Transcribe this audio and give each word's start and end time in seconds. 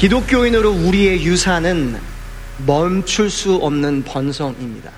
기독교인으로 0.00 0.70
우리의 0.72 1.24
유산은 1.24 1.98
멈출 2.66 3.30
수 3.30 3.56
없는 3.56 4.04
번성입니다. 4.04 4.92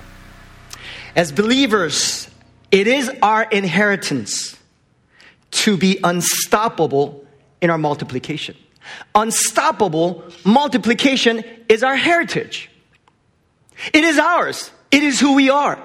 As 1.17 1.33
believers, 1.33 2.29
it 2.71 2.89
is 2.89 3.09
our 3.23 3.47
inheritance 3.51 4.57
to 5.51 5.77
be 5.77 5.99
unstoppable 6.03 7.25
in 7.61 7.69
our 7.69 7.79
multiplication. 7.79 8.55
Unstoppable 9.15 10.23
multiplication 10.45 11.43
is 11.69 11.83
our 11.83 11.95
heritage. 11.95 12.69
It 13.93 14.03
is 14.03 14.19
ours. 14.19 14.71
It 14.91 15.03
is 15.03 15.19
who 15.19 15.35
we 15.35 15.49
are. 15.49 15.77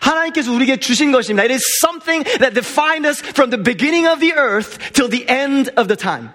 하나님께서 0.00 0.52
우리에게 0.52 0.76
주신 0.78 1.12
것입니다. 1.12 1.44
It 1.44 1.52
is 1.52 1.64
something 1.84 2.24
that 2.38 2.54
defined 2.54 3.06
us 3.06 3.20
from 3.20 3.50
the 3.50 3.62
beginning 3.62 4.08
of 4.08 4.20
the 4.20 4.32
earth 4.34 4.78
till 4.92 5.08
the 5.08 5.24
end 5.28 5.70
of 5.76 5.88
the 5.88 5.96
time. 5.96 6.30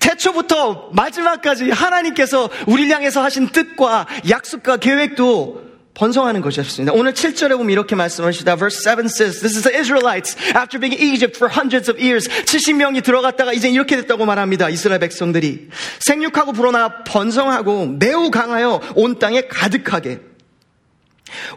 태초부터 0.00 0.90
마지막까지 0.92 1.70
하나님께서 1.70 2.48
우리를 2.66 2.94
향해서 2.94 3.22
하신 3.22 3.48
뜻과 3.48 4.06
약속과 4.28 4.78
계획도 4.78 5.66
번성하는 5.96 6.42
것이었습니다. 6.42 6.92
오늘 6.92 7.14
7절에 7.14 7.56
보면 7.56 7.70
이렇게 7.70 7.96
말씀하시다. 7.96 8.56
Verse 8.56 8.82
7 8.82 9.06
says, 9.06 9.40
This 9.40 9.56
is 9.56 9.62
the 9.62 9.74
Israelites 9.74 10.36
after 10.54 10.78
being 10.78 10.94
in 10.94 11.14
Egypt 11.14 11.36
for 11.36 11.50
hundreds 11.50 11.90
of 11.90 11.98
years. 11.98 12.28
70명이 12.28 13.02
들어갔다가 13.02 13.54
이제 13.54 13.70
이렇게 13.70 13.96
됐다고 13.96 14.26
말합니다. 14.26 14.68
이스라엘 14.68 15.00
백성들이. 15.00 15.70
생육하고 16.00 16.52
불어나 16.52 17.02
번성하고 17.04 17.96
매우 17.98 18.30
강하여 18.30 18.80
온 18.94 19.18
땅에 19.18 19.42
가득하게. 19.48 20.20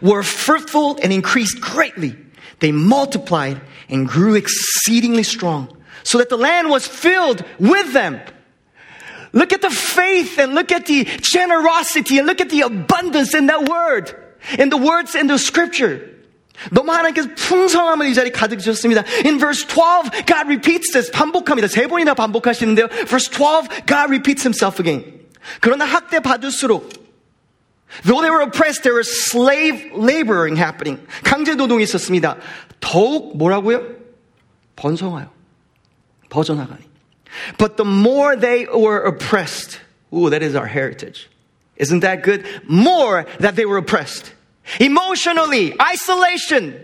Were 0.02 0.24
fruitful 0.24 0.96
and 1.02 1.12
increased 1.12 1.60
greatly. 1.60 2.16
They 2.60 2.74
multiplied 2.74 3.60
and 3.90 4.10
grew 4.10 4.36
exceedingly 4.36 5.22
strong. 5.22 5.68
So 6.03 6.17
that 6.19 6.29
the 6.29 6.37
land 6.37 6.69
was 6.69 6.87
filled 6.87 7.43
with 7.59 7.93
them. 7.93 8.19
Look 9.33 9.51
at 9.51 9.61
the 9.61 9.69
faith 9.69 10.37
and 10.39 10.55
look 10.55 10.71
at 10.71 10.85
the 10.85 11.03
generosity 11.03 12.19
and 12.19 12.27
look 12.27 12.39
at 12.39 12.49
the 12.49 12.61
abundance 12.61 13.33
in 13.33 13.47
that 13.47 13.67
word. 13.67 14.15
in 14.59 14.69
the 14.69 14.77
words 14.77 15.15
in 15.15 15.27
the 15.27 15.37
scripture. 15.37 16.13
너무 16.71 16.91
하나님께서 16.91 17.29
풍성함을 17.35 18.07
이 18.07 18.13
자리에 18.13 18.31
가득 18.31 18.59
주셨습니다. 18.59 19.03
In 19.25 19.39
verse 19.39 19.65
12, 19.65 20.09
God 20.25 20.47
repeats 20.47 20.91
this. 20.93 21.11
반복합니다. 21.11 21.67
세 21.67 21.87
번이나 21.87 22.13
반복하시는데요. 22.13 22.87
Verse 23.07 23.29
12, 23.29 23.67
God 23.85 24.09
repeats 24.09 24.43
himself 24.43 24.79
again. 24.79 25.03
그러나 25.59 25.85
학대 25.85 26.19
받을수록 26.19 27.05
Though 28.03 28.21
they 28.21 28.31
were 28.31 28.41
oppressed, 28.41 28.83
there 28.83 28.95
was 28.95 29.07
slave 29.07 29.91
laboring 29.93 30.57
happening. 30.57 31.05
강제 31.23 31.55
노동이 31.55 31.83
있었습니다. 31.83 32.37
더욱 32.79 33.37
뭐라고요? 33.37 33.83
번성하여. 34.75 35.29
버져나가니. 36.29 36.83
But 37.57 37.77
the 37.77 37.85
more 37.85 38.35
they 38.35 38.65
were 38.65 39.03
oppressed, 39.03 39.79
ooh, 40.13 40.29
that 40.29 40.41
is 40.41 40.55
our 40.55 40.67
heritage. 40.67 41.29
Isn't 41.77 41.99
that 42.01 42.23
good? 42.23 42.45
More 42.67 43.25
that 43.39 43.55
they 43.55 43.65
were 43.65 43.77
oppressed. 43.77 44.33
Emotionally, 44.79 45.75
isolation. 45.81 46.83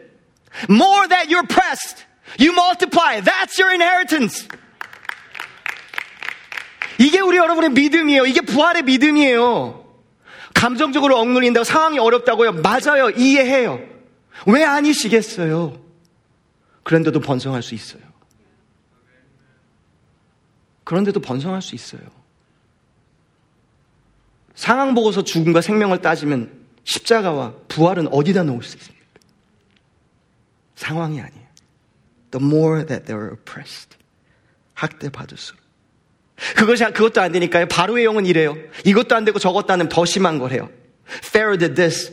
More 0.67 1.07
that 1.07 1.29
you're 1.29 1.43
oppressed. 1.43 2.05
You 2.37 2.53
multiply. 2.53 3.21
That's 3.21 3.57
your 3.57 3.71
inheritance. 3.73 4.47
이게 6.97 7.19
우리 7.19 7.37
여러분의 7.37 7.71
믿음이에요. 7.71 8.25
이게 8.25 8.41
부활의 8.41 8.83
믿음이에요. 8.83 9.85
감정적으로 10.53 11.17
억눌린다고 11.17 11.63
상황이 11.63 11.97
어렵다고요. 11.97 12.53
맞아요. 12.61 13.09
이해해요. 13.09 13.81
왜 14.45 14.63
아니시겠어요? 14.63 15.81
그런데도 16.83 17.19
번성할 17.21 17.63
수 17.63 17.73
있어요. 17.73 18.04
그런데도 20.86 21.18
번성할 21.18 21.62
수 21.62 21.74
있어요. 21.74 22.00
상황 24.54 24.94
보고서 24.94 25.24
죽음과 25.24 25.60
생명을 25.60 26.00
따지면 26.00 26.64
십자가와 26.84 27.54
부활은 27.66 28.06
어디다 28.12 28.44
놓을 28.44 28.62
수 28.62 28.76
있습니까? 28.76 29.04
상황이 30.76 31.20
아니에요. 31.20 31.46
The 32.30 32.46
more 32.46 32.86
that 32.86 33.04
they 33.04 33.20
were 33.20 33.36
oppressed. 33.36 33.96
학대 34.74 35.10
받을수록. 35.10 35.60
그것이, 36.54 36.84
그것도 36.84 37.20
안 37.20 37.32
되니까요. 37.32 37.66
바로의 37.66 38.04
영은 38.04 38.24
이래요. 38.24 38.54
이것도 38.84 39.16
안 39.16 39.24
되고 39.24 39.40
저것도 39.40 39.72
안 39.72 39.80
되면 39.80 39.88
더 39.88 40.04
심한 40.04 40.38
걸 40.38 40.52
해요. 40.52 40.70
Pharaoh 41.32 41.58
did 41.58 41.74
this. 41.74 42.12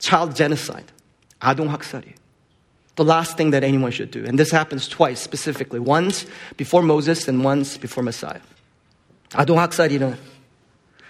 Child 0.00 0.34
genocide. 0.34 0.88
아동 1.38 1.72
학살이에요. 1.72 2.21
The 2.95 3.03
last 3.03 3.37
thing 3.37 3.51
that 3.51 3.63
anyone 3.63 3.91
should 3.91 4.09
do. 4.09 4.25
And 4.25 4.39
this 4.39 4.49
happens 4.49 4.87
twice 4.87 5.21
specifically. 5.21 5.79
Once 5.79 6.25
before 6.57 6.81
Moses 6.81 7.27
and 7.27 7.43
once 7.43 7.77
before 7.77 8.03
Messiah. 8.03 8.41
아동 9.33 9.59
학살이는 9.59 10.17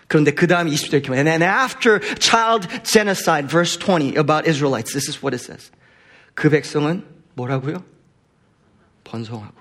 그런데 0.08 0.32
그 0.32 0.48
다음 0.48 0.68
20절 0.68 0.94
이렇게 0.94 1.14
And 1.14 1.28
then 1.28 1.42
after 1.42 2.00
child 2.20 2.68
genocide, 2.84 3.50
verse 3.50 3.78
20 3.78 4.16
about 4.16 4.48
Israelites, 4.48 4.94
this 4.94 5.08
is 5.08 5.22
what 5.22 5.34
it 5.34 5.44
says. 5.44 5.72
그 6.34 6.50
백성은 6.50 7.06
뭐라고요? 7.36 7.84
번성하고 9.04 9.56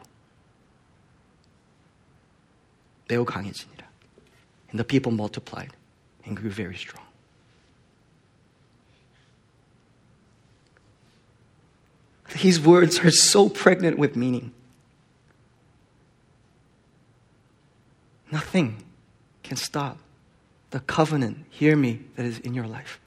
매우 3.09 3.25
강해지니라. 3.25 3.87
And 4.71 4.79
the 4.79 4.84
people 4.84 5.12
multiplied 5.12 5.73
and 6.25 6.37
grew 6.37 6.51
very 6.51 6.77
strong. 6.77 7.07
These 12.43 12.61
words 12.61 12.99
are 13.01 13.11
so 13.11 13.49
pregnant 13.49 13.99
with 13.99 14.17
meaning. 14.17 14.53
Nothing 18.31 18.83
can 19.43 19.57
stop 19.57 19.99
the 20.71 20.81
covenant, 20.81 21.47
hear 21.51 21.77
me, 21.77 22.01
that 22.17 22.27
is 22.27 22.41
in 22.41 22.55
your 22.55 22.67
life. 22.67 22.99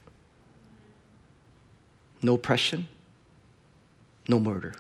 No 2.21 2.33
oppression, 2.35 2.87
no 4.27 4.39
murder. 4.39 4.73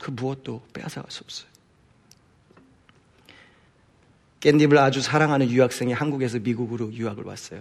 그 0.00 0.10
무엇도 0.10 0.62
빼앗아갈 0.72 1.10
수 1.10 1.24
없어요. 1.24 1.48
깻잎을 4.40 4.76
아주 4.78 5.00
사랑하는 5.00 5.50
유학생이 5.50 5.92
한국에서 5.92 6.38
미국으로 6.38 6.92
유학을 6.92 7.24
왔어요. 7.24 7.60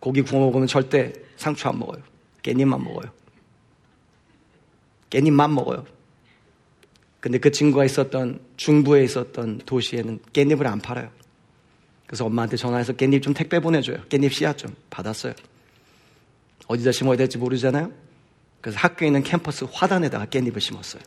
고기 0.00 0.22
구워 0.22 0.46
먹으면 0.46 0.66
절대 0.66 1.12
상추 1.36 1.68
안 1.68 1.78
먹어요. 1.78 2.02
깻잎만 2.42 2.82
먹어요. 2.82 3.12
깻잎만 5.11 5.53
먹어요. 5.53 5.85
근데 7.19 7.37
그 7.37 7.51
친구가 7.51 7.85
있었던 7.85 8.39
중부에 8.57 9.03
있었던 9.03 9.59
도시에는 9.65 10.19
깻잎을 10.33 10.65
안 10.65 10.79
팔아요. 10.79 11.11
그래서 12.07 12.25
엄마한테 12.25 12.57
전화해서 12.57 12.93
깻잎 12.93 13.21
좀 13.21 13.33
택배 13.33 13.59
보내줘요. 13.59 13.97
깻잎 14.09 14.31
씨앗 14.31 14.57
좀 14.57 14.75
받았어요. 14.89 15.33
어디다 16.67 16.91
심어야 16.91 17.15
될지 17.15 17.37
모르잖아요. 17.37 17.91
그래서 18.59 18.79
학교에 18.79 19.07
있는 19.07 19.23
캠퍼스 19.23 19.65
화단에다가 19.71 20.25
깻잎을 20.25 20.59
심었어요. 20.59 21.01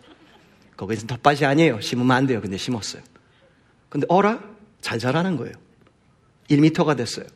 거기서 0.76 1.06
텃밭이 1.06 1.44
아니에요. 1.44 1.80
심으면 1.80 2.10
안 2.12 2.26
돼요. 2.26 2.40
근데 2.40 2.56
심었어요. 2.56 3.02
근데 3.88 4.06
어라? 4.08 4.42
잘 4.80 4.98
자라는 4.98 5.36
거예요. 5.36 5.54
1미터가 6.50 6.96
됐어요. 6.96 7.26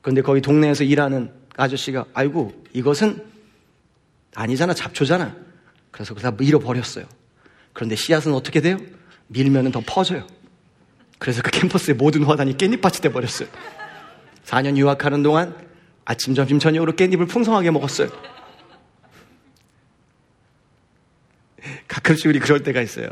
그런데 0.00 0.22
거기 0.22 0.40
동네에서 0.40 0.84
일하는 0.84 1.32
아저씨가 1.56 2.06
아이고 2.14 2.52
이것은 2.72 3.31
아니잖아 4.34 4.74
잡초잖아. 4.74 5.36
그래서 5.90 6.14
그다 6.14 6.30
밀어버렸어요. 6.32 7.06
그런데 7.72 7.96
씨앗은 7.96 8.32
어떻게 8.32 8.60
돼요? 8.60 8.78
밀면은 9.28 9.72
더 9.72 9.82
퍼져요. 9.84 10.26
그래서 11.18 11.42
그 11.42 11.50
캠퍼스의 11.50 11.96
모든 11.96 12.24
화단이 12.24 12.56
깻잎밭이 12.56 13.02
돼버렸어요. 13.02 13.48
4년 14.44 14.76
유학하는 14.76 15.22
동안 15.22 15.56
아침, 16.04 16.34
점심, 16.34 16.58
저녁으로 16.58 16.94
깻잎을 16.94 17.28
풍성하게 17.28 17.70
먹었어요. 17.70 18.08
가끔씩 21.86 22.26
우리 22.26 22.40
그럴 22.40 22.62
때가 22.62 22.80
있어요. 22.80 23.08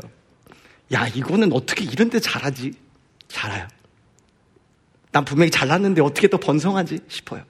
야, 0.93 1.07
이거는 1.07 1.53
어떻게 1.53 1.85
이런 1.85 2.09
데 2.09 2.19
잘하지? 2.19 2.73
잘해요. 3.29 3.67
난 5.11 5.23
분명히 5.23 5.51
잘났는데 5.51 6.01
어떻게 6.01 6.27
또 6.27 6.37
번성하지? 6.37 6.99
싶어요. 7.07 7.43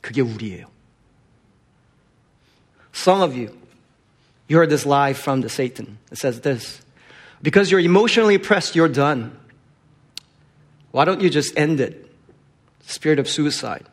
그게 0.00 0.20
우리예요. 0.20 0.66
Some 3.00 3.22
of 3.22 3.34
you, 3.34 3.56
you 4.46 4.58
heard 4.58 4.68
this 4.68 4.84
lie 4.84 5.14
from 5.14 5.40
the 5.40 5.48
Satan. 5.48 5.96
It 6.12 6.18
says 6.18 6.42
this. 6.42 6.82
Because 7.40 7.70
you're 7.70 7.80
emotionally 7.80 8.34
oppressed, 8.34 8.76
you're 8.76 8.90
done. 8.90 9.34
Why 10.90 11.06
don't 11.06 11.22
you 11.22 11.30
just 11.30 11.56
end 11.56 11.80
it? 11.80 12.14
Spirit 12.82 13.18
of 13.18 13.26
suicide, 13.26 13.86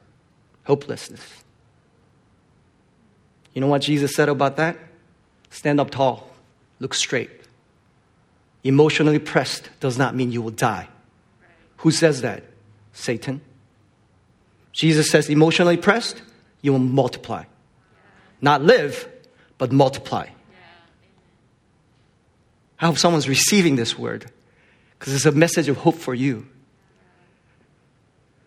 hopelessness. 0.66 1.22
You 3.54 3.62
know 3.62 3.68
what 3.68 3.82
Jesus 3.82 4.14
said 4.14 4.28
about 4.28 4.58
that? 4.58 4.78
Stand 5.52 5.80
up 5.80 5.90
tall, 5.90 6.30
look 6.82 6.94
straight. 6.94 7.30
Emotionally 8.66 9.20
pressed 9.20 9.70
does 9.80 9.98
not 9.98 10.16
mean 10.16 10.34
you 10.34 10.42
will 10.42 10.52
die. 10.52 10.90
Who 11.78 11.92
says 11.92 12.20
that? 12.24 12.44
Satan. 12.92 13.40
Jesus 14.74 15.10
says, 15.10 15.30
emotionally 15.30 15.78
pressed, 15.78 16.22
you 16.62 16.74
will 16.74 16.80
multiply 16.80 17.46
Not 18.41 18.63
live, 18.63 19.09
but 19.59 19.73
multiply. 19.73 20.27
I 22.81 22.87
hope 22.87 22.99
someone's 22.99 23.29
receiving 23.29 23.77
this 23.77 23.97
word 23.97 24.27
because 24.99 25.15
it's 25.15 25.27
a 25.27 25.33
message 25.33 25.69
of 25.69 25.79
hope 25.79 25.97
for 25.97 26.15
you. 26.15 26.47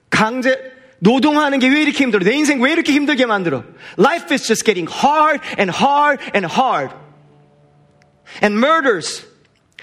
강제 0.10 0.74
노동하는 1.00 1.60
게 1.60 1.68
왜 1.70 1.84
이렇게 1.84 2.04
힘들어? 2.04 2.24
내 2.24 2.34
인생 2.34 2.60
왜 2.62 2.72
이렇게 2.74 2.92
힘들게 2.92 3.26
만들어? 3.26 3.64
Life 3.98 4.34
is 4.34 4.48
just 4.48 4.66
getting 4.66 4.88
hard 4.88 5.42
and 5.58 5.72
hard 5.72 6.20
and 6.34 6.46
hard. 6.46 6.92
And 8.42 8.60
murders 8.60 9.24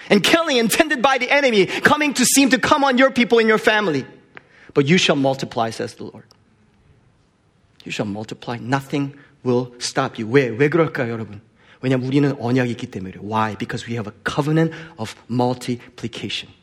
and 0.09 0.23
killing 0.23 0.57
intended 0.57 1.01
by 1.01 1.17
the 1.17 1.31
enemy 1.31 1.65
coming 1.65 2.13
to 2.13 2.25
seem 2.25 2.49
to 2.49 2.59
come 2.59 2.83
on 2.83 2.97
your 2.97 3.09
people 3.09 3.39
in 3.39 3.47
your 3.47 3.57
family. 3.57 4.05
But 4.73 4.85
you 4.85 4.97
shall 4.97 5.15
multiply, 5.15 5.69
says 5.69 5.95
the 5.95 6.05
Lord. 6.05 6.25
You 7.83 7.91
shall 7.91 8.05
multiply. 8.05 8.57
Nothing 8.57 9.15
will 9.45 9.71
stop 9.79 10.21
you. 10.21 10.31
왜? 10.31 10.47
왜 10.47 10.69
그럴까요, 10.69 11.11
여러분? 11.11 11.41
왜냐면 11.81 12.07
우리는 12.07 12.33
언약이 12.39 12.71
있기 12.71 12.87
때문에. 12.87 13.15
Why? 13.21 13.55
Because 13.57 13.85
we 13.87 13.95
have 13.95 14.07
a 14.07 14.15
covenant 14.23 14.73
of 14.97 15.15
multiplication. 15.29 16.53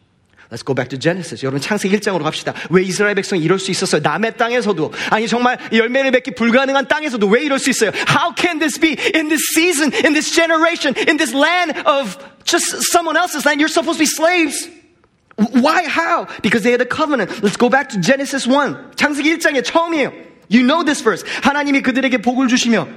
Let's 0.50 0.64
go 0.64 0.74
back 0.74 0.88
to 0.90 0.98
Genesis. 0.98 1.44
여러분 1.44 1.60
창세기 1.60 1.96
1장으로 1.98 2.24
갑시다. 2.24 2.54
왜 2.70 2.82
이스라엘 2.82 3.14
백성이 3.14 3.40
이럴 3.42 3.60
수 3.60 3.70
있었어요? 3.70 4.00
남의 4.02 4.36
땅에서도 4.36 4.92
아니 5.10 5.28
정말 5.28 5.58
열매를 5.72 6.10
맺기 6.10 6.32
불가능한 6.32 6.88
땅에서도 6.88 7.24
왜 7.28 7.44
이럴 7.44 7.60
수 7.60 7.70
있어요? 7.70 7.92
How 8.08 8.34
can 8.36 8.58
this 8.58 8.80
be 8.80 8.96
in 9.14 9.28
this 9.28 9.44
season, 9.54 9.92
in 10.04 10.12
this 10.12 10.34
generation, 10.34 10.96
in 11.06 11.18
this 11.18 11.32
land 11.32 11.78
of 11.86 12.18
just 12.42 12.82
someone 12.90 13.16
else's 13.16 13.46
land? 13.46 13.60
You're 13.62 13.70
supposed 13.70 13.98
to 13.98 14.02
be 14.02 14.10
slaves. 14.10 14.68
Why? 15.38 15.86
How? 15.86 16.26
Because 16.42 16.64
they 16.64 16.72
had 16.72 16.82
a 16.82 16.88
covenant. 16.88 17.30
Let's 17.44 17.56
go 17.56 17.70
back 17.70 17.90
to 17.90 18.00
Genesis 18.00 18.48
1. 18.48 18.96
창세기 18.96 19.30
1장의 19.38 19.62
처음이에요. 19.62 20.10
You 20.50 20.62
know 20.66 20.84
this 20.84 21.02
verse. 21.02 21.24
하나님이 21.42 21.82
그들에게 21.82 22.18
복을 22.18 22.48
주시며 22.48 22.88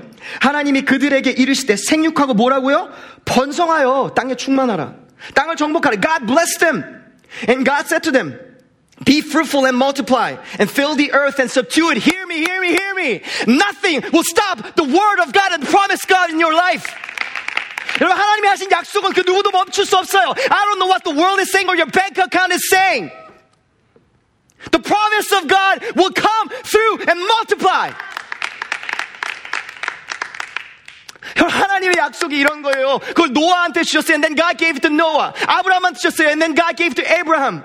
하나님이 0.42 0.82
그들에게 0.84 1.30
이르시되 1.32 1.76
생육하고 1.76 2.34
뭐라고요? 2.34 2.90
번성하여 3.26 4.14
땅에 4.16 4.36
충만하라. 4.36 4.96
땅을 5.36 5.56
정복하라. 5.56 5.98
God 6.02 6.26
blessed 6.26 6.60
them. 6.60 6.84
And 7.48 7.66
God 7.66 7.86
said 7.88 8.04
to 8.04 8.12
them, 8.12 8.38
be 9.06 9.22
fruitful 9.22 9.66
and 9.66 9.78
multiply 9.78 10.38
and 10.60 10.70
fill 10.70 10.96
the 10.96 11.12
earth 11.14 11.40
and 11.40 11.50
subdue 11.50 11.92
it. 11.92 11.98
Hear 11.98 12.26
me, 12.28 12.38
hear 12.38 12.62
me, 12.62 12.70
hear 12.70 12.94
me. 12.96 13.22
Nothing 13.48 14.02
will 14.14 14.24
stop 14.24 14.76
the 14.76 14.84
word 14.84 15.20
of 15.22 15.34
God 15.34 15.54
and 15.54 15.64
the 15.64 15.70
promise 15.70 16.06
God 16.06 16.30
in 16.30 16.40
your 16.40 16.54
life. 16.54 16.86
여러분 18.02 18.18
하나님이 18.18 18.48
하신 18.48 18.72
약속은 18.72 19.14
그 19.14 19.22
누구도 19.22 19.52
멈출 19.52 19.86
수 19.86 19.98
없어요. 19.98 20.34
I 20.50 20.66
don't 20.66 20.80
know 20.80 20.88
what 20.88 21.04
the 21.04 21.16
world 21.16 21.40
is 21.40 21.52
saying 21.52 21.70
or 21.70 21.76
your 21.76 21.90
bank 21.90 22.18
account 22.18 22.54
is 22.54 22.68
saying. 22.70 23.12
The 24.72 24.80
promise 24.80 25.32
of 25.34 25.48
God 25.48 25.84
will 25.96 26.12
come 26.12 26.50
through 26.64 27.04
and 27.08 27.20
multiply. 27.20 27.92
하나님의 31.36 31.96
약속이 31.98 32.38
이런 32.38 32.62
거예요. 32.62 33.00
그걸 33.00 33.34
노아한테 33.34 33.84
주셨어요. 33.84 34.16
And 34.16 34.24
then 34.24 34.36
God 34.36 34.58
gave 34.58 34.78
it 34.78 34.88
to 34.88 34.94
Noah. 34.94 35.34
아브라함한테 35.48 36.00
주셨어요. 36.00 36.28
And 36.30 36.42
then 36.42 36.56
God 36.56 36.78
gave 36.78 36.92
it 36.94 37.02
to 37.02 37.20
Abraham. 37.20 37.64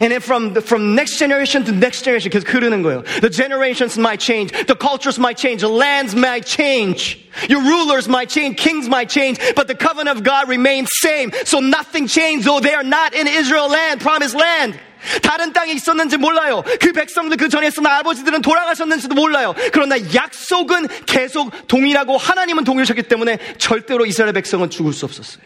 And 0.00 0.12
then 0.12 0.20
from, 0.20 0.54
the, 0.54 0.60
from 0.60 0.94
next 0.94 1.18
generation 1.18 1.64
to 1.64 1.72
next 1.72 2.02
generation, 2.02 2.30
계속 2.30 2.48
흐르는 2.48 2.82
거예요. 2.82 3.04
The 3.20 3.28
generations 3.28 3.98
might 3.98 4.20
change. 4.20 4.52
The 4.66 4.76
cultures 4.76 5.18
might 5.18 5.36
change. 5.36 5.60
The 5.60 5.68
lands 5.68 6.14
might 6.14 6.46
change. 6.46 7.18
Your 7.48 7.60
rulers 7.60 8.08
might 8.08 8.30
change. 8.30 8.56
Kings 8.56 8.88
might 8.88 9.10
change. 9.10 9.38
But 9.54 9.66
the 9.66 9.74
covenant 9.74 10.16
of 10.16 10.24
God 10.24 10.48
remains 10.48 10.88
same. 11.02 11.32
So 11.44 11.60
nothing 11.60 12.06
changed, 12.06 12.46
though 12.46 12.60
they 12.60 12.74
are 12.74 12.84
not 12.84 13.12
in 13.12 13.26
Israel 13.26 13.68
land, 13.68 14.00
promised 14.00 14.36
land. 14.36 14.78
다른 15.20 15.52
땅에 15.52 15.72
있었는지 15.72 16.16
몰라요. 16.16 16.62
그 16.80 16.92
백성들 16.92 17.36
그 17.36 17.48
전에 17.48 17.66
있었나 17.66 17.98
아버지들은 17.98 18.40
돌아가셨는지도 18.40 19.16
몰라요. 19.16 19.52
그러나 19.72 19.96
약속은 20.14 20.86
계속 21.06 21.66
동일하고 21.66 22.16
하나님은 22.16 22.62
동일하셨기 22.62 23.02
때문에 23.02 23.38
절대로 23.58 24.06
이스라엘 24.06 24.32
백성은 24.32 24.70
죽을 24.70 24.92
수 24.92 25.04
없었어요. 25.04 25.42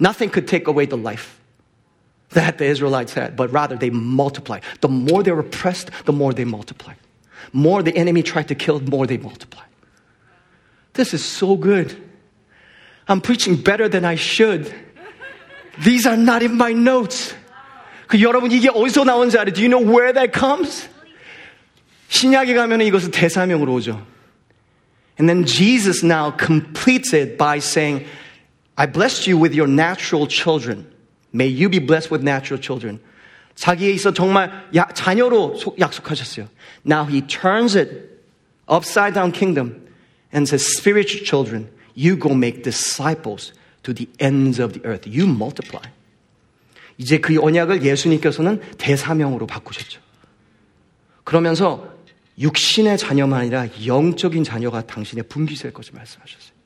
Nothing 0.00 0.32
could 0.34 0.50
take 0.50 0.66
away 0.66 0.86
the 0.88 1.00
life 1.00 1.36
that 2.30 2.58
the 2.58 2.64
Israelites 2.64 3.14
had, 3.14 3.36
but 3.36 3.50
rather 3.52 3.76
they 3.76 3.90
multiplied. 3.90 4.62
The 4.80 4.88
more 4.88 5.22
they 5.22 5.32
were 5.32 5.40
oppressed, 5.40 5.90
the 6.04 6.12
more 6.12 6.32
they 6.32 6.44
multiplied. 6.44 6.96
More 7.52 7.82
the 7.82 7.96
enemy 7.96 8.22
tried 8.22 8.48
to 8.48 8.54
kill, 8.54 8.78
the 8.78 8.90
more 8.90 9.06
they 9.06 9.16
multiplied. 9.16 9.66
This 10.94 11.14
is 11.14 11.24
so 11.24 11.56
good. 11.56 11.96
I'm 13.08 13.20
preaching 13.20 13.56
better 13.56 13.88
than 13.88 14.04
I 14.04 14.16
should. 14.16 14.74
These 15.84 16.06
are 16.06 16.16
not 16.16 16.42
in 16.42 16.56
my 16.56 16.72
notes. 16.72 17.34
그 18.08 18.20
여러분 18.20 18.50
이게 18.52 18.68
어디서 18.68 19.04
나온지 19.04 19.36
알아요? 19.36 19.52
Do 19.52 19.62
you 19.62 19.68
know 19.68 19.80
where 19.80 20.12
that 20.12 20.32
comes? 20.32 20.88
신약에 22.08 22.54
가면 22.54 22.80
이것은 22.82 23.10
대사명으로 23.10 23.72
오죠. 23.74 24.00
And 25.18 25.28
then 25.28 25.44
Jesus 25.44 26.04
now 26.04 26.30
completes 26.30 27.12
it 27.12 27.36
by 27.36 27.58
saying, 27.58 28.06
I 28.76 28.86
blessed 28.86 29.26
you 29.26 29.38
with 29.38 29.54
your 29.54 29.66
natural 29.66 30.26
children. 30.26 30.86
May 31.34 31.48
you 31.48 31.68
be 31.68 31.78
blessed 31.78 32.10
with 32.12 32.22
natural 32.22 32.60
children. 32.60 33.00
자기에 33.54 33.90
있어 33.92 34.12
정말 34.12 34.68
야, 34.76 34.86
자녀로 34.94 35.56
약속하셨어요. 35.78 36.48
Now 36.86 37.06
he 37.08 37.22
turns 37.26 37.76
it 37.76 37.90
upside 38.68 39.14
down 39.14 39.32
kingdom 39.32 39.86
and 40.32 40.46
says, 40.46 40.64
spiritual 40.64 41.24
children, 41.24 41.68
you 41.96 42.16
go 42.16 42.34
make 42.34 42.62
disciples 42.62 43.52
to 43.82 43.94
the 43.94 44.08
ends 44.18 44.60
of 44.60 44.74
the 44.74 44.86
earth. 44.86 45.08
You 45.08 45.26
multiply. 45.26 45.90
이제 46.98 47.18
그 47.18 47.38
언약을 47.40 47.82
예수님께서는 47.84 48.60
대사명으로 48.78 49.46
바꾸셨죠. 49.46 50.00
그러면서 51.24 51.94
육신의 52.38 52.98
자녀만 52.98 53.40
아니라 53.40 53.66
영적인 53.86 54.44
자녀가 54.44 54.82
당신의 54.82 55.24
분기될 55.28 55.72
것을 55.72 55.92
말씀하셨어요. 55.94 56.56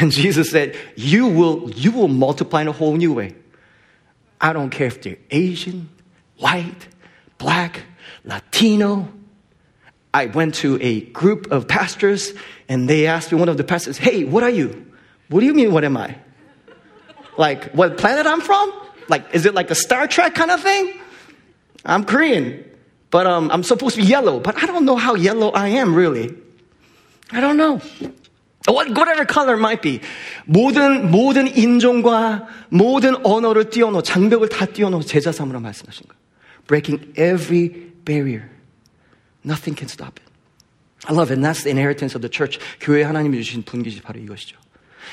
And 0.00 0.14
Jesus 0.14 0.50
said, 0.50 0.76
you 0.96 1.26
will, 1.26 1.70
you 1.74 1.92
will 1.92 2.12
multiply 2.12 2.62
in 2.62 2.68
a 2.68 2.76
whole 2.76 2.96
new 2.96 3.16
way. 3.16 3.34
I 4.45 4.53
don't 4.53 4.69
care 4.69 4.85
if 4.85 5.01
they're 5.01 5.17
Asian, 5.31 5.89
white, 6.37 6.87
black, 7.39 7.81
Latino. 8.23 9.11
I 10.13 10.27
went 10.27 10.53
to 10.55 10.77
a 10.83 11.01
group 11.01 11.51
of 11.51 11.67
pastors 11.67 12.31
and 12.69 12.87
they 12.87 13.07
asked 13.07 13.31
me, 13.31 13.39
one 13.39 13.49
of 13.49 13.57
the 13.57 13.63
pastors, 13.63 13.97
hey, 13.97 14.23
what 14.23 14.43
are 14.43 14.51
you? 14.51 14.85
What 15.29 15.39
do 15.39 15.47
you 15.47 15.55
mean, 15.55 15.73
what 15.73 15.83
am 15.83 15.97
I? 15.97 16.19
Like, 17.39 17.71
what 17.71 17.97
planet 17.97 18.27
I'm 18.27 18.39
from? 18.39 18.71
Like, 19.07 19.33
is 19.33 19.47
it 19.47 19.55
like 19.55 19.71
a 19.71 19.75
Star 19.75 20.07
Trek 20.07 20.35
kind 20.35 20.51
of 20.51 20.61
thing? 20.61 20.93
I'm 21.83 22.05
Korean, 22.05 22.63
but 23.09 23.25
um, 23.25 23.49
I'm 23.49 23.63
supposed 23.63 23.95
to 23.95 24.01
be 24.03 24.07
yellow, 24.07 24.39
but 24.39 24.61
I 24.61 24.67
don't 24.67 24.85
know 24.85 24.95
how 24.95 25.15
yellow 25.15 25.49
I 25.49 25.69
am 25.69 25.95
really. 25.95 26.37
I 27.31 27.41
don't 27.41 27.57
know. 27.57 27.81
Whatever 28.73 29.25
color 29.25 29.57
might 29.57 29.81
be. 29.81 29.99
모든, 30.45 31.11
모든 31.11 31.47
인종과 31.55 32.47
모든 32.69 33.15
언어를 33.25 33.69
뛰어넘어, 33.69 34.01
장벽을 34.01 34.49
다 34.49 34.65
뛰어넘어 34.65 35.03
제자 35.03 35.31
삼으라 35.31 35.59
말씀하신 35.59 36.07
거예요. 36.07 36.19
Breaking 36.67 37.13
every 37.19 37.91
barrier. 38.05 38.49
Nothing 39.45 39.77
can 39.77 39.87
stop 39.89 40.19
it. 40.19 40.25
I 41.05 41.13
love 41.13 41.31
it. 41.31 41.37
And 41.37 41.45
that's 41.45 41.63
the 41.63 41.69
inheritance 41.69 42.15
of 42.15 42.21
the 42.21 42.31
church. 42.31 42.59
교회 42.81 43.03
하나님이 43.03 43.37
주신 43.43 43.63
분기지 43.63 44.01
바로 44.01 44.19
이것이죠. 44.19 44.57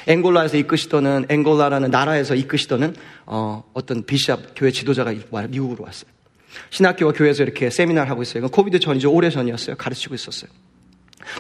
앵골라에서 0.07 0.57
이끄시더는 0.57 1.27
앵골라라는 1.29 1.91
나라에서 1.91 2.35
이끄시더는 2.35 2.97
어, 3.27 3.63
어떤 3.75 4.05
비샵 4.05 4.55
교회 4.57 4.71
지도자가 4.71 5.13
미국으로 5.49 5.85
왔어요. 5.85 6.11
신학교와 6.71 7.13
교회에서 7.13 7.43
이렇게 7.43 7.71
세미나를 7.71 8.11
하고 8.11 8.23
있어요. 8.23 8.39
이건 8.39 8.51
코비드 8.51 8.79
전이죠. 8.79 9.13
오래 9.13 9.31
전이었어요. 9.31 9.77
가르치고 9.77 10.15
있었어요. 10.15 10.51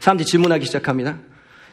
사람들이 0.00 0.26
질문하기 0.26 0.66
시작합니다. 0.66 1.18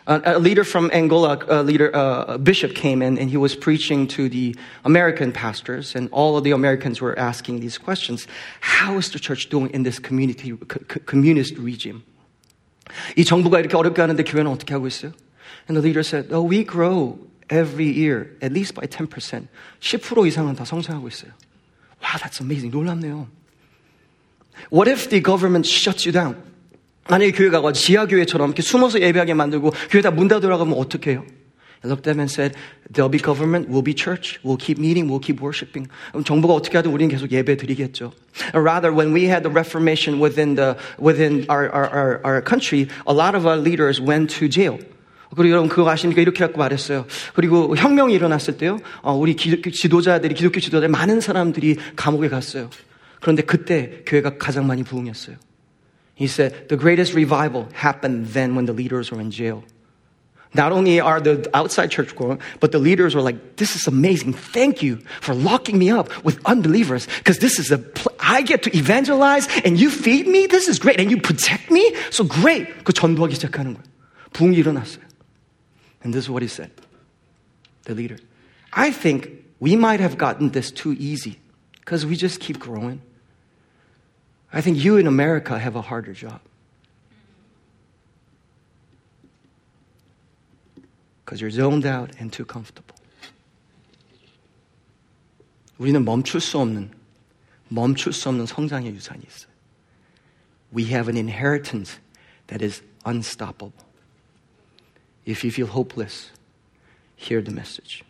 a 0.07 0.39
leader 0.39 0.65
from 0.65 0.91
Angola, 0.93 1.39
a 1.49 1.63
leader, 1.63 1.95
uh, 1.97 2.35
a 2.35 2.39
bishop 2.39 2.75
came 2.75 3.01
in 3.01 3.17
and 3.17 3.31
he 3.31 3.39
was 3.39 3.57
preaching 3.57 4.07
to 4.09 4.29
the 4.29 4.55
American 4.85 5.33
pastors, 5.33 5.95
and 5.95 6.11
all 6.13 6.37
of 6.37 6.45
the 6.45 6.51
Americans 6.51 7.01
were 7.01 7.19
asking 7.19 7.61
these 7.61 7.79
questions. 7.79 8.27
How 8.61 8.99
is 8.99 9.11
the 9.11 9.19
church 9.19 9.49
doing 9.49 9.71
in 9.71 9.83
this 9.83 9.99
community, 9.99 10.53
communist 11.07 11.57
regime? 11.59 12.03
이 13.17 13.25
정부가 13.25 13.61
이렇게 13.61 13.77
어렵게 13.77 14.01
하는데 14.03 14.23
교회는 14.23 14.51
어떻게 14.51 14.75
하고 14.75 14.87
있어요? 14.87 15.13
And 15.69 15.77
the 15.77 15.83
leader 15.83 16.03
said, 16.03 16.31
oh, 16.31 16.43
we 16.43 16.65
grow 16.65 17.19
every 17.49 17.91
year 17.91 18.37
at 18.43 18.53
least 18.53 18.75
by 18.75 18.87
10%. 18.87 19.49
10% 19.81 20.27
이상은 20.27 20.55
다 20.55 20.65
성장하고 20.67 21.09
있어요. 21.09 21.33
Wow, 22.03 22.19
that's 22.21 22.41
amazing. 22.41 22.71
놀랍네요. 22.71 23.27
What 24.71 24.89
if 24.89 25.09
the 25.09 25.21
government 25.21 25.67
shuts 25.67 26.05
you 26.05 26.13
down? 26.13 26.37
만약에 27.10 27.32
교회가 27.32 27.72
지하교회처럼 27.72 28.50
이렇게 28.50 28.62
숨어서 28.62 29.02
예배하게 29.02 29.34
만들고 29.34 29.72
교회 29.90 30.02
다 30.02 30.12
문 30.12 30.28
닫으라고 30.28 30.64
하면 30.64 30.78
어떻게 30.78 31.12
해요? 31.12 31.26
I 31.82 31.88
looked 31.90 32.10
at 32.10 32.16
them 32.16 32.20
and 32.20 32.30
said, 32.30 32.58
there'll 32.92 33.10
be 33.10 33.20
government, 33.24 33.70
we'll 33.70 33.82
be 33.82 33.96
church, 33.96 34.38
we'll 34.44 34.60
keep 34.60 34.78
meeting, 34.78 35.08
we'll 35.08 35.24
keep 35.24 35.40
worshiping. 35.42 35.88
정부가 36.26 36.54
어떻게 36.54 36.76
하든 36.78 36.92
우리는 36.92 37.10
계속 37.10 37.32
예배 37.32 37.56
드리겠죠. 37.56 38.12
Rather, 38.54 38.92
when 38.92 39.16
we 39.16 39.32
had 39.32 39.44
the 39.44 39.50
Reformation 39.50 40.20
within, 40.22 40.56
the, 40.56 40.76
within 41.00 41.46
our, 41.50 41.72
our, 41.72 41.88
our, 41.88 42.22
our 42.26 42.42
country, 42.44 42.90
a 43.08 43.14
lot 43.16 43.34
of 43.34 43.48
our 43.48 43.56
leaders 43.58 44.02
went 44.02 44.28
to 44.38 44.50
jail. 44.50 44.78
그리고 45.34 45.52
여러분 45.52 45.70
그거 45.70 45.90
아시니까 45.90 46.20
이렇게 46.22 46.40
갖고 46.44 46.60
말했어요. 46.60 47.06
그리고 47.34 47.74
혁명이 47.78 48.14
일어났을 48.14 48.58
때요, 48.58 48.80
어, 49.02 49.14
우리 49.14 49.36
기독교 49.38 49.72
지도자들이, 49.72 50.36
기독교 50.36 50.60
지도자들 50.60 50.90
많은 50.90 51.22
사람들이 51.22 51.78
감옥에 51.96 52.28
갔어요. 52.28 52.70
그런데 53.22 53.44
그때 53.44 54.02
교회가 54.06 54.38
가장 54.38 54.68
많이 54.68 54.84
부흥했어요. 54.84 55.38
He 56.19 56.27
said, 56.27 56.69
the 56.69 56.77
greatest 56.77 57.13
revival 57.15 57.69
happened 57.73 58.29
then 58.29 58.55
when 58.55 58.67
the 58.67 58.73
leaders 58.73 59.11
were 59.11 59.21
in 59.21 59.31
jail. 59.31 59.65
Not 60.55 60.71
only 60.71 61.01
are 61.01 61.21
the 61.21 61.51
outside 61.53 61.91
church 61.91 62.15
growing, 62.15 62.41
but 62.61 62.71
the 62.71 62.79
leaders 62.79 63.17
were 63.17 63.21
like, 63.21 63.57
this 63.57 63.75
is 63.75 63.89
amazing. 63.89 64.35
Thank 64.35 64.83
you 64.83 64.99
for 65.21 65.35
locking 65.35 65.77
me 65.79 65.91
up 65.91 66.25
with 66.25 66.39
unbelievers 66.47 67.09
because 67.19 67.39
this 67.41 67.59
is 67.59 67.73
a, 67.73 67.79
pl- 67.79 68.15
I 68.21 68.43
get 68.43 68.63
to 68.63 68.77
evangelize 68.77 69.49
and 69.65 69.79
you 69.79 69.91
feed 69.91 70.29
me? 70.29 70.47
This 70.47 70.69
is 70.69 70.79
great. 70.79 71.01
And 71.01 71.11
you 71.11 71.21
protect 71.21 71.73
me? 71.73 71.93
So 72.11 72.23
great. 72.23 72.85
그 72.85 72.93
전도하기 72.93 73.35
시작하는 73.35 73.75
거예요. 73.75 73.83
부흥이 74.33 74.57
일어났어요. 74.57 75.03
And 76.05 76.15
this 76.15 76.27
is 76.27 76.31
what 76.31 76.43
he 76.43 76.49
said. 76.49 76.71
The 77.87 77.95
leader. 77.95 78.19
I 78.73 78.93
think 78.93 79.31
we 79.59 79.75
might 79.75 79.99
have 79.99 80.17
gotten 80.17 80.51
this 80.51 80.71
too 80.71 80.93
easy 80.93 81.41
because 81.81 82.07
we 82.07 82.15
just 82.15 82.39
keep 82.39 82.61
growing. 82.61 83.03
I 84.53 84.61
think 84.61 84.83
you 84.83 84.97
in 84.97 85.07
America 85.07 85.59
have 85.59 85.77
a 85.77 85.83
harder 85.83 86.13
job. 86.13 86.41
because 91.25 91.41
you're 91.41 91.51
zoned 91.51 91.87
out 91.87 92.11
and 92.19 92.33
too 92.33 92.45
comfortable. 92.45 92.95
우리는 95.79 96.05
멈출 96.05 96.41
수 96.41 96.59
없는 96.59 96.91
멈출 97.69 98.13
수 98.13 98.29
없는 98.29 98.47
성장의 98.47 98.95
유산이 98.95 99.23
있어요. 99.27 99.53
We 100.73 100.85
have 100.93 101.09
an 101.09 101.17
inheritance 101.17 101.99
that 102.49 102.63
is 102.63 102.83
unstoppable. 103.05 103.73
If 105.27 105.43
you 105.43 105.51
feel 105.51 105.67
hopeless, 105.67 106.31
hear 107.17 107.43
the 107.43 107.53
message. 107.53 108.05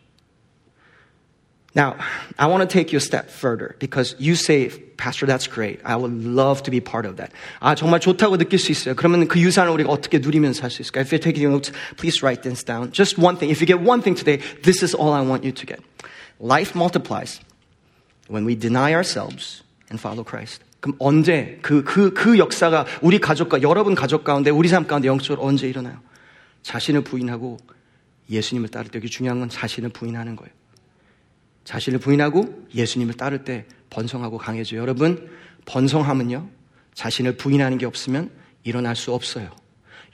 Now, 1.75 1.97
I 2.39 2.47
want 2.47 2.63
to 2.63 2.73
take 2.73 2.93
you 2.93 2.99
a 2.99 3.01
step 3.01 3.29
further 3.31 3.75
because 3.81 4.15
you 4.21 4.37
say, 4.37 4.69
Pastor, 4.97 5.27
that's 5.27 5.49
great. 5.49 5.81
I 5.85 5.97
would 5.97 6.23
love 6.23 6.63
to 6.65 6.71
be 6.71 6.81
part 6.81 7.05
of 7.05 7.17
that. 7.17 7.33
아, 7.61 7.75
정말 7.75 7.99
좋다고 7.99 8.39
느낄 8.39 8.61
수 8.61 8.71
있어요. 8.71 8.95
그러면 8.95 9.27
그 9.27 9.41
유산을 9.41 9.73
우리가 9.73 9.91
어떻게 9.91 10.19
누리면서 10.21 10.61
살 10.61 10.71
수 10.71 10.83
있을까? 10.83 11.01
If 11.01 11.11
you're 11.11 11.23
taking 11.23 11.51
notes, 11.51 11.73
please 11.97 12.23
write 12.23 12.43
this 12.43 12.65
down. 12.65 12.93
Just 12.93 13.21
one 13.21 13.37
thing. 13.37 13.51
If 13.51 13.61
you 13.61 13.67
get 13.67 13.83
one 13.83 14.03
thing 14.03 14.15
today, 14.15 14.39
this 14.63 14.85
is 14.85 14.95
all 14.95 15.13
I 15.13 15.27
want 15.27 15.43
you 15.43 15.51
to 15.51 15.67
get. 15.67 15.83
Life 16.39 16.77
multiplies 16.77 17.41
when 18.29 18.47
we 18.47 18.55
deny 18.55 18.95
ourselves 18.95 19.65
and 19.91 19.99
follow 19.99 20.23
Christ. 20.23 20.63
그럼 20.79 20.95
언제 21.01 21.59
그, 21.63 21.83
그, 21.83 22.13
그 22.15 22.39
역사가 22.39 22.87
우리 23.03 23.19
가족과 23.19 23.63
여러분 23.63 23.97
가족 23.97 24.23
가운데 24.23 24.51
우리 24.51 24.69
삶 24.69 24.87
가운데 24.87 25.09
영적으로 25.09 25.45
언제 25.45 25.67
일어나요? 25.69 25.99
자신을 26.63 27.03
부인하고 27.03 27.57
예수님을 28.31 28.69
따를 28.69 28.91
때 28.91 28.99
여기 28.99 29.09
중요한 29.09 29.41
건 29.41 29.49
자신을 29.49 29.89
부인하는 29.89 30.37
거예요. 30.37 30.53
자신을 31.70 32.00
부인하고 32.00 32.66
예수님을 32.74 33.14
따를 33.14 33.44
때 33.44 33.66
번성하고 33.92 34.40
강해져. 34.40 34.76
여러분, 34.78 35.30
번성함은요, 35.66 36.50
자신을 36.96 37.38
부인하는 37.38 37.78
게 37.78 37.86
없으면 37.86 38.32
일어날 38.64 38.96
수 38.96 39.14
없어요. 39.14 39.52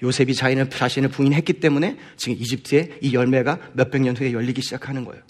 요셉이 0.03 0.35
자신을, 0.35 0.69
자신을 0.69 1.07
부인했기 1.07 1.53
때문에 1.53 1.97
지금 2.17 2.38
이집트에 2.41 2.97
이 3.00 3.13
열매가 3.13 3.71
몇백 3.71 4.01
년 4.01 4.17
후에 4.17 4.33
열리기 4.33 4.62
시작하는 4.62 5.05
거예요. 5.05 5.24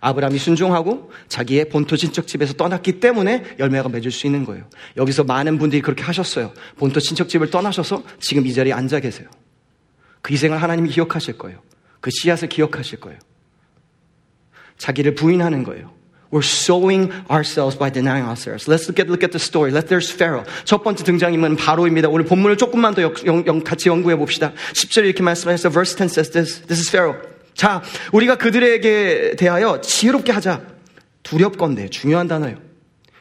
아브라함이 0.00 0.38
순종하고 0.38 1.10
자기의 1.28 1.70
본토 1.70 1.96
친척 1.96 2.26
집에서 2.26 2.52
떠났기 2.52 3.00
때문에 3.00 3.56
열매가 3.58 3.88
맺을 3.88 4.10
수 4.10 4.26
있는 4.26 4.44
거예요. 4.44 4.68
여기서 4.98 5.24
많은 5.24 5.56
분들이 5.56 5.80
그렇게 5.80 6.02
하셨어요. 6.02 6.52
본토 6.76 7.00
친척 7.00 7.30
집을 7.30 7.48
떠나셔서 7.48 8.02
지금 8.20 8.46
이 8.46 8.52
자리에 8.52 8.74
앉아 8.74 9.00
계세요. 9.00 9.30
그 10.20 10.34
희생을 10.34 10.60
하나님이 10.60 10.90
기억하실 10.90 11.38
거예요. 11.38 11.62
그 12.00 12.10
씨앗을 12.10 12.50
기억하실 12.50 13.00
거예요. 13.00 13.18
자기를 14.77 15.15
부인하는 15.15 15.63
거예요. 15.63 15.97
We're 16.29 16.43
sowing 16.43 17.11
ourselves 17.31 17.77
by 17.77 17.89
denying 17.89 18.27
ourselves. 18.27 18.67
Let's 18.67 18.87
look 18.89 18.99
at, 18.99 19.07
look 19.07 19.23
at 19.23 19.31
the 19.31 19.39
story. 19.39 19.71
Let 19.71 19.87
there's 19.87 20.11
Pharaoh. 20.11 20.43
첫 20.65 20.83
번째 20.83 21.03
등장인물은 21.05 21.55
바로입니다. 21.55 22.09
오늘 22.09 22.25
본문을 22.25 22.57
조금만 22.57 22.93
더 22.93 23.01
영, 23.01 23.13
영, 23.25 23.63
같이 23.63 23.87
연구해 23.87 24.17
봅시다. 24.17 24.51
10절에 24.73 25.05
이렇게 25.05 25.23
말씀하셔서 25.23 25.69
verse 25.69 25.95
10 25.95 26.09
says 26.09 26.31
this. 26.31 26.61
This 26.67 26.81
is 26.81 26.91
Pharaoh. 26.91 27.17
자, 27.53 27.81
우리가 28.11 28.35
그들에게 28.35 29.35
대하여 29.37 29.79
지혜롭게 29.79 30.33
하자. 30.33 30.61
두렵건대 31.23 31.89
중요한 31.89 32.27
단어예요. 32.27 32.57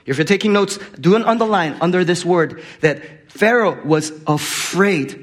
If 0.09 0.19
you're 0.19 0.27
taking 0.27 0.53
notes, 0.53 0.79
do 1.01 1.15
an 1.15 1.25
underline 1.25 1.77
under 1.81 2.05
this 2.05 2.27
word 2.27 2.63
that 2.81 3.03
Pharaoh 3.29 3.79
was 3.85 4.13
afraid. 4.27 5.19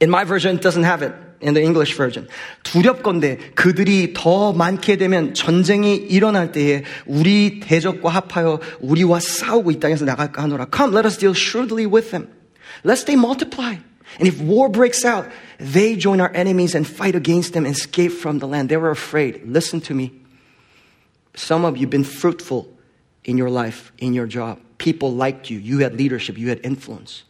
In 0.00 0.10
my 0.10 0.24
version, 0.24 0.56
it 0.56 0.62
doesn't 0.62 0.84
have 0.84 1.02
it. 1.02 1.12
in 1.42 1.54
the 1.54 1.62
English 1.62 1.96
version. 1.96 2.28
두렵건대 2.62 3.38
그들이 3.54 4.12
더 4.14 4.52
많게 4.52 4.96
되면 4.96 5.34
전쟁이 5.34 5.96
일어날 5.96 6.52
때에 6.52 6.84
우리 7.06 7.60
대적과 7.60 8.08
합하여 8.08 8.60
우리와 8.80 9.20
싸우고 9.20 9.72
이 9.72 9.80
땅에서 9.80 10.04
나갈까 10.04 10.42
하노라. 10.42 10.68
Come, 10.74 10.94
let 10.94 11.06
us 11.06 11.18
deal 11.18 11.34
shrewdly 11.34 11.86
with 11.86 12.10
them. 12.10 12.28
Lest 12.84 13.06
they 13.06 13.18
multiply. 13.18 13.78
And 14.18 14.28
if 14.28 14.40
war 14.40 14.68
breaks 14.68 15.04
out, 15.04 15.26
they 15.58 15.96
join 15.96 16.20
our 16.20 16.30
enemies 16.34 16.74
and 16.74 16.86
fight 16.86 17.14
against 17.14 17.54
them 17.54 17.64
and 17.64 17.74
escape 17.74 18.12
from 18.12 18.38
the 18.38 18.46
land. 18.46 18.68
They 18.68 18.76
were 18.76 18.90
afraid. 18.90 19.42
Listen 19.46 19.80
to 19.82 19.94
me. 19.94 20.12
Some 21.34 21.64
of 21.64 21.76
you 21.76 21.86
have 21.86 21.90
been 21.90 22.04
fruitful 22.04 22.68
in 23.24 23.38
your 23.38 23.48
life, 23.48 23.92
in 23.98 24.12
your 24.12 24.26
job. 24.26 24.60
People 24.76 25.12
liked 25.12 25.48
you. 25.48 25.58
You 25.58 25.78
had 25.78 25.96
leadership. 25.96 26.36
You 26.36 26.50
had 26.50 26.60
influence. 26.62 27.24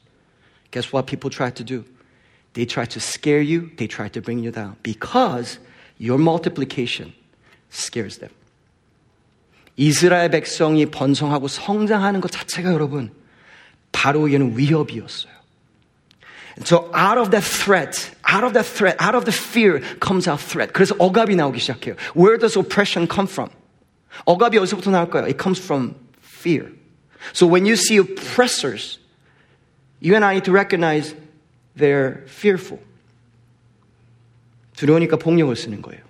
Guess 0.73 0.93
what 0.93 1.07
people 1.07 1.31
tried 1.31 1.55
to 1.57 1.65
do? 1.65 1.85
They 2.57 2.67
try 2.67 2.85
to 2.87 3.01
scare 3.01 3.41
you, 3.41 3.71
they 3.77 3.87
try 3.87 4.09
to 4.09 4.21
bring 4.21 4.39
you 4.39 4.51
down 4.51 4.77
because 4.83 5.59
your 5.99 6.19
multiplication 6.19 7.15
scares 7.71 8.19
them. 8.19 8.31
이스라엘 9.77 10.31
백성이 10.31 10.87
번성하고 10.87 11.49
성장하는 11.49 12.21
것 12.21 12.31
자체가 12.31 12.73
여러분 12.73 13.11
바로에게는 13.93 14.59
위협이었어요. 14.59 15.33
So 16.67 16.91
out 16.95 17.19
of 17.19 17.31
that 17.31 17.43
threat, 17.43 18.11
out 18.29 18.45
of 18.45 18.53
that 18.53 18.67
threat, 18.67 19.01
out 19.01 19.17
of 19.17 19.25
the 19.25 19.33
fear 19.33 19.81
comes 20.01 20.29
out 20.29 20.43
threat. 20.45 20.73
그래서 20.75 20.95
억압이 20.99 21.35
나오기 21.35 21.59
시작해요. 21.59 21.97
Where 22.15 22.37
does 22.39 22.59
oppression 22.59 23.09
come 23.11 23.27
from? 23.27 23.49
억압이 24.27 24.59
어디서부터 24.59 24.91
나올까요? 24.91 25.25
It 25.25 25.39
comes 25.41 25.59
from 25.59 25.95
fear. 26.21 26.71
So 27.33 27.47
when 27.47 27.65
you 27.65 27.77
see 27.77 27.97
oppressors, 27.97 28.99
you 30.01 30.15
and 30.15 30.25
I 30.25 30.35
need 30.35 30.45
to 30.45 30.53
recognize 30.53 31.15
they're 31.77 32.25
fearful. 32.27 32.83
두려우니까 34.77 35.17
폭력을 35.17 35.55
쓰는 35.55 35.83
거예요. 35.83 36.03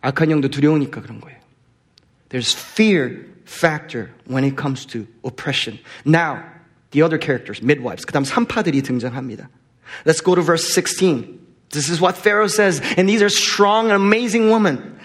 악한 0.00 0.30
영도 0.30 0.48
두려우니까 0.48 1.00
그런 1.00 1.20
거예요. 1.20 1.38
There's 2.28 2.54
fear 2.56 3.26
factor 3.46 4.10
when 4.28 4.44
it 4.44 4.56
comes 4.56 4.86
to 4.86 5.06
oppression. 5.24 5.80
Now, 6.04 6.44
the 6.90 7.02
other 7.02 7.18
characters, 7.18 7.62
midwives. 7.62 8.04
그 8.04 8.12
다음 8.12 8.24
산파들이 8.24 8.82
등장합니다. 8.82 9.48
Let's 10.04 10.22
go 10.22 10.34
to 10.34 10.42
verse 10.42 10.68
16. 10.72 11.38
This 11.70 11.90
is 11.90 12.00
what 12.00 12.16
Pharaoh 12.16 12.48
says. 12.48 12.80
And 12.96 13.08
these 13.08 13.22
are 13.22 13.32
strong 13.32 13.90
and 13.90 13.96
amazing 13.96 14.52
women. 14.52 14.98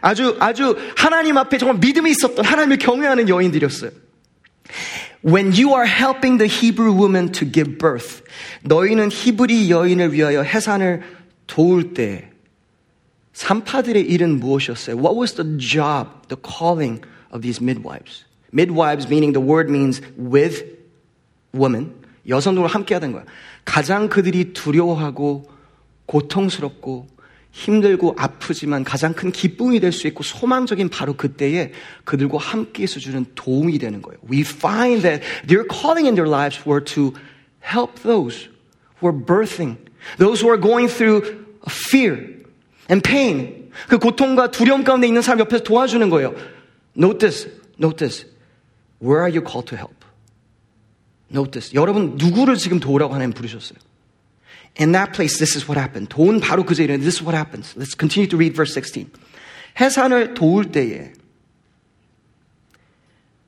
아주, 0.00 0.36
아주 0.40 0.76
하나님 0.96 1.36
앞에 1.36 1.58
정말 1.58 1.78
믿음이 1.78 2.10
있었던 2.10 2.44
하나님을 2.44 2.78
경외하는 2.78 3.28
여인들이었어요. 3.28 3.90
When 5.22 5.52
you 5.52 5.74
are 5.74 5.86
helping 5.86 6.38
the 6.38 6.46
Hebrew 6.46 6.92
woman 6.92 7.32
to 7.32 7.50
give 7.50 7.78
birth, 7.78 8.22
너희는 8.62 9.10
히브리 9.10 9.70
여인을 9.70 10.12
위하여 10.12 10.42
해산을 10.42 11.02
도울 11.46 11.94
때 11.94 12.30
산파들의 13.32 14.02
일은 14.02 14.40
무엇이었어요? 14.40 14.96
What 14.96 15.18
was 15.18 15.34
the 15.34 15.58
job, 15.58 16.28
the 16.28 16.40
calling 16.40 17.02
of 17.30 17.42
these 17.42 17.62
midwives? 17.62 18.24
Midwives 18.52 19.08
meaning 19.08 19.32
the 19.32 19.44
word 19.44 19.70
means 19.70 20.02
with 20.18 20.64
woman. 21.54 21.94
여성으로 22.28 22.66
함께 22.66 22.94
하던 22.94 23.12
거야. 23.12 23.24
가장 23.64 24.08
그들이 24.08 24.52
두려워하고 24.52 25.50
고통스럽고 26.06 27.08
힘들고 27.57 28.13
아프지만 28.17 28.83
가장 28.83 29.13
큰 29.13 29.31
기쁨이 29.31 29.79
될 29.79 29.91
수 29.91 30.05
있고 30.07 30.21
소망적인 30.21 30.89
바로 30.89 31.13
그때에 31.13 31.71
그들과 32.03 32.37
함께해서 32.37 32.99
주는 32.99 33.25
도움이 33.33 33.79
되는 33.79 34.01
거예요. 34.03 34.19
We 34.29 34.41
find 34.41 35.01
that 35.01 35.23
their 35.47 35.65
calling 35.67 36.05
in 36.05 36.13
their 36.13 36.29
lives 36.29 36.61
were 36.69 36.83
to 36.93 37.13
help 37.65 37.99
those 38.03 38.49
who 39.01 39.09
are 39.09 39.25
birthing, 39.25 39.77
those 40.19 40.43
who 40.43 40.53
are 40.53 40.61
going 40.61 40.87
through 40.87 41.25
fear 41.67 42.45
and 42.91 43.01
pain. 43.01 43.71
그 43.89 43.97
고통과 43.97 44.51
두려움 44.51 44.83
가운데 44.83 45.07
있는 45.07 45.23
사람 45.23 45.39
옆에서 45.39 45.63
도와주는 45.63 46.07
거예요. 46.11 46.35
Note 46.95 47.17
this. 47.17 47.47
Where 49.01 49.21
are 49.21 49.33
you 49.33 49.41
called 49.41 49.65
to 49.69 49.77
help? 49.77 49.97
This. 51.51 51.73
여러분 51.75 52.15
누구를 52.17 52.55
지금 52.55 52.79
도우라고 52.79 53.13
하나님 53.13 53.33
부르셨어요? 53.33 53.79
In 54.79 54.91
that 54.91 55.13
place, 55.13 55.37
this 55.37 55.57
is 55.57 55.65
what 55.65 55.79
happened. 55.79 56.09
도운 56.09 56.39
바로 56.39 56.63
그 56.63 56.75
자리에 56.75 56.97
this 56.97 57.17
is 57.17 57.23
what 57.23 57.35
happens. 57.35 57.75
Let's 57.77 57.97
continue 57.97 58.29
to 58.29 58.37
read 58.37 58.55
verse 58.55 58.73
16. 58.73 59.09
해산을 59.79 60.33
도울 60.33 60.71
때에 60.71 61.13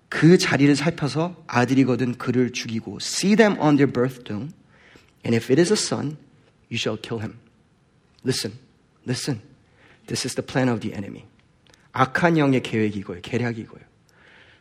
그 0.09 0.37
자리를 0.39 0.75
살펴서 0.75 1.43
아들이거든 1.47 2.17
그를 2.17 2.51
죽이고 2.51 2.97
see 2.99 3.35
them 3.35 3.59
on 3.59 3.77
their 3.77 3.91
birthstone 3.91 4.51
and 5.23 5.35
if 5.35 5.51
it 5.51 5.61
is 5.61 5.71
a 5.71 5.77
son 5.77 6.17
you 6.71 6.77
shall 6.77 6.99
kill 6.99 7.21
him. 7.21 7.37
Listen, 8.25 8.57
listen. 9.07 9.41
This 10.07 10.25
is 10.25 10.35
the 10.35 10.45
plan 10.45 10.69
of 10.69 10.81
the 10.81 10.95
enemy. 10.95 11.25
악한 11.91 12.37
영의 12.37 12.63
계획이 12.63 12.99
이거예요. 12.99 13.21
계략이 13.21 13.61
이거예요. 13.61 13.85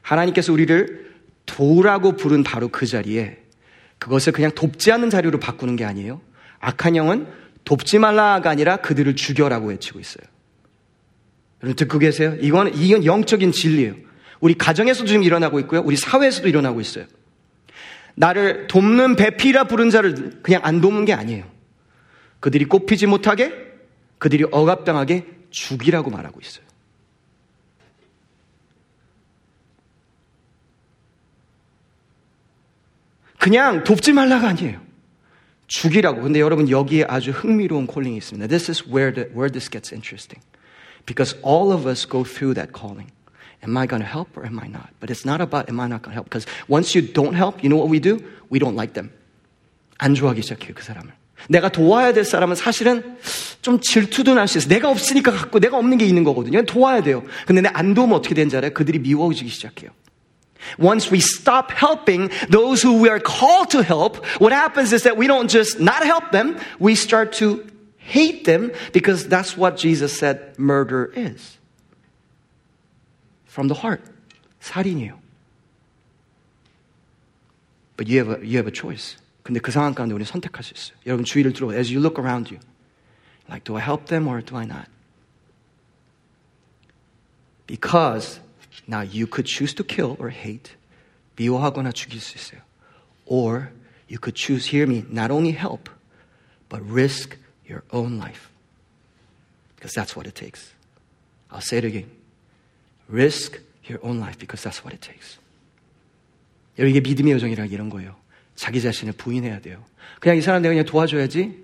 하나님께서 0.02 0.52
우리를 0.52 1.14
도라고 1.46 2.12
부른 2.16 2.42
바로 2.42 2.68
그 2.68 2.87
자리에 2.87 3.38
그것을 3.98 4.32
그냥 4.32 4.52
돕지 4.54 4.92
않는 4.92 5.10
자리로 5.10 5.40
바꾸는 5.40 5.76
게 5.76 5.84
아니에요. 5.84 6.20
악한 6.60 6.96
영은 6.96 7.26
돕지 7.64 7.98
말라가 7.98 8.50
아니라 8.50 8.76
그들을 8.78 9.14
죽여라고 9.14 9.68
외치고 9.68 10.00
있어요. 10.00 10.26
여러분 11.62 11.76
듣고 11.76 11.98
계세요? 11.98 12.36
이건, 12.40 12.74
이건 12.74 13.04
영적인 13.04 13.52
진리예요. 13.52 13.94
우리 14.40 14.54
가정에서도 14.54 15.06
지금 15.06 15.22
일어나고 15.22 15.58
있고요. 15.60 15.82
우리 15.84 15.96
사회에서도 15.96 16.48
일어나고 16.48 16.80
있어요. 16.80 17.06
나를 18.14 18.66
돕는 18.68 19.16
배피라 19.16 19.64
부른 19.64 19.90
자를 19.90 20.40
그냥 20.42 20.60
안 20.64 20.80
돕는 20.80 21.04
게 21.04 21.12
아니에요. 21.12 21.44
그들이 22.40 22.64
꼽히지 22.64 23.06
못하게, 23.06 23.52
그들이 24.18 24.44
억압당하게 24.50 25.26
죽이라고 25.50 26.10
말하고 26.10 26.40
있어요. 26.40 26.64
그냥 33.38 33.84
돕지 33.84 34.12
말라가 34.12 34.48
아니에요. 34.48 34.88
죽이라고. 35.68 36.22
근데 36.22 36.40
여러분 36.40 36.68
여기에 36.68 37.04
아주 37.08 37.30
흥미로운 37.30 37.87
콜링이 37.87 38.16
있습니다. 38.16 38.48
This 38.48 38.70
is 38.70 38.84
where, 38.88 39.12
the, 39.14 39.28
where 39.30 39.50
this 39.50 39.70
gets 39.70 39.92
interesting. 39.94 40.42
Because 41.06 41.37
all 41.42 41.72
of 41.72 41.87
us 41.88 42.04
go 42.08 42.25
through 42.25 42.54
that 42.54 42.72
calling. 42.72 43.10
Am 43.62 43.76
I 43.76 43.87
going 43.87 44.02
to 44.02 44.08
help 44.08 44.37
or 44.37 44.44
am 44.46 44.58
I 44.58 44.68
not? 44.68 44.90
But 45.00 45.10
it's 45.10 45.25
not 45.25 45.40
about 45.40 45.68
am 45.68 45.80
I 45.80 45.88
not 45.88 46.02
going 46.02 46.12
to 46.12 46.20
help. 46.20 46.26
Because 46.30 46.46
once 46.68 46.94
you 46.94 47.02
don't 47.02 47.34
help, 47.34 47.62
you 47.62 47.68
know 47.68 47.76
what 47.78 47.88
we 47.90 47.98
do? 48.00 48.18
We 48.50 48.58
don't 48.58 48.76
like 48.76 48.94
them. 48.94 49.10
안 49.98 50.14
좋아하기 50.14 50.42
시작해요, 50.42 50.75
그 50.75 50.82
사람을. 50.84 51.12
내가 51.48 51.68
도와야 51.68 52.12
될 52.12 52.25
사람은 52.25 52.54
사실은 52.56 53.16
좀 53.62 53.80
질투도 53.80 54.34
날 54.34 54.46
수 54.48 54.58
있어요. 54.58 54.68
내가 54.68 54.90
없으니까 54.90 55.32
갖고 55.32 55.60
내가 55.60 55.76
없는 55.76 55.98
게 55.98 56.04
있는 56.06 56.25
거거든요. 56.25 56.62
도와야 56.64 57.02
돼요. 57.02 57.25
근데 57.46 57.62
내 57.62 57.70
안 57.75 57.94
도우면 57.94 58.16
어떻게 58.16 58.34
되는지 58.34 58.56
알아요? 58.56 58.72
그들이 58.75 58.98
미워지기 59.00 59.48
시작해요. 59.50 59.90
Once 60.77 61.12
we 61.12 61.19
stop 61.19 61.71
helping 61.71 62.31
those 62.50 62.81
who 62.81 63.01
we 63.01 63.09
are 63.09 63.19
called 63.19 63.69
to 63.71 63.83
help, 63.83 64.25
what 64.39 64.51
happens 64.51 64.93
is 64.93 65.03
that 65.03 65.17
we 65.17 65.27
don't 65.27 65.50
just 65.50 65.79
not 65.79 66.05
help 66.05 66.31
them, 66.31 66.57
we 66.79 66.95
start 66.95 67.33
to 67.33 67.65
hate 67.97 68.45
them 68.45 68.71
because 68.91 69.27
that's 69.27 69.57
what 69.57 69.77
Jesus 69.77 70.17
said 70.17 70.57
murder 70.57 71.12
is. 71.15 71.57
From 73.45 73.67
the 73.67 73.75
heart. 73.75 74.01
살인이에요. 74.62 75.19
But 77.97 78.07
you 78.07 78.17
have 78.19 78.29
a, 78.41 78.45
you 78.45 78.57
have 78.57 78.67
a 78.67 78.71
choice. 78.71 79.17
근데 79.43 79.59
그 79.59 79.71
상황 79.71 79.93
가운데 79.93 80.15
우리 80.15 80.23
선택할 80.23 80.63
수 80.63 80.73
있어요. 80.73 80.97
여러분 81.05 81.25
주위를 81.25 81.53
들어 81.53 81.73
as 81.73 81.93
you 81.93 82.00
look 82.00 82.17
around 82.17 82.50
you. 82.50 82.59
Like 83.50 83.65
do 83.65 83.75
I 83.75 83.81
help 83.81 84.07
them 84.07 84.27
or 84.27 84.41
do 84.41 84.55
I 84.55 84.65
not? 84.65 84.88
Because 87.67 88.39
now 88.88 89.01
you 89.01 89.27
could 89.27 89.45
choose 89.45 89.73
to 89.75 89.83
kill 89.83 90.15
or 90.19 90.29
hate. 90.29 90.75
미워하거나 91.35 91.91
죽일 91.91 92.19
수 92.19 92.38
있어요. 92.38 92.62
Or 93.25 93.71
you 94.07 94.19
could 94.19 94.35
choose, 94.35 94.67
hear 94.67 94.88
me, 94.88 95.05
not 95.09 95.31
only 95.31 95.51
help, 95.51 95.89
but 96.69 96.81
risk 96.88 97.38
your 97.67 97.83
own 97.91 98.17
life. 98.17 98.50
Because 99.75 99.93
that's 99.93 100.15
what 100.15 100.27
it 100.27 100.35
takes. 100.35 100.71
I'll 101.51 101.62
say 101.62 101.77
it 101.77 101.85
again. 101.85 102.09
Risk 103.09 103.59
your 103.89 104.00
own 104.03 104.19
life 104.19 104.38
because 104.38 104.63
that's 104.63 104.83
what 104.83 104.93
it 104.93 105.01
takes. 105.01 105.38
여러분, 106.77 106.95
이게 106.95 107.01
믿음의 107.01 107.33
여정이라 107.33 107.65
이런 107.65 107.89
거예요. 107.89 108.15
자기 108.55 108.81
자신을 108.81 109.13
부인해야 109.13 109.59
돼요. 109.59 109.83
그냥 110.19 110.38
이 110.38 110.41
사람 110.41 110.62
내가 110.62 110.73
그냥 110.73 110.85
도와줘야지. 110.85 111.63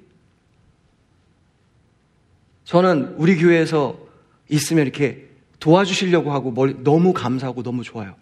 저는 2.65 3.15
우리 3.17 3.37
교회에서 3.37 3.99
있으면 4.49 4.85
이렇게 4.85 5.27
도와주시려고 5.60 6.32
하고 6.32 6.52
너무 6.82 7.12
감사하고 7.12 7.62
너무 7.62 7.82
좋아요. 7.82 8.16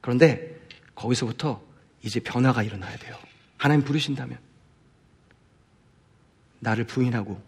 그런데 0.00 0.58
거기서부터 0.94 1.62
이제 2.02 2.20
변화가 2.20 2.62
일어나야 2.62 2.96
돼요. 2.96 3.16
하나님 3.56 3.84
부르신다면. 3.84 4.38
나를 6.60 6.84
부인하고 6.84 7.40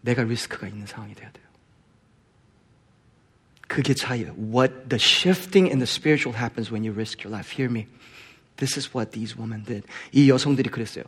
내가 0.00 0.22
리스크가 0.22 0.68
있는 0.68 0.86
상황이 0.86 1.14
돼야 1.14 1.30
돼요. 1.30 1.44
그게 3.68 3.94
차이예요. 3.94 4.34
What 4.36 4.88
the 4.88 5.00
shifting 5.00 5.68
in 5.68 5.78
the 5.78 5.88
spiritual 5.88 6.38
happens 6.38 6.70
when 6.70 6.84
you 6.84 6.92
risk 6.94 7.24
your 7.24 7.32
life. 7.32 7.50
Hear 7.50 7.70
me. 7.70 7.86
This 8.56 8.78
is 8.78 8.94
what 8.94 9.12
these 9.12 9.36
women 9.36 9.64
did. 9.64 9.86
이 10.12 10.30
여성들이 10.30 10.70
그랬어요. 10.70 11.04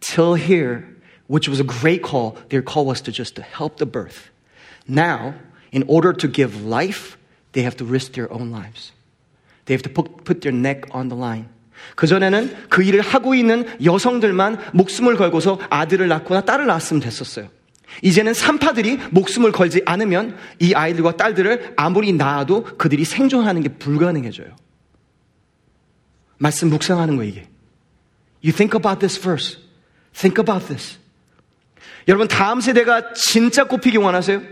Till 0.00 0.34
here, 0.34 0.84
which 1.26 1.48
was 1.48 1.60
a 1.60 1.66
great 1.66 2.02
call, 2.02 2.36
their 2.50 2.62
call 2.62 2.86
was 2.86 3.02
to 3.02 3.12
just 3.12 3.34
to 3.36 3.42
help 3.42 3.78
the 3.78 3.90
birth. 3.90 4.30
Now, 4.86 5.34
in 5.74 5.84
order 5.88 6.12
to 6.12 6.30
give 6.30 6.64
life, 6.64 7.18
they 7.52 7.64
have 7.64 7.76
to 7.76 7.84
risk 7.84 8.12
their 8.12 8.32
own 8.32 8.50
lives. 8.50 8.92
They 9.66 9.74
have 9.74 9.82
to 9.82 9.90
put, 9.90 10.40
their 10.40 10.54
neck 10.54 10.86
on 10.94 11.08
the 11.08 11.18
line. 11.18 11.48
그전에는 11.96 12.68
그 12.68 12.82
일을 12.82 13.00
하고 13.00 13.34
있는 13.34 13.66
여성들만 13.82 14.70
목숨을 14.72 15.16
걸고서 15.16 15.58
아들을 15.70 16.06
낳거나 16.08 16.42
딸을 16.42 16.66
낳았으면 16.66 17.02
됐었어요. 17.02 17.48
이제는 18.02 18.34
산파들이 18.34 18.98
목숨을 19.10 19.52
걸지 19.52 19.82
않으면 19.84 20.36
이 20.60 20.74
아이들과 20.74 21.16
딸들을 21.16 21.74
아무리 21.76 22.12
낳아도 22.12 22.64
그들이 22.76 23.04
생존하는 23.04 23.62
게 23.62 23.68
불가능해져요. 23.68 24.56
말씀 26.38 26.70
묵상하는 26.70 27.16
거예요, 27.16 27.30
이게. 27.30 27.48
You 28.42 28.54
think 28.54 28.76
about 28.76 29.00
this 29.00 29.20
verse. 29.20 29.58
Think 30.14 30.40
about 30.40 30.66
this. 30.66 30.98
여러분, 32.08 32.28
다음 32.28 32.60
세대가 32.60 33.12
진짜 33.14 33.64
꼽히기 33.64 33.96
원하세요? 33.96 34.42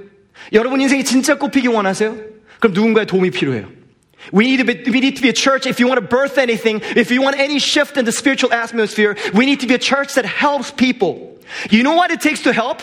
여러분 0.53 0.81
인생이 0.81 1.03
진짜 1.03 1.35
꼽히기 1.35 1.67
원하세요? 1.67 2.15
그럼 2.59 2.73
누군가의 2.73 3.05
도움이 3.05 3.31
필요해요. 3.31 3.69
We 4.33 4.45
need, 4.45 4.57
to 4.57 4.65
be, 4.65 4.91
we 4.91 4.99
need 4.99 5.15
to 5.15 5.21
be 5.21 5.29
a 5.29 5.33
church 5.33 5.67
if 5.67 5.79
you 5.79 5.87
want 5.87 6.01
to 6.01 6.07
birth 6.07 6.37
anything, 6.37 6.81
if 6.97 7.11
you 7.11 7.21
want 7.21 7.39
any 7.39 7.59
shift 7.59 7.97
in 7.97 8.03
the 8.03 8.11
spiritual 8.11 8.51
atmosphere, 8.51 9.15
we 9.33 9.45
need 9.45 9.61
to 9.61 9.67
be 9.67 9.75
a 9.75 9.79
church 9.79 10.15
that 10.15 10.25
helps 10.25 10.71
people. 10.71 11.37
You 11.69 11.83
know 11.83 11.93
what 11.93 12.11
it 12.11 12.19
takes 12.19 12.41
to 12.43 12.51
help? 12.51 12.81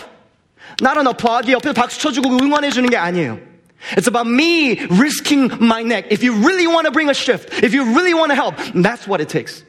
Not 0.80 0.96
an 0.96 1.06
applaud, 1.06 1.46
옆에서 1.46 1.74
박수 1.74 2.00
쳐주고 2.00 2.38
응원해 2.40 2.70
주는 2.70 2.88
게 2.88 2.96
아니에요. 2.96 3.38
It's 3.96 4.06
about 4.06 4.26
me 4.26 4.80
risking 4.88 5.52
my 5.60 5.82
neck. 5.82 6.06
If 6.10 6.22
you 6.22 6.32
really 6.32 6.66
want 6.66 6.86
to 6.86 6.92
bring 6.92 7.10
a 7.10 7.14
shift, 7.14 7.62
if 7.62 7.74
you 7.74 7.84
really 7.94 8.14
want 8.14 8.30
to 8.30 8.34
help, 8.34 8.56
that's 8.72 9.06
what 9.06 9.20
it 9.20 9.28
takes. 9.28 9.64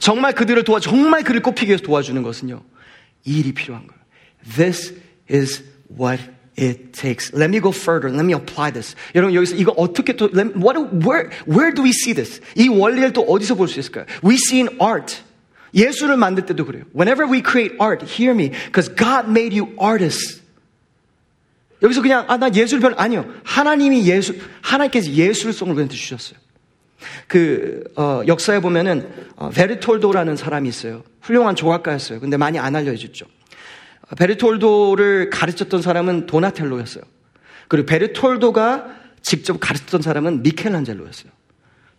정말 0.00 0.34
그들을 0.34 0.62
도와, 0.64 0.80
정말 0.80 1.22
그를 1.22 1.40
꼽히기 1.40 1.70
위해서 1.70 1.82
도와주는 1.82 2.22
것은요, 2.22 2.62
이 3.24 3.38
일이 3.38 3.52
필요한 3.52 3.86
거예요. 3.86 4.00
This 4.56 4.94
is 5.30 5.64
what 5.97 6.19
it 6.55 6.93
takes. 6.93 7.33
Let 7.33 7.49
me 7.49 7.59
go 7.59 7.71
further. 7.71 8.09
Let 8.09 8.25
me 8.25 8.33
apply 8.33 8.71
this. 8.71 8.95
여러분 9.15 9.33
여기서 9.35 9.55
이거 9.55 9.71
어떻게 9.77 10.15
또 10.15 10.29
what 10.33 10.77
where 11.05 11.29
where 11.47 11.73
do 11.73 11.83
we 11.83 11.89
see 11.91 12.13
this? 12.13 12.41
이 12.55 12.67
원리를 12.69 13.13
또 13.13 13.21
어디서 13.23 13.55
볼 13.55 13.67
수 13.67 13.79
있을까요? 13.79 14.05
We 14.23 14.35
see 14.35 14.61
in 14.61 14.77
art. 14.81 15.17
예술을 15.73 16.17
만들 16.17 16.45
때도 16.45 16.65
그래요. 16.65 16.83
Whenever 16.93 17.25
we 17.25 17.41
create 17.41 17.75
art, 17.81 18.05
hear 18.05 18.31
me, 18.35 18.51
because 18.51 18.93
God 18.93 19.27
made 19.27 19.57
you 19.57 19.73
artists. 19.81 20.41
여기서 21.81 22.01
그냥 22.01 22.25
아 22.27 22.37
나 22.37 22.49
예술 22.53 22.79
별 22.79 22.93
아니요. 22.95 23.25
하나님이 23.43 24.07
예술 24.07 24.39
하나님께서 24.61 25.09
예술성을 25.09 25.73
우리한테 25.73 25.95
주셨어요. 25.95 26.37
그 27.27 27.83
어, 27.97 28.21
역사에 28.27 28.59
보면은 28.59 29.09
어, 29.35 29.49
베르톨도라는 29.49 30.37
사람이 30.37 30.69
있어요. 30.69 31.03
훌륭한 31.21 31.55
조각가였어요. 31.55 32.19
근데 32.19 32.37
많이 32.37 32.59
안 32.59 32.75
알려졌죠. 32.75 33.25
베르톨도를 34.17 35.29
가르쳤던 35.29 35.81
사람은 35.81 36.25
도나텔로였어요. 36.25 37.03
그리고 37.67 37.85
베르톨도가 37.85 39.03
직접 39.21 39.59
가르쳤던 39.59 40.01
사람은 40.01 40.43
미켈란젤로였어요. 40.43 41.31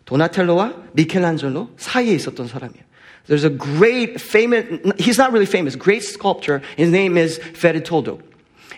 도나텔로와 0.05 0.75
미켈란젤로 0.93 1.71
사이에 1.77 2.15
있었던 2.15 2.47
사람이에요. 2.47 2.85
There's 3.27 3.45
a 3.45 3.57
great 3.57 4.21
famous, 4.21 4.67
he's 4.99 5.19
not 5.19 5.33
really 5.33 5.47
famous, 5.47 5.79
great 5.79 6.05
sculptor. 6.05 6.61
His 6.77 6.91
name 6.91 7.17
is 7.17 7.41
Bertoldo. 7.55 8.21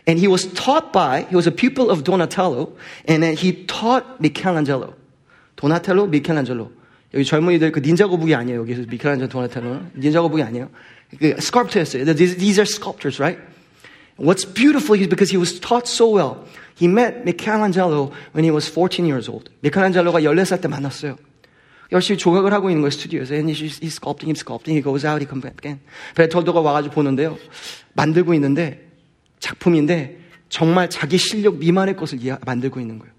And 0.07 0.21
he 0.21 0.29
was 0.29 0.47
taught 0.55 0.93
by, 0.93 1.27
he 1.29 1.35
was 1.35 1.49
a 1.49 1.51
pupil 1.51 1.91
of 1.91 2.05
Donatello, 2.05 2.77
and 3.09 3.25
then 3.25 3.35
he 3.37 3.67
taught 3.67 4.21
Michelangelo. 4.21 4.95
도나텔로, 5.57 6.07
미켈란젤로. 6.07 6.71
여기 7.15 7.25
젊은이들 7.25 7.73
그 7.73 7.81
닌자 7.81 8.07
거북이 8.07 8.37
아니에요. 8.37 8.61
여기서 8.61 8.83
미켈란젤로, 8.89 9.29
도나텔로는. 9.29 9.91
닌자 9.99 10.23
거북이 10.23 10.45
아니에요. 10.45 10.71
sculptors. 11.40 11.92
These, 11.94 12.38
these 12.38 12.60
are 12.60 12.66
sculptors, 12.66 13.20
right? 13.20 13.40
What's 14.18 14.46
beautiful 14.46 14.96
is 14.96 15.08
because 15.08 15.30
he 15.30 15.38
was 15.38 15.60
taught 15.60 15.88
so 15.88 16.10
well. 16.10 16.46
He 16.76 16.88
met 16.88 17.26
Michelangelo 17.26 18.12
when 18.34 18.44
he 18.44 18.52
was 18.52 18.68
14 18.68 19.06
years 19.06 19.28
old. 19.28 19.50
미켈란젤로가 19.62 20.22
14살 20.22 20.62
때 20.62 20.68
만났어요. 20.68 21.18
열심히 21.92 22.18
조각을 22.18 22.54
하고 22.54 22.70
있는 22.70 22.82
거예요, 22.82 22.92
스튜디오에서. 22.92 23.36
And 23.36 23.52
he's, 23.52 23.80
he's 23.80 24.00
sculpting, 24.00 24.28
he's 24.28 24.40
sculpting. 24.40 24.74
He 24.76 24.82
goes 24.82 25.06
out, 25.06 25.20
he 25.22 25.28
comes 25.28 25.44
back 25.44 25.58
again. 25.60 25.82
베톨도가 26.16 26.62
와가지고 26.62 26.94
보는데요. 26.96 27.38
만들고 27.94 28.34
있는데, 28.36 28.88
작품인데, 29.40 30.20
정말 30.50 30.90
자기 30.90 31.18
실력 31.18 31.58
미만의 31.58 31.96
것을 31.96 32.20
만들고 32.46 32.80
있는 32.80 33.00
거예요. 33.00 33.14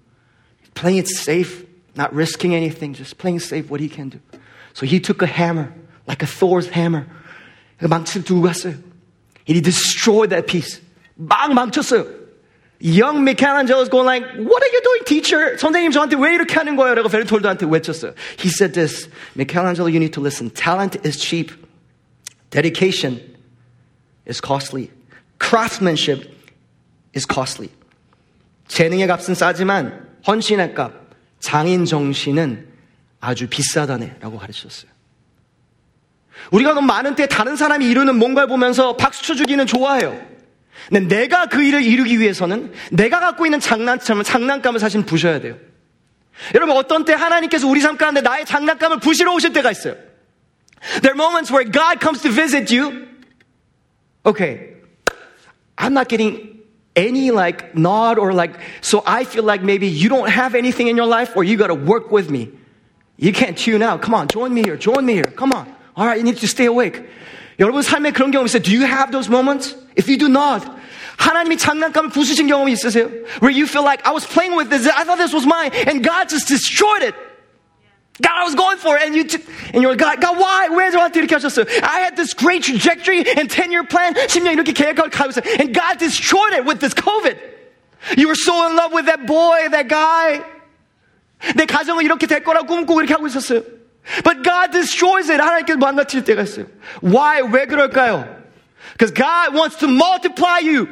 Playing 0.75 1.01
it 1.01 1.11
safe, 1.11 1.67
not 1.97 2.15
risking 2.15 2.55
anything, 2.55 2.97
just 2.97 3.19
playing 3.19 3.43
safe 3.43 3.69
what 3.69 3.83
he 3.83 3.91
can 3.93 4.09
do. 4.09 4.19
So 4.73 4.87
he 4.87 5.01
took 5.01 5.23
a 5.23 5.29
hammer, 5.29 5.73
like 6.09 6.23
a 6.23 6.27
Thor's 6.27 6.71
hammer. 6.73 7.07
망치를 7.79 8.25
두고 8.25 8.43
갔어요. 8.43 8.75
And 9.49 9.57
he 9.57 9.61
destroyed 9.61 10.31
that 10.31 10.47
piece. 10.47 10.81
막 11.15 11.53
망쳤어요. 11.53 12.23
Young 12.83 13.23
Michelangelo 13.23 13.81
is 13.81 13.89
going 13.89 14.07
like, 14.07 14.25
what 14.39 14.63
are 14.63 14.73
you 14.73 14.81
doing, 14.83 15.05
teacher? 15.05 15.57
선생님 15.57 15.93
저한테 15.93 16.17
왜 16.17 16.35
이렇게 16.35 16.55
하는 16.55 16.75
거예요? 16.75 16.95
라고 16.97 17.09
베르톨도한테 17.09 17.67
외쳤어요. 17.71 18.13
He 18.41 18.49
said 18.49 18.75
this, 18.75 19.09
Michelangelo, 19.37 19.87
you 19.87 19.99
need 19.99 20.13
to 20.15 20.21
listen. 20.21 20.51
Talent 20.51 20.99
is 21.07 21.17
cheap. 21.17 21.53
Dedication 22.51 23.21
is 24.27 24.41
costly. 24.41 24.91
Craftsmanship 25.39 26.29
is 27.15 27.25
costly. 27.25 27.71
재능의 28.67 29.07
값은 29.07 29.35
싸지만 29.35 30.09
헌신의 30.27 30.75
값, 30.75 30.93
장인 31.39 31.85
정신은 31.85 32.67
아주 33.21 33.47
비싸다네라고 33.49 34.39
가르쳤어요. 34.39 34.91
우리가 36.52 36.74
너무 36.74 36.88
많은 36.88 37.16
때 37.16 37.28
다른 37.28 37.56
사람이 37.56 37.86
이루는 37.86 38.18
뭔가를 38.18 38.48
보면서 38.48 38.96
박수 38.98 39.24
쳐주기는 39.24 39.66
좋아해요. 39.66 40.20
근데 40.90 41.16
내가 41.16 41.48
그 41.48 41.64
일을 41.64 41.84
이루기 41.84 42.20
위해서는 42.20 42.72
내가 42.92 43.20
갖고 43.20 43.46
있는 43.46 43.60
장난감을, 43.60 44.24
장난감을 44.24 44.80
사실 44.80 45.06
부셔야 45.06 45.42
돼요. 45.42 45.58
여러분, 46.54 46.76
어떤 46.78 47.04
때 47.04 47.14
하나님께서 47.14 47.68
우리 47.68 47.82
삶 47.82 47.98
가운데 47.98 48.22
나의 48.22 48.46
장난감을 48.46 49.00
부시러 49.00 49.34
오실 49.34 49.54
때가 49.54 49.72
있어요. 49.72 49.96
There 51.02 51.14
are 51.14 51.16
moments 51.16 51.52
where 51.52 51.70
God 51.70 52.00
comes 52.00 52.22
to 52.22 52.32
visit 52.32 52.74
you. 52.74 53.08
Okay, 54.26 54.76
I'm 55.78 55.94
not 55.94 56.08
getting 56.08 56.62
any 56.96 57.32
like 57.32 57.76
nod 57.76 58.20
or 58.20 58.34
like, 58.34 58.60
so 58.82 59.02
I 59.06 59.24
feel 59.24 59.44
like 59.44 59.64
maybe 59.64 59.88
you 59.88 60.10
don't 60.10 60.30
have 60.30 60.56
anything 60.56 60.88
in 60.88 60.96
your 60.96 61.08
life 61.08 61.36
or 61.36 61.44
you 61.44 61.58
got 61.58 61.68
to 61.68 61.76
work 61.76 62.12
with 62.12 62.30
me. 62.30 62.50
You 63.18 63.34
can't 63.34 63.58
tune 63.58 63.82
out. 63.82 64.02
Come 64.02 64.14
on, 64.14 64.28
join 64.28 64.54
me 64.54 64.62
here. 64.64 64.78
Join 64.78 65.06
me 65.06 65.14
here. 65.14 65.32
Come 65.36 65.52
on. 65.54 65.68
All 65.97 66.07
right, 66.07 66.17
you 66.17 66.25
need 66.25 66.39
to 66.41 66.47
stay 66.49 66.67
awake. 66.67 67.03
여러분 67.59 67.83
삶에 67.83 68.13
그런 68.13 68.31
경험 68.31 68.47
있어요? 68.47 68.63
Do 68.63 68.73
you 68.73 68.85
have 68.85 69.13
those 69.13 69.29
moments? 69.29 69.77
If 69.97 70.09
you 70.09 70.17
do 70.19 70.29
not, 70.29 70.67
하나님이 71.19 71.59
장난감을 71.59 72.11
부수신 72.11 72.49
경험이 72.49 72.73
있으세요? 72.73 73.09
Where 73.41 73.53
you 73.53 73.67
feel 73.67 73.85
like 73.85 74.03
I 74.07 74.13
was 74.13 74.27
playing 74.27 74.57
with 74.57 74.71
this, 74.71 74.89
I 74.89 75.05
thought 75.05 75.19
this 75.21 75.35
was 75.35 75.47
mine, 75.47 75.71
and 75.87 76.03
God 76.03 76.29
just 76.29 76.49
destroyed 76.49 77.03
it. 77.03 77.15
God, 78.21 78.37
I 78.37 78.45
was 78.45 78.55
going 78.55 78.79
for 78.79 78.97
it, 78.97 79.05
and 79.07 79.15
you, 79.15 79.25
t- 79.25 79.43
and 79.73 79.83
you're 79.83 79.93
like, 79.97 80.21
God, 80.21 80.21
God, 80.21 80.39
why? 80.39 80.69
왜 80.69 80.91
저한테 80.91 81.21
이렇게 81.21 81.35
하셨어요? 81.37 81.67
I 81.83 82.01
had 82.01 82.17
this 82.17 82.35
great 82.35 82.63
trajectory 82.63 83.25
and 83.37 83.49
10-year 83.49 83.85
plan, 83.85 84.15
10년 84.15 84.53
이렇게 84.53 84.73
계획을 84.73 85.11
가고 85.11 85.31
있어요, 85.31 85.45
and 85.61 85.73
God 85.73 85.99
destroyed 85.99 86.55
it 86.55 86.65
with 86.65 86.81
this 86.81 86.95
COVID. 86.95 87.37
You 88.17 88.27
were 88.29 88.37
so 88.37 88.67
in 88.67 88.77
love 88.77 88.93
with 88.93 89.07
that 89.07 89.27
boy, 89.27 89.69
that 89.71 89.89
guy. 89.89 90.43
내 91.55 91.67
가정은 91.67 92.05
이렇게 92.05 92.27
될 92.27 92.43
거라고 92.43 92.67
꿈꾸고 92.67 93.01
이렇게 93.01 93.15
하고 93.15 93.27
있었어요. 93.27 93.63
But 94.25 94.43
God 94.43 94.73
destroys 94.73 95.31
it. 95.31 95.41
하나님께서 95.41 95.79
망가칠 95.79 96.25
때가 96.25 96.43
있어요. 96.43 96.67
Why? 97.03 97.43
왜 97.43 97.67
그럴까요? 97.67 98.27
Because 98.99 99.13
God 99.15 99.55
wants 99.55 99.79
to 99.79 99.89
multiply 99.89 100.59
you. 100.61 100.89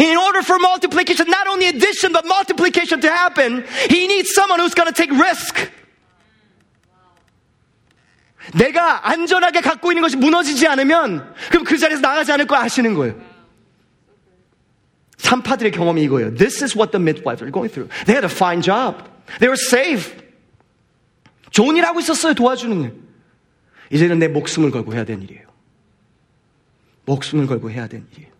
In 0.00 0.16
order 0.16 0.40
for 0.40 0.58
multiplication, 0.58 1.28
not 1.28 1.46
only 1.46 1.66
addition, 1.68 2.12
but 2.12 2.24
multiplication 2.24 3.00
to 3.02 3.10
happen, 3.10 3.64
He 3.90 4.06
needs 4.06 4.32
someone 4.32 4.58
who's 4.58 4.74
going 4.74 4.88
to 4.88 4.94
take 4.94 5.12
risk. 5.12 5.70
내가 8.54 9.06
안전하게 9.08 9.60
갖고 9.60 9.92
있는 9.92 10.02
것이 10.02 10.16
무너지지 10.16 10.66
않으면, 10.66 11.34
그럼 11.50 11.64
그 11.64 11.76
자리에서 11.78 12.00
나가지 12.00 12.32
않을 12.32 12.46
거 12.46 12.56
아시는 12.56 12.94
거예요. 12.94 13.14
산파들의 15.18 15.72
경험이 15.72 16.02
이거예요. 16.04 16.34
This 16.34 16.64
is 16.64 16.76
what 16.76 16.90
the 16.90 17.00
midwives 17.00 17.42
are 17.42 17.52
going 17.52 17.70
through. 17.70 17.88
They 18.06 18.16
had 18.16 18.24
a 18.24 18.32
fine 18.32 18.62
job. 18.62 19.04
They 19.38 19.48
were 19.48 19.60
safe. 19.60 20.22
좋은 21.51 21.75
일 21.77 21.85
하고 21.85 21.99
있었어요. 21.99 22.33
도와주는 22.33 22.81
일. 22.81 22.93
이제는 23.91 24.19
내 24.19 24.27
목숨을 24.27 24.71
걸고 24.71 24.93
해야 24.93 25.03
되는 25.05 25.23
일이에요. 25.23 25.47
목숨을 27.05 27.47
걸고 27.47 27.71
해야 27.71 27.87
되는 27.87 28.05
일이에요. 28.13 28.31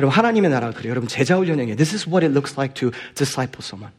여러분 0.00 0.16
하나님의 0.16 0.50
나라가 0.50 0.72
그래요. 0.72 0.90
여러분 0.90 1.08
제자 1.08 1.36
훈련형에 1.36 1.76
This 1.76 1.94
is 1.94 2.08
what 2.08 2.24
it 2.24 2.32
looks 2.32 2.54
like 2.56 2.74
to 2.74 2.90
disciple 3.14 3.62
someone. 3.62 3.92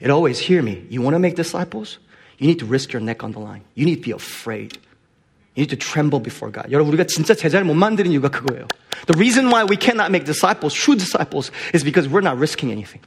It 0.00 0.10
always 0.10 0.40
hear 0.40 0.62
me. 0.62 0.86
You 0.90 1.02
want 1.02 1.14
to 1.14 1.18
make 1.18 1.36
disciples? 1.36 1.98
You 2.38 2.46
need 2.46 2.58
to 2.60 2.66
risk 2.66 2.92
your 2.92 3.02
neck 3.02 3.24
on 3.24 3.32
the 3.32 3.40
line. 3.40 3.62
You 3.74 3.86
need 3.86 4.02
to 4.02 4.04
be 4.04 4.12
afraid. 4.12 4.78
You 5.54 5.64
need 5.64 5.70
to 5.70 5.76
tremble 5.76 6.20
before 6.20 6.52
God. 6.52 6.70
여러분 6.70 6.92
우리가 6.92 7.04
진짜 7.06 7.34
제자를 7.34 7.66
못 7.66 7.74
만드는 7.74 8.10
이유가 8.10 8.28
그거예요. 8.28 8.68
The 9.06 9.16
reason 9.16 9.46
why 9.46 9.64
we 9.64 9.76
cannot 9.80 10.10
make 10.10 10.26
disciples, 10.26 10.74
true 10.74 10.96
disciples, 10.96 11.50
is 11.74 11.82
because 11.82 12.10
we're 12.10 12.22
not 12.22 12.36
risking 12.36 12.70
anything. 12.70 13.02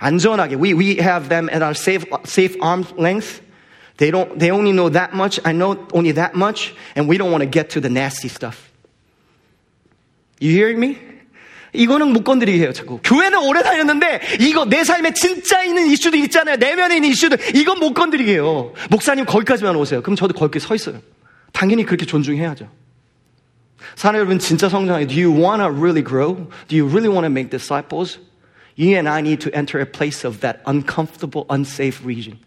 안전하게 0.00 0.58
we 0.58 0.74
we 0.74 0.96
have 0.96 1.28
them 1.28 1.48
at 1.48 1.62
our 1.62 1.76
safe 1.76 2.04
safe 2.24 2.56
arm's 2.60 2.90
length. 2.98 3.40
They 3.99 4.11
don't 4.11 4.37
they 4.37 4.51
only 4.51 4.71
know 4.71 4.89
that 4.89 5.13
much. 5.13 5.39
I 5.45 5.53
know 5.53 5.87
only 5.93 6.13
that 6.15 6.35
much, 6.35 6.73
and 6.95 7.07
we 7.07 7.17
don't 7.17 7.31
want 7.31 7.43
to 7.43 7.49
get 7.49 7.69
to 7.71 7.81
the 7.81 7.89
nasty 7.89 8.27
stuff. 8.27 8.71
You 10.39 10.51
hearing 10.51 10.79
me? 10.79 10.97
이거는 11.75 12.13
못 12.13 12.23
건드리게 12.23 12.59
해요, 12.59 12.73
자꾸. 12.73 12.99
교회는 13.03 13.39
오래 13.39 13.61
다녔는데, 13.61 14.37
이거 14.39 14.65
내 14.65 14.83
삶에 14.83 15.13
진짜 15.13 15.63
있는 15.63 15.87
이슈들 15.87 16.19
있잖아요. 16.25 16.55
내면에 16.55 16.95
있는 16.95 17.09
이슈들. 17.09 17.55
이건 17.55 17.79
못 17.79 17.93
건드리게 17.93 18.33
해요. 18.33 18.73
목사님 18.89 19.25
거기까지만 19.25 19.75
오세요. 19.75 20.01
그럼 20.01 20.15
저도 20.15 20.33
거기 20.33 20.59
서 20.59 20.73
있어요. 20.73 21.01
당연히 21.51 21.85
그렇게 21.85 22.05
존중해야죠. 22.05 22.69
사랑 23.95 24.19
여러분, 24.19 24.39
진짜 24.39 24.69
성장해. 24.69 25.07
Do 25.07 25.15
you 25.21 25.31
want 25.31 25.61
to 25.61 25.69
really 25.69 26.03
grow? 26.03 26.47
Do 26.67 26.77
you 26.77 26.87
really 26.87 27.09
want 27.09 27.25
to 27.25 27.31
make 27.31 27.49
disciples? 27.49 28.19
You 28.77 28.95
and 28.97 29.07
I 29.07 29.21
need 29.21 29.39
to 29.41 29.51
enter 29.55 29.79
a 29.79 29.85
place 29.85 30.25
of 30.25 30.39
that 30.39 30.59
uncomfortable, 30.65 31.45
unsafe 31.49 32.03
region. 32.05 32.39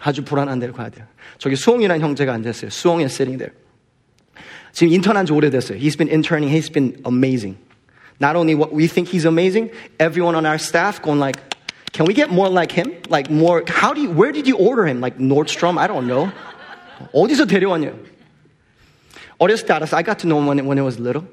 아주 0.00 0.24
불안한 0.24 0.58
데로 0.58 0.72
가야 0.72 0.88
돼요. 0.90 1.06
저기 1.38 1.56
수홍이라는 1.56 2.00
형제가 2.02 2.32
앉았어요. 2.32 2.70
수홍이 2.70 3.04
sitting 3.04 3.38
there. 3.38 3.54
지금 4.72 4.92
인턴한 4.92 5.26
지 5.26 5.32
오래됐어요. 5.32 5.78
He's 5.78 5.96
been 5.96 6.10
interning. 6.10 6.50
He's 6.50 6.72
been 6.72 7.00
amazing. 7.04 7.58
Not 8.20 8.36
only 8.36 8.54
what 8.54 8.72
we 8.72 8.86
think 8.86 9.08
he's 9.08 9.26
amazing, 9.26 9.70
everyone 9.98 10.34
on 10.34 10.46
our 10.46 10.58
staff 10.58 11.02
going 11.02 11.20
like, 11.20 11.38
can 11.92 12.06
we 12.06 12.14
get 12.14 12.30
more 12.30 12.48
like 12.48 12.72
him? 12.72 12.90
Like 13.08 13.30
more, 13.30 13.62
how 13.66 13.92
do 13.92 14.00
you, 14.00 14.10
where 14.10 14.32
did 14.32 14.46
you 14.46 14.56
order 14.56 14.86
him? 14.86 15.00
Like 15.00 15.18
Nordstrom? 15.18 15.78
I 15.78 15.86
don't 15.86 16.06
know. 16.06 16.32
어디서 17.12 17.46
데려왔냐? 17.46 17.92
어렸을 19.38 19.66
때 19.66 19.74
알았어. 19.74 19.96
I 19.96 20.02
got 20.02 20.18
to 20.20 20.26
know 20.26 20.38
him 20.38 20.46
when, 20.46 20.66
when 20.66 20.78
he 20.78 20.84
was 20.84 20.98
little. 20.98 21.26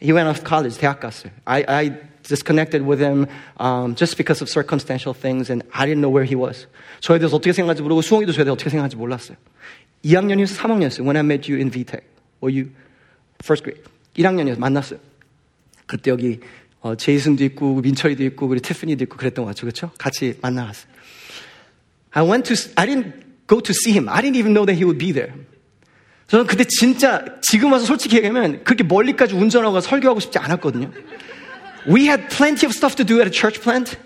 He 0.00 0.12
went 0.12 0.28
off 0.28 0.38
to 0.38 0.44
college, 0.44 0.78
대학 0.78 1.00
갔어요. 1.00 1.32
I, 1.44 1.64
I 1.66 1.90
disconnected 2.22 2.86
with 2.86 3.00
him 3.00 3.26
um, 3.58 3.94
just 3.94 4.16
because 4.16 4.40
of 4.40 4.48
circumstantial 4.48 5.12
things 5.12 5.50
and 5.50 5.64
I 5.72 5.86
didn't 5.86 6.00
know 6.00 6.10
where 6.10 6.24
he 6.24 6.36
was. 6.36 6.66
저에 7.00 7.18
대해서 7.18 7.36
어떻게 7.36 7.52
생각하는지 7.52 7.82
모르고 7.82 8.02
수홍이도 8.02 8.32
저에 8.32 8.44
대해서 8.44 8.52
어떻게 8.52 8.70
생각하는지 8.70 8.96
몰랐어요. 8.96 9.36
2학년이었어요? 10.04 10.56
3학년이었어요. 10.56 11.02
When 11.02 11.16
I 11.16 11.24
met 11.24 11.50
you 11.50 11.58
in 11.58 11.70
VTech. 11.70 12.04
Or 12.40 12.52
you, 12.52 12.70
first 13.42 13.64
grade. 13.64 13.82
1학년이었어요. 14.16 14.60
만났어요. 14.60 15.00
그때 15.86 16.10
여기 16.10 16.40
어, 16.80 16.94
제이슨도 16.94 17.42
있고 17.44 17.80
민철이도 17.80 18.22
있고 18.24 18.46
그리고 18.46 18.62
티ffany도 18.62 19.02
있고 19.04 19.16
그랬던 19.16 19.44
것 19.44 19.50
같죠, 19.50 19.62
그렇죠? 19.62 19.90
같이 19.98 20.38
만나갔어요. 20.40 20.86
I 22.12 22.24
went 22.24 22.54
to, 22.54 22.72
I 22.76 22.86
didn't 22.86 23.12
go 23.48 23.60
to 23.60 23.72
see 23.72 23.92
him. 23.92 24.08
I 24.08 24.22
didn't 24.22 24.36
even 24.36 24.52
know 24.52 24.64
that 24.64 24.78
he 24.78 24.84
would 24.84 24.98
be 24.98 25.12
there. 25.12 25.34
저는 26.33 26.47
그때 26.47 26.63
진짜 26.63 27.23
지금 27.43 27.71
와서 27.71 27.85
솔직히 27.85 28.15
얘기하면 28.15 28.63
그렇게 28.63 28.83
멀리까지 28.83 29.35
운전하고 29.35 29.79
설교하고 29.81 30.19
싶지 30.19 30.39
않았거든요. 30.39 30.89
We 31.87 32.05
had 32.07 32.27
plenty 32.29 32.65
of 32.65 32.73
stuff 32.73 32.95
to 32.95 33.05
do 33.05 33.21
at 33.21 33.27
a 33.27 33.31
church 33.31 33.61
plant. 33.61 33.99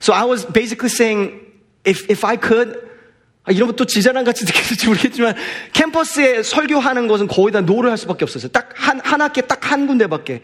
So 0.00 0.12
I 0.12 0.24
was 0.24 0.44
basically 0.44 0.90
saying, 0.90 1.38
if, 1.86 2.10
if 2.10 2.26
I 2.26 2.36
could, 2.36 2.80
이런 3.48 3.68
것도 3.68 3.84
지자랑 3.84 4.24
같이 4.24 4.44
느껴질지 4.44 4.88
모르겠지만 4.88 5.36
캠퍼스에 5.72 6.42
설교하는 6.42 7.06
것은 7.06 7.28
거의 7.28 7.52
다 7.52 7.60
노를 7.60 7.92
할 7.92 7.96
수밖에 7.96 8.24
없었어요. 8.24 8.50
딱 8.50 8.70
한, 8.74 8.98
한 8.98 9.20
학기에 9.20 9.44
딱 9.44 9.70
한 9.70 9.86
군데밖에. 9.86 10.42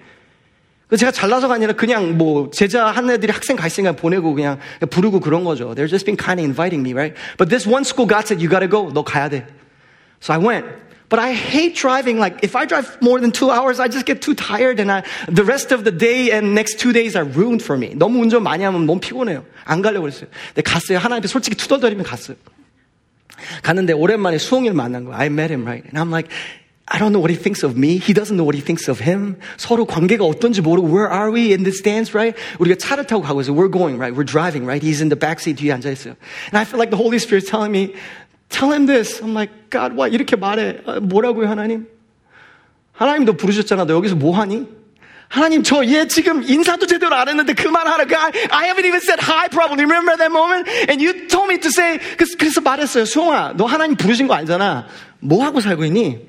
제가 0.97 1.11
잘나서가 1.11 1.55
아니라 1.55 1.73
그냥 1.73 2.17
뭐 2.17 2.49
제자 2.53 2.87
한 2.87 3.11
애들이 3.11 3.33
학생 3.33 3.57
가 3.57 3.67
있으니까 3.67 3.97
보내고 3.97 4.35
그냥 4.35 4.61
부르고 4.89 5.19
그런 5.19 5.43
거죠. 5.43 5.75
They're 5.75 5.91
just 5.91 6.07
been 6.07 6.17
kind 6.17 6.39
of 6.41 6.45
inviting 6.45 6.87
me, 6.87 6.93
right? 6.95 7.19
But 7.37 7.51
this 7.51 7.67
one 7.69 7.83
school 7.83 8.07
God 8.07 8.23
said, 8.29 8.39
you 8.41 8.49
gotta 8.49 8.71
go. 8.71 8.93
너 8.95 9.03
가야 9.03 9.29
돼. 9.29 9.45
So 10.23 10.33
I 10.33 10.39
went. 10.39 10.87
But 11.10 11.20
I 11.20 11.34
hate 11.34 11.76
driving. 11.76 12.18
Like, 12.18 12.44
if 12.44 12.56
I 12.56 12.66
drive 12.66 12.98
more 13.00 13.20
than 13.20 13.32
two 13.32 13.52
hours, 13.52 13.80
I 13.80 13.88
just 13.88 14.06
get 14.06 14.22
too 14.22 14.34
tired 14.34 14.80
and 14.80 14.92
I, 14.92 15.04
the 15.28 15.44
rest 15.44 15.72
of 15.72 15.84
the 15.84 15.92
day 15.92 16.32
and 16.32 16.56
next 16.56 16.80
two 16.80 16.92
days 16.92 17.16
are 17.16 17.24
ruined 17.24 17.62
for 17.62 17.78
me. 17.78 17.94
너무 17.94 18.20
운전 18.22 18.42
많이 18.42 18.64
하면 18.64 18.88
너무 18.88 19.00
피곤해요. 19.00 19.46
안 19.66 19.82
가려고 19.82 20.04
그랬어요. 20.04 20.30
근데 20.56 20.62
갔어요. 20.64 20.98
하나님 20.98 21.20
앞에 21.20 21.28
솔직히 21.28 21.56
투덜거리면 21.56 22.04
갔어요. 22.04 22.36
갔는데 23.62 23.94
오랜만에 23.94 24.38
수홍이를 24.38 24.76
만난 24.76 25.06
거예요. 25.06 25.20
I 25.20 25.28
met 25.28 25.54
him, 25.54 25.66
right? 25.66 25.86
And 25.86 26.00
I'm 26.00 26.10
like, 26.10 26.30
I 26.88 27.00
don't 27.00 27.14
know 27.14 27.22
what 27.22 27.32
he 27.32 27.38
thinks 27.38 27.64
of 27.64 27.78
me. 27.78 27.98
He 27.98 28.14
doesn't 28.14 28.36
know 28.36 28.44
what 28.44 28.56
he 28.56 28.62
thinks 28.62 28.90
of 28.90 29.00
him. 29.00 29.38
서로 29.58 29.86
관계가 29.86 30.26
어떤지 30.26 30.62
모르고 30.62 30.88
where 30.88 31.12
are 31.12 31.32
we 31.32 31.52
in 31.54 31.64
this 31.64 31.82
dance, 31.82 32.14
right? 32.14 32.38
우리가 32.60 32.76
차를 32.76 33.06
타고 33.06 33.22
가고 33.22 33.42
있어요. 33.42 33.56
We're 33.56 33.72
going, 33.72 33.98
right? 33.98 34.12
We're 34.12 34.28
driving, 34.28 34.66
right? 34.66 34.84
He's 34.84 35.00
in 35.00 35.10
the 35.10 35.18
backseat 35.18 35.56
뒤에 35.62 35.72
앉아 35.72 35.90
있어요. 35.92 36.16
And 36.52 36.58
I 36.58 36.66
feel 36.66 36.80
like 36.80 36.92
the 36.92 36.98
Holy 36.98 37.18
Spirit's 37.18 37.50
telling 37.50 37.72
me, 37.72 37.94
tell 38.49 38.73
him 38.73 38.87
this. 38.87 39.21
I'm 39.23 39.35
like, 39.35 39.71
God, 39.71 39.95
why 39.95 40.11
이렇게 40.11 40.37
말해? 40.37 40.81
뭐라고요, 41.03 41.49
하나님? 41.49 41.87
하나님 42.93 43.25
너 43.25 43.33
부르셨잖아. 43.33 43.85
너 43.85 43.95
여기서 43.95 44.17
뭐 44.17 44.37
하니? 44.37 44.67
하나님 45.29 45.63
저 45.63 45.85
얘 45.85 46.07
지금 46.07 46.43
인사도 46.43 46.87
제대로 46.87 47.15
안 47.15 47.29
했는데 47.29 47.53
그만하라. 47.53 48.07
I, 48.09 48.33
I 48.51 48.67
haven't 48.69 48.87
even 48.87 49.01
said 49.01 49.21
hi 49.21 49.49
probably. 49.49 49.85
Remember 49.85 50.17
that 50.17 50.33
moment? 50.33 50.67
And 50.89 51.03
you 51.03 51.29
told 51.29 51.53
me 51.53 51.59
to 51.61 51.69
say 51.69 51.99
그래서, 52.17 52.37
그래서 52.39 52.61
말했어요. 52.63 53.05
수홍아 53.05 53.53
너 53.57 53.67
하나님 53.67 53.97
부르신 53.97 54.27
거 54.27 54.35
알잖아. 54.35 54.89
뭐 55.21 55.45
하고 55.45 55.61
살고 55.61 55.85
있니? 55.85 56.27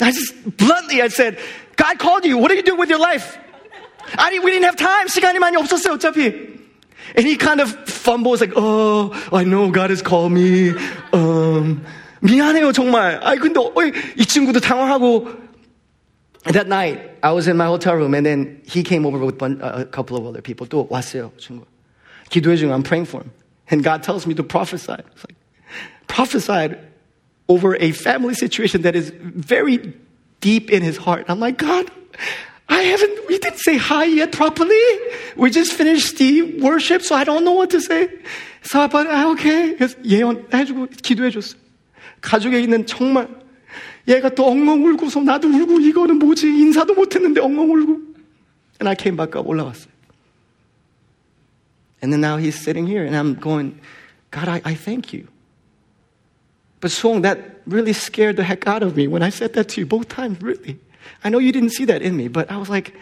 I 0.00 0.10
just 0.10 0.56
bluntly 0.56 1.02
I 1.02 1.08
said, 1.08 1.36
God 1.76 1.98
called 2.00 2.24
you. 2.24 2.38
What 2.38 2.50
are 2.50 2.56
you 2.56 2.64
doing 2.64 2.80
with 2.80 2.90
your 2.90 2.98
life? 2.98 3.36
Didn't, 4.16 4.42
we 4.42 4.50
didn't 4.50 4.64
have 4.64 4.76
time. 4.76 5.06
시간이 5.06 5.38
많이 5.38 5.56
없었어요, 5.58 5.94
어차피. 5.94 6.59
And 7.15 7.25
he 7.25 7.37
kind 7.37 7.61
of 7.61 7.69
fumbles 7.87 8.41
like, 8.41 8.53
oh, 8.55 9.13
I 9.31 9.43
know 9.43 9.69
God 9.71 9.89
has 9.89 10.01
called 10.01 10.31
me. 10.31 10.69
Um, 11.13 11.85
미안해요, 12.21 12.73
정말. 12.73 13.21
아이, 13.21 13.37
근데 13.37 13.59
어, 13.59 13.71
이 14.17 14.25
친구도 14.25 14.59
당황하고 14.59 15.45
that 16.45 16.67
night, 16.67 16.99
I 17.23 17.31
was 17.31 17.47
in 17.47 17.57
my 17.57 17.65
hotel 17.65 17.95
room, 17.95 18.13
and 18.13 18.25
then 18.25 18.61
he 18.65 18.83
came 18.83 19.05
over 19.05 19.17
with 19.17 19.41
one, 19.41 19.61
uh, 19.61 19.81
a 19.81 19.85
couple 19.85 20.17
of 20.17 20.25
other 20.25 20.41
people. 20.41 20.67
또 20.67 20.87
왔어요, 20.89 21.31
친구. 21.37 21.65
기도해 22.29 22.57
주면 22.57 22.73
I'm 22.73 22.83
praying 22.83 23.05
for 23.05 23.21
him. 23.21 23.31
And 23.69 23.83
God 23.83 24.03
tells 24.03 24.27
me 24.27 24.33
to 24.35 24.43
prophesy. 24.43 24.93
It's 24.93 25.25
like, 25.27 25.37
prophesied 26.07 26.77
over 27.47 27.75
a 27.75 27.91
family 27.91 28.33
situation 28.33 28.83
that 28.83 28.95
is 28.95 29.11
very 29.19 29.93
deep 30.41 30.69
in 30.69 30.83
his 30.83 30.97
heart. 30.97 31.25
I'm 31.29 31.39
like, 31.39 31.57
God, 31.57 31.89
I 32.69 32.81
haven't, 32.81 33.27
we 33.27 33.37
didn't 33.37 33.59
say 33.59 33.77
hi 33.77 34.05
yet 34.05 34.31
properly. 34.31 34.81
We 35.35 35.51
just 35.51 35.73
finished 35.73 36.17
the 36.17 36.59
worship, 36.59 37.03
so 37.03 37.15
I 37.15 37.23
don't 37.23 37.43
know 37.43 37.53
what 37.53 37.69
to 37.71 37.79
say. 37.79 38.09
So, 38.63 38.87
but, 38.87 39.07
okay. 39.07 39.75
그래서 39.77 39.95
예언해주고, 40.03 40.87
기도해줬어요. 41.01 41.59
가족에 42.21 42.59
있는 42.59 42.87
정말, 42.87 43.27
얘가 44.07 44.29
또 44.29 44.47
엉엉 44.47 44.83
울고서 44.85 45.21
나도 45.21 45.47
울고 45.47 45.79
이거는 45.79 46.17
뭐지? 46.19 46.47
인사도 46.47 46.95
못했는데 46.95 47.41
엉엉 47.41 47.71
울고. 47.71 47.91
And 48.79 48.89
I 48.89 48.95
came 48.95 49.15
back 49.15 49.35
up, 49.35 49.47
올라갔어요. 49.47 49.87
And 52.01 52.11
then 52.11 52.21
now 52.21 52.37
he's 52.37 52.59
sitting 52.59 52.85
here 52.85 53.03
and 53.03 53.15
I'm 53.15 53.35
going, 53.35 53.79
God, 54.31 54.47
I, 54.47 54.61
I 54.65 54.75
thank 54.75 55.13
you. 55.13 55.27
But 56.81 56.91
Song, 56.91 57.21
that 57.21 57.61
really 57.65 57.93
scared 57.93 58.35
the 58.35 58.43
heck 58.43 58.67
out 58.67 58.83
of 58.83 58.95
me 58.95 59.07
when 59.07 59.23
I 59.23 59.29
said 59.29 59.53
that 59.53 59.69
to 59.69 59.81
you 59.81 59.87
both 59.87 60.07
times, 60.07 60.41
really. 60.41 60.77
I 61.23 61.29
know 61.29 61.39
you 61.39 61.51
didn't 61.51 61.71
see 61.71 61.85
that 61.85 62.01
in 62.01 62.15
me, 62.15 62.27
but 62.27 62.49
I 62.51 62.57
was 62.57 62.69
like, 62.69 62.93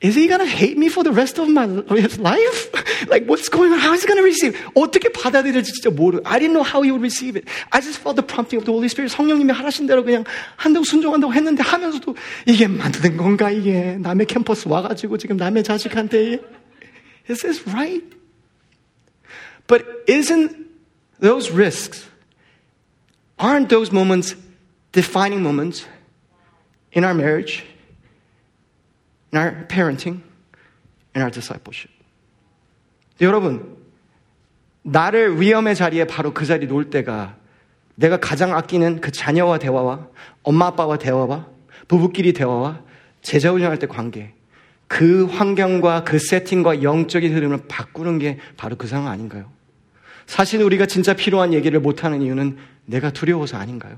is 0.00 0.14
he 0.14 0.28
gonna 0.28 0.46
hate 0.46 0.78
me 0.78 0.88
for 0.88 1.02
the 1.02 1.10
rest 1.10 1.38
of 1.38 1.48
my 1.48 1.66
his 1.96 2.18
life? 2.18 2.70
like, 3.08 3.26
what's 3.26 3.48
going 3.48 3.72
on? 3.72 3.80
How 3.80 3.94
is 3.94 4.02
he 4.02 4.08
gonna 4.08 4.22
receive? 4.22 4.56
어떻게 4.74 5.10
받아들일지 5.10 5.72
진짜 5.72 5.90
모르. 5.90 6.20
I 6.24 6.38
didn't 6.38 6.54
know 6.54 6.62
how 6.62 6.82
he 6.82 6.92
would 6.92 7.02
receive 7.02 7.34
it. 7.36 7.48
I 7.72 7.80
just 7.80 7.98
felt 7.98 8.14
the 8.14 8.22
prompting 8.22 8.58
of 8.58 8.64
the 8.64 8.72
Holy 8.72 8.86
Spirit. 8.86 9.10
성령님이 9.10 9.52
하라신 9.52 9.88
대로 9.88 10.04
그냥 10.04 10.22
한다고 10.56 10.84
순종한다고 10.84 11.32
했는데 11.34 11.64
하면서도 11.64 12.14
이게 12.46 12.68
맞는 12.68 13.16
건가 13.16 13.50
이게 13.50 13.98
남의 13.98 14.26
캠퍼스 14.26 14.68
와가지고 14.68 15.18
지금 15.18 15.36
남의 15.36 15.64
자식한테 15.64 16.38
is 17.28 17.42
this 17.42 17.66
right? 17.66 18.04
But 19.66 19.84
isn't 20.06 20.54
those 21.20 21.50
risks? 21.50 22.06
Aren't 23.38 23.68
those 23.68 23.92
moments 23.92 24.36
defining 24.92 25.42
moments 25.42 25.86
in 26.95 27.03
our 27.03 27.13
marriage, 27.13 27.63
in 29.31 29.39
our 29.39 29.67
parenting, 29.67 30.21
in 31.15 31.21
our 31.21 31.31
discipleship? 31.31 31.91
여러분, 33.21 33.77
나를 34.83 35.39
위험의 35.39 35.75
자리에 35.75 36.05
바로 36.05 36.33
그 36.33 36.45
자리 36.45 36.67
놓을 36.67 36.89
때가 36.89 37.35
내가 37.95 38.17
가장 38.17 38.55
아끼는 38.55 39.01
그 39.01 39.11
자녀와 39.11 39.59
대화와 39.59 40.07
엄마 40.43 40.67
아빠와 40.67 40.97
대화와 40.97 41.47
부부끼리 41.87 42.33
대화와 42.33 42.81
제자 43.21 43.51
훈련할 43.51 43.79
때 43.79 43.87
관계 43.87 44.33
그 44.87 45.25
환경과 45.25 46.03
그 46.03 46.19
세팅과 46.19 46.83
영적인 46.83 47.33
흐름을 47.33 47.67
바꾸는 47.67 48.19
게 48.19 48.39
바로 48.57 48.75
그 48.75 48.87
상황 48.87 49.11
아닌가요? 49.11 49.51
사실 50.25 50.61
우리가 50.61 50.85
진짜 50.85 51.13
필요한 51.13 51.53
얘기를 51.53 51.79
못하는 51.79 52.21
이유는 52.21 52.57
내가 52.85 53.11
두려워서 53.11 53.57
아닌가요? 53.57 53.97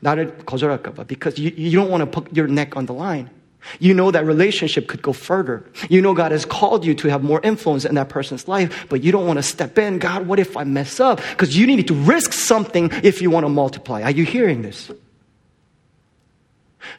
나를 0.00 0.36
거절할까봐. 0.44 1.06
Because 1.06 1.38
you, 1.38 1.52
you 1.56 1.78
don't 1.78 1.90
want 1.90 2.02
to 2.02 2.06
put 2.06 2.34
your 2.36 2.48
neck 2.48 2.76
on 2.76 2.86
the 2.86 2.94
line. 2.94 3.30
You 3.78 3.94
know 3.94 4.10
that 4.10 4.26
relationship 4.26 4.88
could 4.88 5.02
go 5.02 5.12
further. 5.12 5.64
You 5.88 6.02
know 6.02 6.14
God 6.14 6.32
has 6.32 6.44
called 6.44 6.84
you 6.84 6.94
to 6.94 7.08
have 7.08 7.22
more 7.22 7.40
influence 7.44 7.84
in 7.84 7.94
that 7.94 8.08
person's 8.08 8.48
life, 8.48 8.86
but 8.88 9.04
you 9.04 9.12
don't 9.12 9.26
want 9.26 9.38
to 9.38 9.42
step 9.42 9.78
in. 9.78 9.98
God, 9.98 10.26
what 10.26 10.40
if 10.40 10.56
I 10.56 10.64
mess 10.64 10.98
up? 10.98 11.20
Because 11.30 11.56
you 11.56 11.66
need 11.66 11.86
to 11.86 11.94
risk 11.94 12.32
something 12.32 12.90
if 13.02 13.22
you 13.22 13.30
want 13.30 13.44
to 13.44 13.48
multiply. 13.48 14.02
Are 14.02 14.10
you 14.10 14.24
hearing 14.24 14.62
this? 14.62 14.90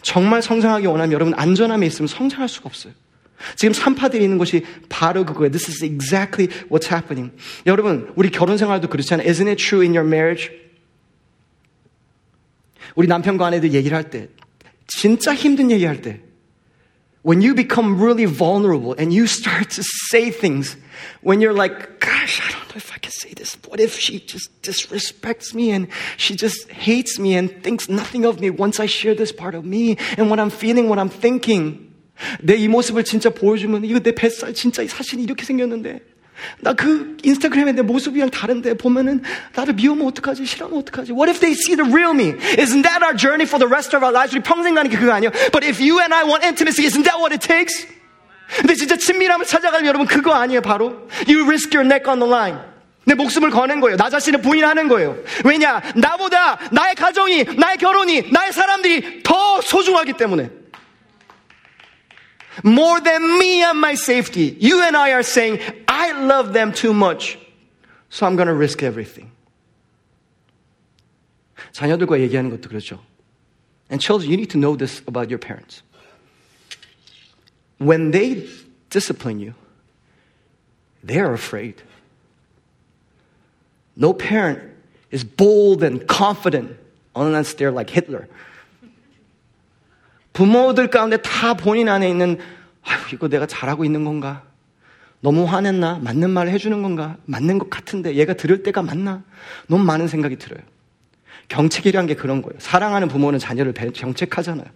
정말 0.01 0.41
성장하기 0.41 0.87
원하면 0.87 1.11
여러분 1.11 1.33
안전함에 1.35 1.85
있으면 1.87 2.07
성장할 2.07 2.47
수가 2.47 2.67
없어요. 2.67 2.93
지금 3.55 3.73
산파들이 3.73 4.23
있는 4.23 4.37
것이 4.37 4.65
바로 4.87 5.25
그거예요. 5.25 5.51
This 5.51 5.69
is 5.69 5.83
exactly 5.83 6.47
what's 6.69 6.89
happening. 6.89 7.35
여러분, 7.65 8.11
우리 8.15 8.29
결혼 8.29 8.57
생활도 8.57 8.87
그렇잖아요. 8.87 9.27
Isn't 9.27 9.49
it 9.49 9.57
true 9.57 9.81
in 9.81 9.93
your 9.93 10.07
marriage? 10.07 10.49
우리 12.97 13.07
남편과 13.07 13.47
아내들 13.47 13.73
얘기를 13.73 13.95
할 13.95 14.09
때, 14.09 14.29
진짜 14.87 15.33
힘든 15.33 15.71
얘기할 15.71 16.01
때, 16.01 16.19
when 17.25 17.41
you 17.41 17.55
become 17.55 17.95
really 17.95 18.25
vulnerable 18.25 18.93
and 18.99 19.13
you 19.15 19.25
start 19.25 19.69
to 19.69 19.81
say 20.11 20.29
things, 20.29 20.75
when 21.23 21.39
you're 21.39 21.55
like, 21.55 21.99
gosh, 21.99 22.41
I 22.41 22.51
don't 22.51 22.67
know 22.67 22.75
if 22.75 22.91
I 22.91 22.99
can 22.99 23.11
say 23.11 23.33
this. 23.33 23.57
What 23.65 23.79
if 23.79 23.97
she 23.97 24.19
just 24.19 24.51
disrespects 24.61 25.55
me 25.55 25.71
and 25.71 25.87
she 26.17 26.35
just 26.35 26.69
hates 26.69 27.17
me 27.17 27.35
and 27.35 27.49
thinks 27.63 27.87
nothing 27.87 28.25
of 28.25 28.41
me 28.41 28.49
once 28.49 28.79
I 28.79 28.87
share 28.87 29.15
this 29.15 29.31
part 29.31 29.55
of 29.55 29.63
me 29.63 29.97
and 30.17 30.29
what 30.29 30.39
I'm 30.39 30.51
feeling, 30.51 30.89
what 30.89 30.99
I'm 30.99 31.09
thinking? 31.09 31.93
내 32.43 32.55
이 32.55 32.67
모습을 32.67 33.03
진짜 33.03 33.29
보여주면 33.29 33.85
이거 33.85 33.99
내 33.99 34.13
뱃살 34.13 34.53
진짜 34.53 34.85
사실이 34.85 35.23
이렇게 35.23 35.45
생겼는데 35.45 35.99
나 36.60 36.72
그 36.72 37.16
인스타그램에 37.22 37.72
내 37.72 37.82
모습이랑 37.82 38.30
다른데 38.30 38.74
보면은 38.74 39.22
나를 39.54 39.74
미우면 39.74 40.06
어떡하지 40.06 40.46
싫어하면 40.46 40.78
어떡하지 40.80 41.12
What 41.12 41.28
if 41.30 41.40
they 41.40 41.52
see 41.52 41.76
the 41.76 41.88
real 41.90 42.14
me? 42.14 42.38
Isn't 42.56 42.82
that 42.82 43.02
our 43.02 43.16
journey 43.16 43.46
for 43.46 43.58
the 43.58 43.68
rest 43.68 43.94
of 43.96 44.04
our 44.04 44.14
lives? 44.14 44.34
우리 44.34 44.42
평생 44.42 44.74
가는 44.74 44.90
게 44.90 44.96
그거 44.96 45.12
아니에요? 45.12 45.32
But 45.50 45.66
if 45.66 45.82
you 45.82 45.98
and 46.00 46.14
I 46.14 46.24
want 46.24 46.44
intimacy, 46.44 46.86
isn't 46.86 47.04
that 47.04 47.18
what 47.18 47.34
it 47.34 47.42
takes? 47.42 47.86
근데 48.56 48.74
진짜 48.74 48.96
친밀함을 48.96 49.44
찾아가면 49.44 49.86
여러분 49.86 50.06
그거 50.06 50.32
아니에요 50.32 50.62
바로 50.62 51.08
You 51.28 51.44
risk 51.44 51.76
your 51.76 51.84
neck 51.84 52.08
on 52.08 52.18
the 52.20 52.30
line 52.30 52.58
내 53.04 53.14
목숨을 53.14 53.50
거는 53.50 53.80
거예요. 53.80 53.96
나 53.96 54.10
자신을 54.10 54.42
부인하는 54.42 54.86
거예요. 54.86 55.16
왜냐? 55.42 55.80
나보다 55.96 56.58
나의 56.70 56.94
가정이, 56.94 57.44
나의 57.56 57.78
결혼이, 57.78 58.30
나의 58.30 58.52
사람들이 58.52 59.22
더 59.22 59.62
소중하기 59.62 60.12
때문에. 60.12 60.50
More 62.63 62.99
than 63.01 63.39
me 63.39 63.63
and 63.63 63.79
my 63.79 63.95
safety. 63.95 64.55
You 64.59 64.83
and 64.83 64.95
I 64.95 65.11
are 65.11 65.23
saying, 65.23 65.59
I 65.87 66.11
love 66.25 66.53
them 66.53 66.71
too 66.71 66.93
much. 66.93 67.37
So 68.09 68.27
I'm 68.27 68.35
going 68.35 68.47
to 68.47 68.53
risk 68.53 68.83
everything. 68.83 69.31
자녀들과 71.71 72.19
얘기하는 72.19 72.51
것도 72.51 72.69
그렇죠. 72.69 72.99
And 73.89 73.99
children, 73.99 74.29
you 74.29 74.37
need 74.37 74.51
to 74.51 74.59
know 74.59 74.75
this 74.75 75.01
about 75.07 75.29
your 75.29 75.39
parents. 75.39 75.81
When 77.79 78.11
they 78.11 78.47
discipline 78.89 79.39
you, 79.39 79.55
they're 81.03 81.33
afraid. 81.33 81.81
No 83.95 84.13
parent 84.13 84.59
is 85.11 85.23
bold 85.23 85.83
and 85.83 86.07
confident 86.07 86.77
unless 87.15 87.53
they're 87.53 87.71
like 87.71 87.89
Hitler. 87.89 88.27
부모들 90.38 90.86
가운데 90.86 91.16
다 91.16 91.54
본인 91.54 91.88
안에 91.88 92.08
있는 92.08 92.38
아유, 92.84 92.96
이거 93.12 93.26
내가 93.26 93.44
잘하고 93.44 93.84
있는 93.84 94.04
건가? 94.04 94.44
너무 95.18 95.42
화냈나? 95.42 95.98
맞는 96.00 96.30
말을 96.30 96.52
해주는 96.52 96.80
건가? 96.80 97.16
맞는 97.24 97.58
것 97.58 97.70
같은데 97.70 98.14
얘가 98.14 98.34
들을 98.34 98.62
때가 98.62 98.82
맞나? 98.82 99.24
너무 99.66 99.82
많은 99.82 100.06
생각이 100.06 100.36
들어요. 100.36 100.60
경책이란 101.48 102.06
게 102.06 102.14
그런 102.14 102.40
거예요. 102.40 102.54
사랑하는 102.60 103.08
부모는 103.08 103.40
자녀를 103.40 103.74
경책하잖아요. 103.74 104.68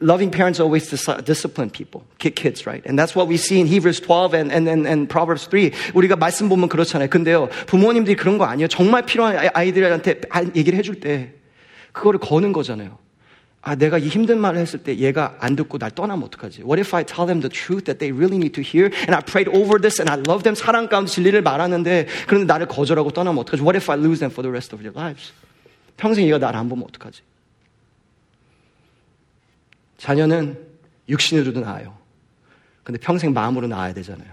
Loving 0.00 0.34
parents 0.34 0.62
always 0.62 0.88
discipline 1.26 1.70
people, 1.70 2.06
kids, 2.18 2.66
right? 2.66 2.82
And 2.88 2.98
that's 2.98 3.14
what 3.14 3.28
we 3.28 3.34
see 3.34 3.60
in 3.60 3.66
Hebrews 3.66 4.00
12 4.00 4.34
and, 4.34 4.50
and, 4.50 4.66
and, 4.66 4.88
and 4.88 5.08
Proverbs 5.10 5.46
3. 5.50 5.72
우리가 5.92 6.16
말씀 6.16 6.48
보면 6.48 6.70
그렇잖아요. 6.70 7.10
근데요, 7.10 7.50
부모님들이 7.66 8.16
그런 8.16 8.38
거 8.38 8.46
아니에요. 8.46 8.68
정말 8.68 9.04
필요한 9.04 9.36
아이들한테 9.52 10.22
얘기를 10.56 10.78
해줄 10.78 11.00
때, 11.00 11.34
그거를 11.92 12.18
거는 12.18 12.54
거잖아요. 12.54 12.96
아, 13.66 13.74
내가 13.74 13.98
이 13.98 14.06
힘든 14.06 14.38
말을 14.38 14.60
했을 14.60 14.78
때 14.78 14.96
얘가 14.96 15.36
안 15.40 15.56
듣고 15.56 15.78
날 15.78 15.90
떠나면 15.90 16.22
어떡하지? 16.26 16.62
What 16.62 16.78
if 16.78 16.94
I 16.94 17.02
tell 17.02 17.26
them 17.26 17.40
the 17.40 17.50
truth 17.50 17.86
that 17.86 17.98
they 17.98 18.16
really 18.16 18.36
need 18.36 18.54
to 18.54 18.62
hear? 18.62 18.94
And 18.94 19.12
I 19.12 19.20
prayed 19.20 19.50
over 19.50 19.82
this 19.82 20.00
and 20.00 20.08
I 20.08 20.22
love 20.22 20.44
them. 20.44 20.54
사랑 20.54 20.88
가운데 20.88 21.10
진리를 21.10 21.42
말하는데, 21.42 22.06
그런데 22.28 22.46
나를 22.46 22.68
거절하고 22.68 23.10
떠나면 23.10 23.40
어떡하지? 23.40 23.64
What 23.64 23.76
if 23.76 23.90
I 23.90 23.98
lose 23.98 24.20
them 24.20 24.30
for 24.30 24.46
the 24.46 24.52
rest 24.54 24.72
of 24.72 24.84
their 24.84 24.96
lives? 24.96 25.32
평생 25.96 26.26
얘가 26.28 26.38
나를 26.38 26.60
안 26.60 26.68
보면 26.68 26.84
어떡하지? 26.84 27.22
자녀는 29.98 30.56
육신으로도 31.08 31.58
낳아요. 31.58 31.98
근데 32.84 33.00
평생 33.00 33.34
마음으로 33.34 33.66
낳아야 33.66 33.92
되잖아요. 33.94 34.30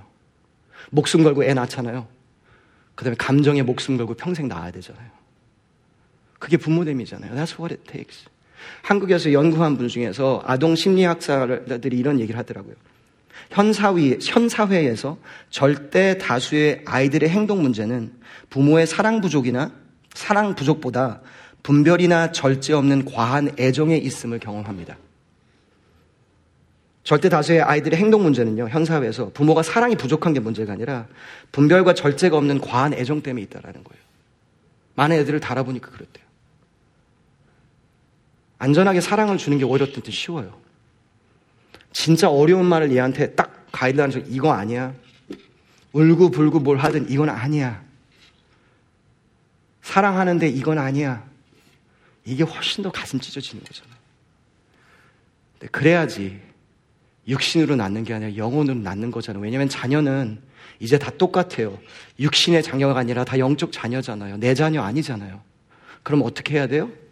목숨 0.91 1.23
걸고 1.23 1.43
애 1.43 1.55
낳잖아요. 1.55 2.05
그 2.93 3.03
다음에 3.03 3.15
감정에 3.17 3.63
목숨 3.63 3.97
걸고 3.97 4.13
평생 4.13 4.47
낳아야 4.47 4.69
되잖아요. 4.69 5.09
그게 6.37 6.57
부모됨이잖아요. 6.57 7.33
That's 7.33 7.57
what 7.59 7.73
it 7.73 7.91
takes. 7.91 8.29
한국에서 8.81 9.33
연구한 9.33 9.77
분 9.77 9.87
중에서 9.87 10.43
아동 10.45 10.75
심리학자들이 10.75 11.97
이런 11.97 12.19
얘기를 12.19 12.37
하더라고요. 12.39 12.75
현사위, 13.49 14.19
현사회에서 14.21 15.17
절대 15.49 16.17
다수의 16.17 16.83
아이들의 16.85 17.29
행동 17.29 17.61
문제는 17.61 18.13
부모의 18.49 18.87
사랑 18.87 19.21
부족이나 19.21 19.71
사랑 20.13 20.55
부족보다 20.55 21.21
분별이나 21.61 22.31
절제 22.31 22.73
없는 22.73 23.05
과한 23.05 23.51
애정에 23.57 23.97
있음을 23.97 24.39
경험합니다. 24.39 24.97
절대 27.03 27.27
다수의 27.29 27.61
아이들의 27.61 27.99
행동 27.99 28.23
문제는요, 28.23 28.69
현 28.69 28.85
사회에서 28.85 29.31
부모가 29.33 29.61
사랑이 29.61 29.95
부족한 29.95 30.33
게 30.33 30.39
문제가 30.39 30.73
아니라 30.73 31.07
분별과 31.51 31.93
절제가 31.93 32.37
없는 32.37 32.61
과한 32.61 32.93
애정 32.93 33.21
때문에 33.21 33.43
있다라는 33.43 33.83
거예요. 33.83 34.03
많은 34.95 35.17
애들을 35.17 35.39
달아보니까 35.39 35.89
그렇대요. 35.89 36.22
안전하게 38.63 39.01
사랑을 39.01 39.37
주는 39.37 39.57
게 39.57 39.65
오히려 39.65 39.91
더 39.91 40.09
쉬워요. 40.09 40.57
진짜 41.91 42.29
어려운 42.29 42.65
말을 42.65 42.93
얘한테 42.93 43.35
딱 43.35 43.67
가이드라인 43.73 44.09
적 44.09 44.23
이거 44.29 44.53
아니야. 44.53 44.93
울고 45.91 46.31
불고 46.31 46.61
뭘 46.61 46.77
하든 46.77 47.09
이건 47.09 47.27
아니야. 47.27 47.83
사랑하는데 49.81 50.47
이건 50.47 50.77
아니야. 50.79 51.27
이게 52.23 52.45
훨씬 52.45 52.83
더 52.83 52.89
가슴 52.89 53.19
찢어지는 53.19 53.65
거잖아요. 53.65 53.97
그래야지 55.69 56.39
육신으로 57.27 57.75
낳는 57.75 58.05
게 58.05 58.13
아니라 58.13 58.37
영혼으로 58.37 58.79
낳는 58.79 59.11
거잖아요. 59.11 59.43
왜냐하면 59.43 59.67
자녀는 59.67 60.41
이제 60.79 60.97
다 60.97 61.11
똑같아요. 61.11 61.77
육신의 62.17 62.63
자녀가 62.63 62.97
아니라 62.97 63.25
다 63.25 63.37
영적 63.37 63.73
자녀잖아요. 63.73 64.37
내 64.37 64.53
자녀 64.53 64.81
아니잖아요. 64.83 65.41
그럼 66.01 66.21
어떻게 66.23 66.55
해야 66.55 66.67
돼요? 66.67 67.02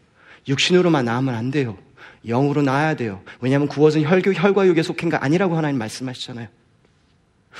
육신으로만 0.49 1.05
낳으면 1.05 1.35
안 1.35 1.51
돼요. 1.51 1.79
영으로 2.25 2.62
낳아야 2.62 2.94
돼요. 2.94 3.22
왜냐하면 3.40 3.68
구원은 3.68 4.03
혈교, 4.03 4.33
혈과 4.33 4.66
육에 4.66 4.83
속한 4.83 5.11
게 5.11 5.16
아니라고 5.16 5.57
하나님 5.57 5.79
말씀하시잖아요. 5.79 6.49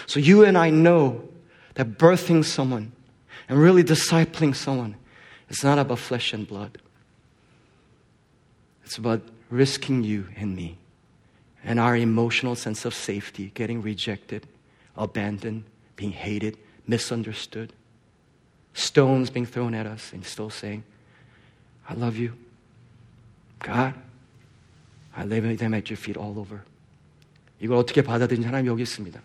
So 0.07 0.21
you 0.21 0.45
and 0.45 0.59
I 0.59 0.71
know 0.71 1.29
that 1.75 1.99
birthing 1.99 2.45
someone 2.45 2.93
and 3.49 3.61
really 3.61 3.83
discipling 3.83 4.55
someone 4.55 4.97
is 5.51 5.65
not 5.65 5.79
about 5.79 6.01
flesh 6.01 6.35
and 6.35 6.47
blood. 6.47 6.79
It's 8.85 8.99
about 8.99 9.23
risking 9.51 10.05
you 10.05 10.27
and 10.37 10.55
me 10.55 10.79
and 11.65 11.81
our 11.81 11.97
emotional 11.97 12.55
sense 12.55 12.85
of 12.85 12.95
safety, 12.95 13.51
getting 13.55 13.83
rejected, 13.83 14.47
abandoned, 14.97 15.65
being 15.97 16.13
hated, 16.13 16.57
misunderstood, 16.87 17.73
stones 18.75 19.31
being 19.31 19.47
thrown 19.47 19.75
at 19.75 19.87
us, 19.87 20.13
and 20.13 20.25
still 20.25 20.51
saying, 20.51 20.85
I 21.89 21.95
love 21.95 22.17
you. 22.17 22.35
God, 23.64 23.94
I 25.14 25.26
lay 25.26 25.40
them 25.56 25.74
at 25.74 25.92
your 25.92 26.00
feet 26.00 26.20
all 26.20 26.38
over. 26.38 26.62
이걸 27.60 27.78
어떻게 27.78 28.02
받아들인지 28.02 28.46
하나님 28.46 28.68
여기 28.68 28.82
있습니다. 28.84 29.22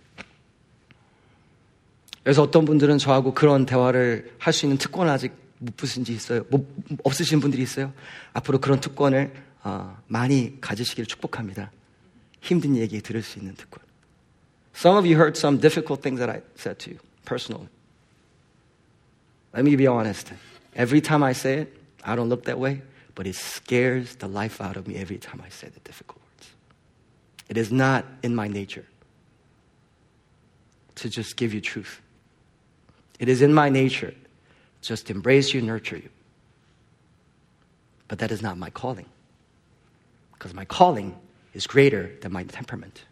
그래서 2.22 2.42
어떤 2.42 2.64
분들은 2.64 2.98
저하고 2.98 3.34
그런 3.34 3.66
대화를 3.66 4.34
할 4.38 4.52
수 4.52 4.66
있는 4.66 4.78
특권을 4.78 5.10
아직 5.12 5.32
못 5.58 5.76
부신 5.76 6.04
지 6.04 6.12
있어요. 6.12 6.44
못, 6.50 6.68
없으신 7.04 7.40
분들이 7.40 7.62
있어요. 7.62 7.92
앞으로 8.32 8.58
그런 8.58 8.80
특권을 8.80 9.32
어, 9.62 9.96
많이 10.06 10.60
가지시기를 10.60 11.06
축복합니다. 11.06 11.70
힘든 12.40 12.76
얘기 12.76 13.00
들을 13.00 13.22
수 13.22 13.38
있는 13.38 13.54
특권. 13.54 13.82
Some 14.74 14.98
of 14.98 15.06
you 15.06 15.16
heard 15.16 15.38
some 15.38 15.58
difficult 15.58 16.02
things 16.02 16.20
that 16.20 16.30
I 16.30 16.42
said 16.58 16.78
to 16.84 16.92
you 16.92 17.00
personally. 17.24 17.68
Let 19.54 19.64
me 19.64 19.76
be 19.76 19.86
honest. 19.86 20.34
Every 20.76 21.00
time 21.00 21.24
I 21.24 21.32
say 21.32 21.62
it, 21.62 21.72
I 22.04 22.14
don't 22.14 22.28
look 22.28 22.44
that 22.44 22.58
way, 22.60 22.82
but 23.16 23.26
it 23.26 23.34
scares 23.34 24.16
the 24.16 24.28
life 24.28 24.60
out 24.60 24.76
of 24.76 24.86
me 24.86 24.94
every 24.94 25.16
time 25.16 25.42
I 25.44 25.48
say 25.48 25.68
the 25.68 25.80
difficult 25.80 26.20
words. 26.20 26.50
It 27.48 27.56
is 27.56 27.72
not 27.72 28.04
in 28.22 28.36
my 28.36 28.46
nature 28.46 28.86
to 30.96 31.08
just 31.08 31.36
give 31.36 31.52
you 31.52 31.60
truth. 31.60 32.00
It 33.18 33.28
is 33.28 33.42
in 33.42 33.52
my 33.52 33.70
nature 33.70 34.14
just 34.82 35.10
embrace 35.10 35.52
you, 35.52 35.62
nurture 35.62 35.96
you. 35.96 36.10
But 38.06 38.20
that 38.20 38.30
is 38.30 38.42
not 38.42 38.56
my 38.56 38.70
calling. 38.70 39.06
Because 40.34 40.54
my 40.54 40.66
calling 40.66 41.18
is 41.54 41.66
greater 41.66 42.12
than 42.20 42.32
my 42.32 42.44
temperament. 42.44 43.04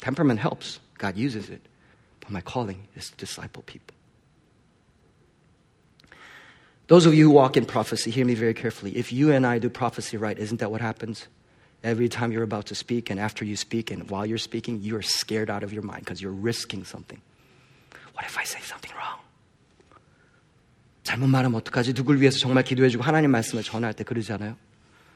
Temperament 0.00 0.38
helps, 0.38 0.78
God 0.98 1.16
uses 1.16 1.48
it. 1.48 1.62
But 2.20 2.30
my 2.30 2.42
calling 2.42 2.86
is 2.94 3.10
to 3.10 3.16
disciple 3.16 3.62
people. 3.62 3.96
Those 6.87 7.05
of 7.05 7.13
you 7.13 7.25
who 7.25 7.31
walk 7.31 7.57
in 7.57 7.65
prophecy, 7.65 8.11
hear 8.11 8.25
me 8.25 8.33
very 8.33 8.53
carefully. 8.53 8.95
If 8.95 9.11
you 9.11 9.31
and 9.31 9.45
I 9.45 9.59
do 9.59 9.69
prophecy 9.69 10.15
right, 10.15 10.37
isn't 10.37 10.59
that 10.59 10.71
what 10.71 10.79
happens? 10.79 11.27
Every 11.83 12.07
time 12.07 12.31
you're 12.31 12.43
about 12.43 12.65
to 12.67 12.75
speak, 12.75 13.09
and 13.09 13.19
after 13.19 13.45
you 13.45 13.55
speak, 13.55 13.91
and 13.91 14.09
while 14.09 14.25
you're 14.25 14.39
speaking, 14.39 14.79
you're 14.81 15.01
scared 15.01 15.49
out 15.49 15.63
of 15.63 15.73
your 15.73 15.83
mind 15.83 16.05
because 16.05 16.21
you're 16.21 16.31
risking 16.31 16.85
something. 16.85 17.21
What 18.13 18.25
if 18.25 18.37
I 18.37 18.45
say 18.45 18.61
something 18.61 18.91
wrong? 18.95 19.19
잘못 21.03 21.27
말하면 21.27 21.55
어떡하지? 21.61 21.93
누굴 21.93 22.19
위해서 22.19 22.37
정말 22.39 22.63
기도해주고 22.63 23.03
하나님 23.03 23.31
말씀을 23.31 23.63
전할 23.63 23.93
때 23.93 24.03
그러지 24.03 24.33
않아요? 24.33 24.57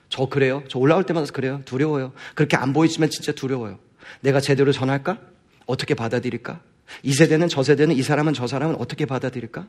저 0.08 0.26
그래요? 0.28 0.64
저 0.68 0.78
올라올 0.78 1.06
때마다 1.06 1.32
그래요? 1.32 1.62
두려워요. 1.66 2.14
그렇게 2.36 2.56
안 2.58 2.74
보이지만 2.74 3.10
진짜 3.10 3.32
두려워요. 3.32 3.80
내가 4.22 4.40
제대로 4.40 4.72
전할까? 4.72 5.20
어떻게 5.66 5.94
받아들일까? 5.94 6.62
이 7.04 7.14
세대는 7.14 7.48
저 7.50 7.64
세대는 7.64 7.96
이 7.96 8.04
사람은 8.04 8.34
저 8.34 8.48
사람은 8.48 8.76
어떻게 8.76 9.06
받아들일까? 9.06 9.68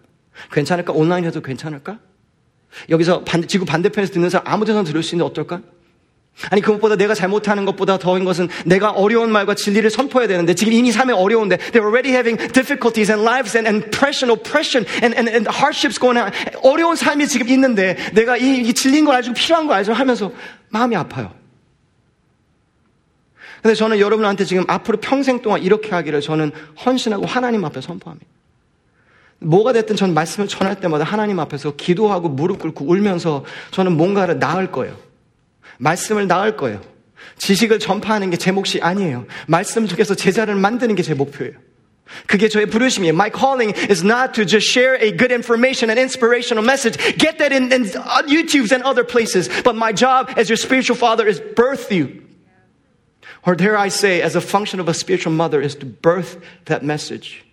괜찮을까? 0.51 0.93
온라인에도 0.93 1.41
괜찮을까? 1.41 1.99
여기서 2.89 3.23
반, 3.23 3.47
지구 3.47 3.65
반대편에서 3.65 4.13
듣는 4.13 4.29
사람 4.29 4.47
아무 4.47 4.65
데나 4.65 4.83
들을 4.83 5.01
수 5.03 5.15
있는데 5.15 5.29
어떨까? 5.29 5.61
아니 6.51 6.61
그것보다 6.61 6.95
내가 6.95 7.15
잘못하는 7.15 7.65
것보다 7.65 7.97
더인 7.97 8.23
것은 8.23 8.47
내가 8.65 8.91
어려운 8.91 9.31
말과 9.31 9.55
진리를 9.55 9.89
선포해야 9.89 10.27
되는데 10.27 10.53
지금 10.53 10.71
이미 10.71 10.91
삶에 10.91 11.11
어려운데 11.11 11.57
they're 11.57 11.83
already 11.83 12.11
having 12.11 12.37
difficulties 12.53 13.11
and 13.11 13.27
lives 13.27 13.57
and, 13.57 13.67
and 13.67 13.87
oppression, 13.87 14.31
oppression 14.31 14.85
and, 15.03 15.17
and, 15.17 15.29
and 15.29 15.49
hardships 15.49 15.99
going 15.99 16.19
on 16.19 16.31
어려운 16.61 16.95
삶이 16.95 17.27
지금 17.27 17.49
있는데 17.49 17.97
내가 18.13 18.37
이, 18.37 18.61
이 18.61 18.73
진리인 18.73 19.05
걸 19.05 19.15
알고 19.15 19.33
필요한 19.33 19.65
걸 19.65 19.77
알죠 19.77 19.93
하면서 19.93 20.31
마음이 20.69 20.95
아파요. 20.95 21.33
근데 23.63 23.73
저는 23.73 23.99
여러분한테 23.99 24.45
지금 24.45 24.63
앞으로 24.67 24.99
평생 24.99 25.41
동안 25.41 25.63
이렇게 25.63 25.89
하기를 25.89 26.21
저는 26.21 26.51
헌신하고 26.85 27.25
하나님 27.25 27.65
앞에 27.65 27.81
선포합니다. 27.81 28.36
뭐가 29.39 29.73
됐든 29.73 29.95
전 29.95 30.13
말씀을 30.13 30.47
전할 30.47 30.79
때마다 30.79 31.03
하나님 31.03 31.39
앞에서 31.39 31.75
기도하고 31.75 32.29
무릎 32.29 32.59
꿇고 32.59 32.85
울면서 32.85 33.45
저는 33.71 33.95
뭔가를 33.95 34.39
나을 34.39 34.71
거예요. 34.71 34.97
말씀을 35.77 36.27
나을 36.27 36.57
거예요. 36.57 36.81
지식을 37.37 37.79
전파하는 37.79 38.29
게 38.31 38.37
제 38.37 38.51
몫이 38.51 38.79
아니에요. 38.81 39.25
말씀 39.47 39.85
속에서 39.85 40.15
제자를 40.15 40.55
만드는 40.55 40.95
게 40.95 41.03
제 41.03 41.13
목표예요. 41.13 41.53
그게 42.25 42.47
저의 42.47 42.67
부르심이에요. 42.67 43.13
My 43.13 43.29
calling 43.29 43.77
is 43.91 44.01
not 44.03 44.33
to 44.33 44.45
just 44.45 44.69
share 44.71 44.95
a 44.95 45.11
good 45.11 45.31
information 45.33 45.89
and 45.91 45.99
inspirational 45.99 46.63
message. 46.63 46.97
Get 47.17 47.37
that 47.39 47.51
in, 47.51 47.71
in 47.71 47.83
YouTubes 48.31 48.71
and 48.71 48.81
other 48.83 49.03
places. 49.03 49.49
But 49.63 49.75
my 49.75 49.91
job 49.91 50.31
as 50.37 50.47
your 50.49 50.55
spiritual 50.57 50.95
father 50.95 51.27
is 51.27 51.41
birth 51.41 51.91
you. 51.91 52.23
Or 53.45 53.55
dare 53.55 53.77
I 53.77 53.89
say, 53.89 54.21
as 54.21 54.35
a 54.35 54.41
function 54.41 54.79
of 54.79 54.87
a 54.87 54.93
spiritual 54.93 55.33
mother, 55.33 55.61
is 55.61 55.75
to 55.75 55.85
birth 55.85 56.39
that 56.65 56.81
message. 56.81 57.43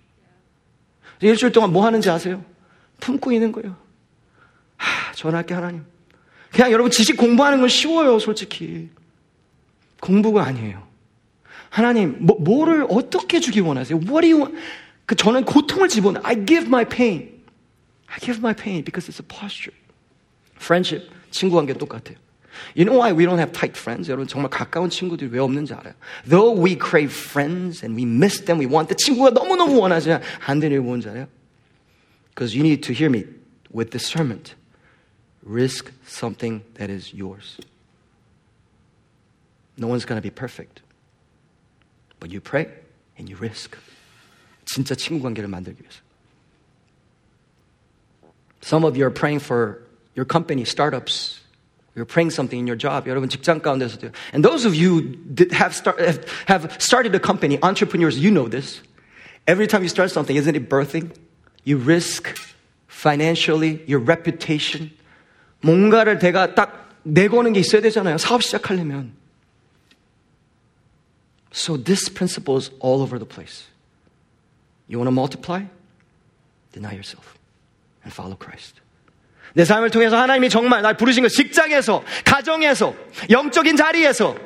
일주일 1.29 1.53
동안 1.53 1.73
뭐 1.73 1.85
하는지 1.85 2.11
아세요? 2.11 2.45
품고 3.01 3.33
있는 3.33 3.53
거예요. 3.53 3.77
하, 4.77 5.13
전할게 5.15 5.55
하나님. 5.55 5.85
그냥 6.51 6.71
여러분 6.71 6.91
지식 6.91 7.17
공부하는 7.17 7.61
건 7.61 7.69
쉬워요, 7.69 8.19
솔직히. 8.19 8.91
공부가 10.01 10.45
아니에요. 10.45 10.87
하나님, 11.71 12.17
뭐, 12.21 12.37
뭐를 12.39 12.87
어떻게 12.89 13.41
주기 13.41 13.61
원하세요? 13.61 13.99
What 13.99 14.21
do 14.21 14.31
you 14.31 14.37
want? 14.39 14.57
그 15.07 15.17
저는 15.17 15.45
고통을 15.45 15.89
집어넣어. 15.89 16.23
I 16.25 16.47
give 16.47 16.67
my 16.67 16.85
pain. 16.85 17.43
I 18.07 18.19
give 18.21 18.39
my 18.39 18.55
pain 18.55 18.85
because 18.85 19.11
it's 19.11 19.21
a 19.21 19.27
posture. 19.27 19.77
Friendship, 20.57 21.11
친구 21.31 21.57
관계 21.57 21.73
똑같아요. 21.73 22.17
You 22.76 22.86
know 22.86 22.98
why 22.98 23.14
we 23.14 23.26
don't 23.26 23.40
have 23.40 23.52
tight 23.52 23.78
friends? 23.78 24.10
여러분 24.10 24.28
정말 24.28 24.50
가까운 24.50 24.90
친구들이 24.90 25.30
왜 25.32 25.40
없는지 25.40 25.74
알아요? 25.74 25.94
Though 26.28 26.52
we 26.52 26.76
crave 26.76 27.12
friends 27.12 27.84
and 27.84 27.96
we 27.96 28.04
miss 28.04 28.44
them, 28.44 28.60
we 28.60 28.66
want 28.66 28.90
the 28.90 28.96
친구가 28.96 29.32
너무너무 29.32 29.80
원하지만 29.80 30.22
안 30.46 30.60
되는 30.60 30.76
이유 30.76 30.84
뭔지 30.84 31.10
알아요? 31.10 31.28
Because 32.30 32.56
you 32.56 32.64
need 32.64 32.82
to 32.84 32.94
hear 32.94 33.10
me 33.10 33.26
with 33.74 33.92
discernment. 33.92 34.56
Risk 35.44 35.92
something 36.06 36.64
that 36.76 36.92
is 36.92 37.14
yours. 37.14 37.58
No 39.78 39.88
one's 39.88 40.06
going 40.06 40.18
to 40.18 40.22
be 40.22 40.30
perfect. 40.30 40.82
But 42.20 42.32
you 42.32 42.42
pray 42.42 42.68
and 43.18 43.30
you 43.30 43.38
risk. 43.38 43.78
진짜 44.66 44.96
친구 44.96 45.24
관계를 45.24 45.50
만들기 45.50 45.82
위해서. 45.82 46.02
Some 48.62 48.84
of 48.84 48.98
you 48.98 49.06
are 49.06 49.14
praying 49.14 49.40
for 49.40 49.82
your 50.16 50.26
company, 50.26 50.64
startups. 50.64 51.40
You're 51.96 52.06
praying 52.06 52.32
something 52.32 52.60
in 52.60 52.68
your 52.68 52.78
job. 52.78 53.08
여러분 53.08 53.30
직장 53.30 53.62
가운데서도. 53.62 54.12
And 54.32 54.44
those 54.44 54.66
of 54.66 54.76
you 54.76 55.18
that 55.36 55.52
have, 55.52 55.76
start, 55.76 56.00
have 56.48 56.76
started 56.80 57.14
a 57.16 57.20
company, 57.20 57.60
entrepreneurs, 57.62 58.18
you 58.18 58.32
know 58.32 58.48
this. 58.48 58.82
Every 59.48 59.68
time 59.68 59.82
you 59.84 59.90
start 59.90 60.12
something, 60.12 60.36
isn't 60.36 60.56
it 60.56 60.70
birthing? 60.70 61.12
You 61.66 61.78
risk 61.78 62.38
financially, 62.88 63.84
your 63.88 64.00
reputation. 64.00 64.92
뭔가를 65.62 66.20
내가 66.20 66.56
딱 66.56 66.96
내거는 67.04 67.54
게 67.54 67.60
있어야 67.60 67.82
되잖아요. 67.82 68.18
사업 68.18 68.44
시작하려면. 68.44 69.12
So 71.52 71.76
this 71.76 72.08
principle 72.10 72.58
is 72.58 72.70
all 72.80 73.02
over 73.02 73.18
the 73.18 73.26
place. 73.26 73.68
You 74.88 75.00
want 75.00 75.08
to 75.08 75.12
multiply? 75.12 75.66
Deny 76.72 76.94
yourself 76.94 77.38
and 78.04 78.14
follow 78.14 78.36
Christ. 78.36 78.80
내 79.55 79.65
삶을 79.65 79.91
통해서 79.91 80.17
하나님이 80.21 80.51
정말 80.51 80.83
날 80.83 80.97
부르신 80.97 81.23
것 81.23 81.31
직장에서, 81.31 82.03
가정에서, 82.25 82.95
영적인 83.31 83.77
자리에서 83.77 84.37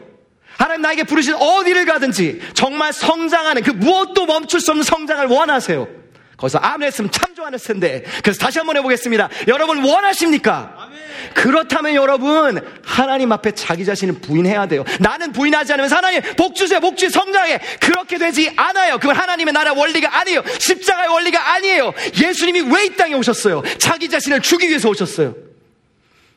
하나님 0.58 0.82
나에게 0.82 1.04
부르신 1.04 1.34
어디를 1.34 1.86
가든지 1.86 2.40
정말 2.52 2.92
성장하는 2.92 3.62
그 3.62 3.70
무엇도 3.70 4.26
멈출 4.26 4.60
수 4.60 4.72
없는 4.72 4.82
성장을 4.82 5.26
원하세요. 5.26 5.88
거기서 6.36 6.58
아멘 6.58 6.86
했으면 6.86 7.10
참 7.10 7.34
좋았을 7.34 7.58
텐데. 7.58 8.04
그래서 8.22 8.38
다시 8.38 8.58
한번 8.58 8.76
해보겠습니다. 8.76 9.28
여러분 9.48 9.84
원하십니까? 9.84 10.87
그렇다면 11.34 11.94
여러분, 11.94 12.60
하나님 12.84 13.32
앞에 13.32 13.52
자기 13.52 13.84
자신을 13.84 14.14
부인해야 14.20 14.66
돼요. 14.66 14.84
나는 15.00 15.32
부인하지 15.32 15.72
않으면 15.74 15.90
하나님, 15.90 16.20
복 16.36 16.54
주세, 16.54 16.80
복주 16.80 17.10
성장해. 17.10 17.60
그렇게 17.80 18.18
되지 18.18 18.52
않아요. 18.56 18.98
그건 18.98 19.16
하나님의 19.16 19.52
나라 19.54 19.72
원리가 19.72 20.20
아니에요. 20.20 20.42
십자가의 20.58 21.08
원리가 21.10 21.52
아니에요. 21.54 21.92
예수님이 22.20 22.60
왜 22.62 22.88
이 22.88 22.96
땅에 22.96 23.14
오셨어요? 23.14 23.62
자기 23.78 24.08
자신을 24.08 24.40
주기 24.40 24.68
위해서 24.68 24.88
오셨어요. 24.88 25.34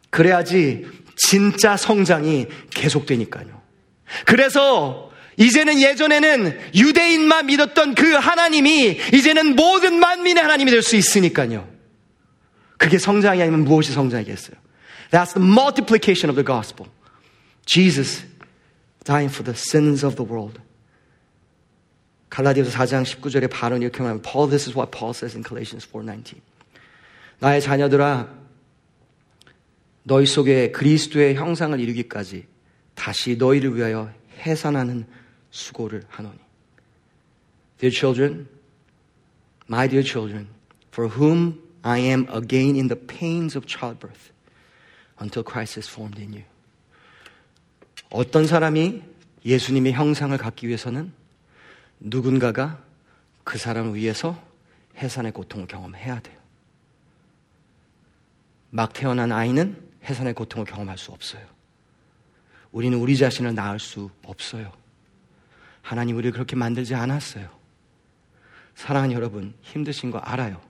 그래야지 0.10 0.86
진짜 1.16 1.78
성장이 1.78 2.48
계속되니까요. 2.74 3.62
그래서 4.26 5.12
이제는 5.38 5.80
예전에는 5.80 6.60
유대인만 6.76 7.46
믿었던 7.46 7.96
그 7.96 8.12
하나님이 8.14 9.00
이제는 9.14 9.56
모든 9.56 10.00
만민의 10.00 10.44
하나님이 10.44 10.72
될 10.72 10.82
수 10.84 10.96
있으니까요. 10.96 11.70
그게 12.78 12.98
성장이 12.98 13.42
아니면 13.42 13.64
무엇이 13.64 13.94
성장이겠어요? 13.94 14.56
That's 15.11 15.33
the 15.33 15.41
multiplication 15.41 16.31
of 16.31 16.37
the 16.37 16.43
gospel. 16.43 16.89
Jesus 17.67 18.25
dying 19.05 19.29
for 19.29 19.45
the 19.45 19.55
sins 19.55 20.05
of 20.05 20.17
the 20.17 20.25
world. 20.25 20.61
갈라디아서 22.31 22.71
4장 22.71 23.05
19절에 23.05 23.49
발언 23.51 23.83
이렇게 23.83 24.03
말하면 24.03 24.23
Paul, 24.23 24.51
this 24.51 24.69
is 24.69 24.77
what 24.77 24.91
Paul 24.91 25.15
says 25.15 25.37
in 25.37 25.43
Galatians 25.43 25.87
4:19. 25.87 26.41
나의 27.39 27.61
자녀들아 27.61 28.29
너희 30.03 30.27
속에 30.27 30.71
그리스도의 30.73 31.35
형상을 31.35 31.79
이루기까지 31.79 32.47
다시 32.95 33.37
너희를 33.37 33.77
위하여 33.77 34.13
해산하는 34.41 35.07
수고를 35.51 36.05
하노니. 36.09 36.39
Dear 37.79 37.95
children, 37.95 38.49
my 39.69 39.89
dear 39.89 40.05
children, 40.05 40.49
for 40.93 41.11
whom 41.11 41.61
I 41.83 42.01
am 42.01 42.27
again 42.33 42.75
in 42.75 42.89
the 42.89 42.99
pains 42.99 43.57
of 43.57 43.67
childbirth 43.67 44.30
until 45.22 45.44
Christ 45.48 45.80
is 45.80 45.90
formed 45.90 46.20
in 46.20 46.34
you. 46.34 46.44
어떤 48.10 48.46
사람이 48.46 49.04
예수님의 49.46 49.94
형상을 49.94 50.38
갖기 50.38 50.68
위해서는 50.68 51.14
누군가가 52.00 52.84
그 53.44 53.58
사람을 53.58 53.96
위해서 53.96 54.42
해산의 54.98 55.32
고통을 55.32 55.68
경험해야 55.68 56.20
돼요. 56.20 56.38
막 58.70 58.94
태어난 58.94 59.32
아이는 59.32 59.90
해산의 60.04 60.34
고통을 60.34 60.66
경험할 60.66 60.98
수 60.98 61.12
없어요. 61.12 61.46
우리는 62.72 62.98
우리 62.98 63.18
자신을 63.18 63.54
낳을 63.54 63.80
수 63.80 64.10
없어요. 64.24 64.72
하나님 65.82 66.16
우리를 66.16 66.32
그렇게 66.32 66.56
만들지 66.56 66.96
않았어요. 66.96 67.50
사랑하는 68.76 69.16
여러분, 69.16 69.54
힘드신 69.62 70.12
거 70.12 70.20
알아요. 70.20 70.62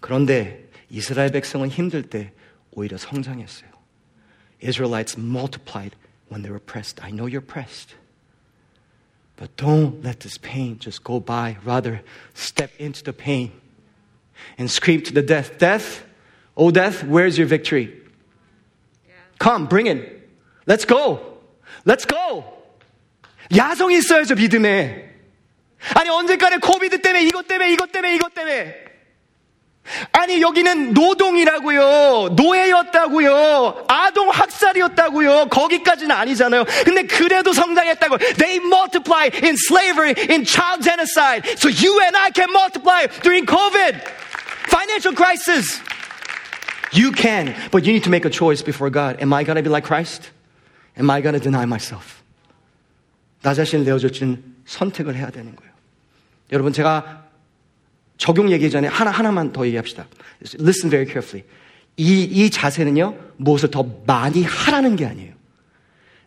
그런데 0.00 0.68
이스라엘 0.90 1.30
백성은 1.30 1.68
힘들 1.68 2.02
때 2.08 2.32
오히려 2.77 2.97
성장했어요. 2.97 3.69
Israelites 4.59 5.17
multiplied 5.17 5.95
when 6.29 6.41
they 6.41 6.49
were 6.49 6.59
pressed. 6.59 7.03
I 7.03 7.11
know 7.11 7.27
you're 7.27 7.41
pressed. 7.41 7.95
But 9.35 9.55
don't 9.57 10.03
let 10.03 10.21
this 10.21 10.37
pain 10.37 10.77
just 10.79 11.03
go 11.03 11.19
by. 11.19 11.57
Rather, 11.65 12.01
step 12.33 12.71
into 12.79 13.03
the 13.03 13.13
pain 13.13 13.51
and 14.57 14.69
scream 14.69 15.01
to 15.01 15.13
the 15.13 15.21
death. 15.21 15.57
Death, 15.57 16.05
oh 16.55 16.71
death, 16.71 17.03
where's 17.03 17.37
your 17.37 17.47
victory? 17.47 18.01
Come, 19.39 19.67
bring 19.67 19.87
it. 19.87 20.29
Let's 20.65 20.85
go. 20.85 21.19
Let's 21.85 22.05
go. 22.05 22.45
야성이 23.55 23.97
있어야죠, 23.97 24.35
믿음에. 24.35 25.09
아니, 25.95 26.09
언제까지 26.09 26.59
코비드 26.59 27.01
때문에, 27.01 27.25
이것 27.25 27.47
때문에, 27.47 27.73
이것 27.73 27.91
때문에, 27.91 28.15
이것 28.15 28.33
때문에. 28.33 28.86
아니, 30.12 30.40
여기는 30.42 30.92
노동이라고요. 30.94 32.34
노예였다고요. 32.36 33.86
아동 33.88 34.30
학살이었다고요. 34.30 35.46
거기까지는 35.48 36.14
아니잖아요. 36.14 36.64
근데 36.84 37.02
그래도 37.04 37.52
성장했다고. 37.52 38.18
They 38.36 38.56
multiply 38.64 39.30
in 39.42 39.56
slavery, 39.56 40.14
in 40.30 40.44
child 40.44 40.82
genocide. 40.82 41.48
So 41.58 41.68
you 41.68 42.00
and 42.02 42.16
I 42.16 42.30
can 42.34 42.50
multiply 42.52 43.06
during 43.22 43.46
COVID. 43.46 44.00
Financial 44.68 45.14
crisis. 45.14 45.80
You 46.92 47.12
can, 47.12 47.54
but 47.70 47.84
you 47.84 47.92
need 47.92 48.04
to 48.04 48.10
make 48.10 48.24
a 48.24 48.30
choice 48.30 48.62
before 48.62 48.90
God. 48.90 49.20
Am 49.20 49.32
I 49.32 49.44
going 49.44 49.56
to 49.56 49.62
be 49.62 49.68
like 49.68 49.84
Christ? 49.84 50.30
Am 50.96 51.10
I 51.10 51.20
going 51.20 51.34
to 51.34 51.40
deny 51.40 51.64
myself? 51.64 52.22
나 53.42 53.54
자신을 53.54 53.84
내어줄지는 53.84 54.42
선택을 54.66 55.14
해야 55.14 55.30
되는 55.30 55.54
거예요. 55.54 55.72
여러분, 56.52 56.72
제가 56.72 57.27
적용 58.17 58.51
얘기 58.51 58.69
전에 58.69 58.87
하나, 58.87 59.11
하나만 59.11 59.51
더 59.51 59.65
얘기합시다. 59.65 60.07
Listen 60.59 60.89
very 60.89 61.05
carefully. 61.05 61.45
이, 61.97 62.23
이 62.23 62.49
자세는요, 62.49 63.17
무엇을 63.37 63.71
더 63.71 63.85
많이 64.05 64.43
하라는 64.43 64.95
게 64.95 65.05
아니에요. 65.05 65.33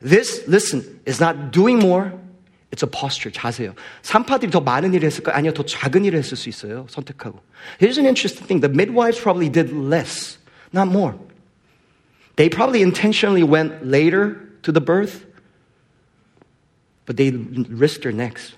This, 0.00 0.44
listen, 0.48 1.00
is 1.06 1.22
not 1.22 1.50
doing 1.50 1.82
more. 1.82 2.12
It's 2.70 2.82
a 2.82 2.90
posture, 2.90 3.32
자세요. 3.32 3.74
산파들이 4.02 4.50
더 4.50 4.60
많은 4.60 4.92
일을 4.94 5.06
했을까요? 5.06 5.34
아니요, 5.36 5.54
더 5.54 5.64
작은 5.64 6.04
일을 6.04 6.18
했을 6.18 6.36
수 6.36 6.48
있어요. 6.48 6.86
선택하고. 6.90 7.40
Here's 7.80 7.98
an 7.98 8.06
interesting 8.06 8.46
thing. 8.46 8.60
The 8.60 8.70
midwives 8.70 9.20
probably 9.20 9.50
did 9.50 9.72
less, 9.72 10.38
not 10.74 10.88
more. 10.88 11.14
They 12.36 12.50
probably 12.50 12.82
intentionally 12.82 13.42
went 13.42 13.86
later 13.86 14.36
to 14.62 14.72
the 14.72 14.84
birth, 14.84 15.24
but 17.06 17.16
they 17.16 17.30
risked 17.70 18.02
their 18.02 18.12
necks. 18.12 18.54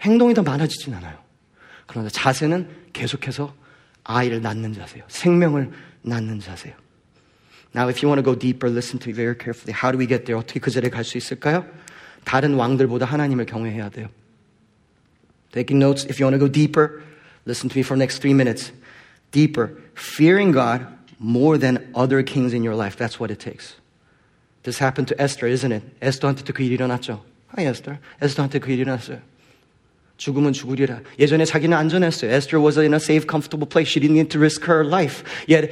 행동이 0.00 0.34
더 0.34 0.42
많아지진 0.42 0.94
않아요. 0.94 1.18
그러나 1.86 2.08
자세는 2.08 2.68
계속해서 2.92 3.54
아이를 4.04 4.42
낳는 4.42 4.72
자세요. 4.72 5.04
생명을 5.08 5.70
낳는 6.02 6.40
자세요. 6.40 6.74
Now, 7.74 7.88
if 7.88 8.02
you 8.02 8.08
want 8.08 8.18
to 8.18 8.22
go 8.22 8.38
deeper, 8.38 8.68
listen 8.68 8.98
to 9.00 9.08
me 9.08 9.14
very 9.14 9.34
carefully. 9.34 9.72
How 9.72 9.90
do 9.92 9.98
we 9.98 10.06
get 10.06 10.24
there? 10.26 10.38
어떻게 10.38 10.60
그 10.60 10.70
자리에 10.70 10.90
갈 10.90 11.04
수 11.04 11.16
있을까요? 11.16 11.64
다른 12.24 12.54
왕들보다 12.54 13.06
하나님을 13.06 13.46
경외해야 13.46 13.88
돼요. 13.88 14.08
Taking 15.52 15.82
notes, 15.82 16.04
if 16.04 16.20
you 16.20 16.26
want 16.26 16.38
to 16.38 16.40
go 16.40 16.48
deeper, 16.50 17.02
listen 17.46 17.68
to 17.70 17.76
me 17.76 17.82
for 17.82 17.96
the 17.96 18.02
next 18.02 18.20
three 18.20 18.34
minutes. 18.34 18.72
Deeper, 19.30 19.76
fearing 19.96 20.52
God 20.52 20.86
more 21.18 21.58
than 21.58 21.90
other 21.94 22.22
kings 22.22 22.52
in 22.52 22.62
your 22.62 22.76
life. 22.76 22.96
That's 22.96 23.18
what 23.18 23.30
it 23.30 23.40
takes. 23.40 23.76
This 24.64 24.78
happened 24.78 25.08
to 25.08 25.20
Esther, 25.20 25.46
isn't 25.46 25.72
it? 25.72 25.82
에스더한테도 26.00 26.52
그 26.52 26.62
일이 26.62 26.74
일어났죠. 26.74 27.24
Hi, 27.56 27.66
Esther. 27.66 27.98
에스더한테 28.20 28.60
그 28.60 28.70
일이 28.70 28.82
일어났어요. 28.82 29.20
죽으면 30.17 30.53
죽으리라. 30.53 31.01
예전에 31.19 31.45
자기는 31.45 31.75
안전했어요. 31.75 32.31
Esther 32.31 32.63
was 32.63 32.79
in 32.79 32.93
a 32.93 32.97
safe, 32.97 33.27
comfortable 33.29 33.67
place. 33.69 33.89
She 33.89 34.01
didn't 34.01 34.17
need 34.17 34.29
to 34.29 34.39
risk 34.39 34.65
her 34.65 34.85
life. 34.85 35.23
Yet 35.47 35.69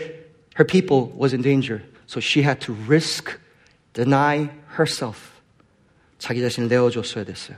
her 0.58 0.66
people 0.66 1.12
was 1.20 1.34
in 1.34 1.42
danger. 1.42 1.84
So 2.08 2.20
she 2.20 2.46
had 2.46 2.60
to 2.66 2.76
risk, 2.88 3.38
deny 3.94 4.50
herself. 4.78 5.20
자기 6.20 6.42
자신을 6.42 6.70
내어줬어야 6.70 7.26
됐어요. 7.26 7.58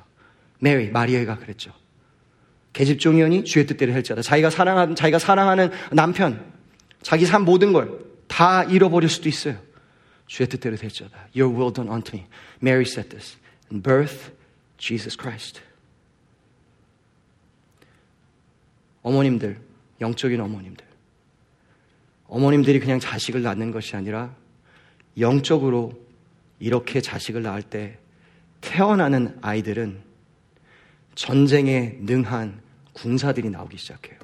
메리, 0.59 0.89
마리아가 0.89 1.37
그랬죠. 1.37 1.71
계집종이오니 2.73 3.43
주의 3.43 3.65
뜻대로 3.65 3.93
할지어다. 3.93 4.21
자기가 4.21 4.49
사랑하는, 4.49 4.95
자기가 4.95 5.19
사랑하는 5.19 5.71
남편, 5.91 6.43
자기 7.01 7.25
삶 7.25 7.43
모든 7.43 7.73
걸 7.73 8.07
다 8.27 8.63
잃어버릴 8.63 9.09
수도 9.09 9.29
있어요. 9.29 9.57
주의 10.27 10.47
뜻대로 10.47 10.75
될지어다. 10.75 11.29
Your 11.35 11.53
will 11.53 11.73
done 11.73 11.89
unto 11.89 12.15
me. 12.15 12.27
Mary 12.61 12.83
said 12.83 13.09
this. 13.09 13.37
In 13.71 13.81
birth, 13.81 14.31
Jesus 14.77 15.17
Christ. 15.17 15.61
어머님들, 19.07 19.57
영적인 20.01 20.41
어머님들. 20.41 20.85
어머님들이 22.27 22.81
그냥 22.81 22.99
자식을 22.99 23.41
낳는 23.41 23.71
것이 23.71 23.95
아니라 23.95 24.35
영적으로 25.17 25.93
이렇게 26.59 26.99
자식을 26.99 27.41
낳을 27.41 27.61
때 27.61 27.99
태어나는 28.59 29.37
아이들은 29.41 30.01
전쟁에 31.15 31.97
능한 32.01 32.61
군사들이 32.91 33.49
나오기 33.49 33.77
시작해요. 33.77 34.19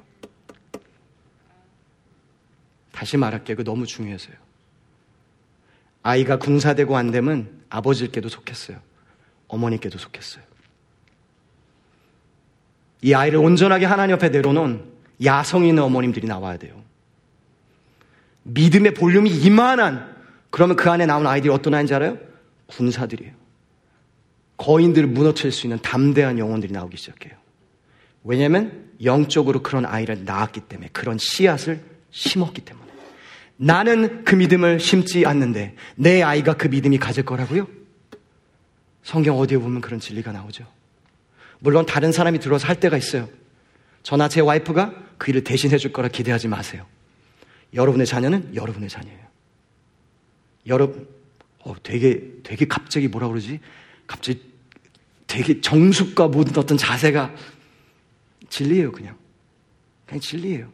다시 2.92 3.16
말할게요. 3.16 3.56
그 3.56 3.64
너무 3.64 3.86
중요해서요. 3.86 4.36
아이가 6.02 6.38
군사되고 6.38 6.94
안 6.94 7.10
되면 7.10 7.64
아버지께도 7.70 8.28
속했어요. 8.28 8.80
어머니께도 9.48 9.96
속했어요. 9.98 10.44
이 13.02 13.14
아이를 13.14 13.38
온전하게 13.38 13.86
하나님 13.86 14.14
옆에 14.14 14.28
내려놓은 14.30 14.84
야성 15.24 15.66
있는 15.66 15.82
어머님들이 15.82 16.26
나와야 16.26 16.56
돼요. 16.56 16.82
믿음의 18.44 18.94
볼륨이 18.94 19.30
이만한 19.30 20.14
그러면 20.50 20.76
그 20.76 20.90
안에 20.90 21.06
나온 21.06 21.26
아이들이 21.26 21.52
어떤 21.52 21.74
아이인지 21.74 21.94
알아요? 21.94 22.18
군사들이에요. 22.66 23.32
거인들을 24.56 25.08
무너뜨릴 25.08 25.52
수 25.52 25.66
있는 25.66 25.78
담대한 25.82 26.38
영혼들이 26.38 26.72
나오기 26.72 26.96
시작해요. 26.96 27.34
왜냐하면 28.22 28.88
영적으로 29.02 29.62
그런 29.62 29.84
아이를 29.84 30.24
낳았기 30.24 30.60
때문에 30.60 30.88
그런 30.92 31.18
씨앗을 31.18 31.80
심었기 32.10 32.62
때문에 32.62 32.84
나는 33.56 34.24
그 34.24 34.34
믿음을 34.34 34.80
심지 34.80 35.26
않는데 35.26 35.74
내 35.96 36.22
아이가 36.22 36.54
그 36.54 36.68
믿음이 36.68 36.98
가질 36.98 37.24
거라고요? 37.24 37.66
성경 39.02 39.38
어디에 39.38 39.58
보면 39.58 39.80
그런 39.80 40.00
진리가 40.00 40.32
나오죠. 40.32 40.64
물론 41.64 41.86
다른 41.86 42.12
사람이 42.12 42.40
들어서 42.40 42.68
할 42.68 42.78
때가 42.78 42.98
있어요. 42.98 43.26
저나 44.02 44.28
제 44.28 44.42
와이프가 44.42 44.92
그 45.16 45.30
일을 45.30 45.44
대신해 45.44 45.78
줄 45.78 45.94
거라 45.94 46.08
기대하지 46.08 46.46
마세요. 46.46 46.84
여러분의 47.72 48.06
자녀는 48.06 48.54
여러분의 48.54 48.90
자녀예요. 48.90 49.24
여러분, 50.66 51.08
어, 51.60 51.74
되게, 51.82 52.20
되게 52.42 52.66
갑자기 52.66 53.08
뭐라 53.08 53.28
그러지? 53.28 53.60
갑자기 54.06 54.42
되게 55.26 55.62
정숙과 55.62 56.28
모든 56.28 56.54
어떤 56.58 56.76
자세가 56.76 57.34
진리예요, 58.50 58.92
그냥. 58.92 59.16
그냥 60.04 60.20
진리예요. 60.20 60.70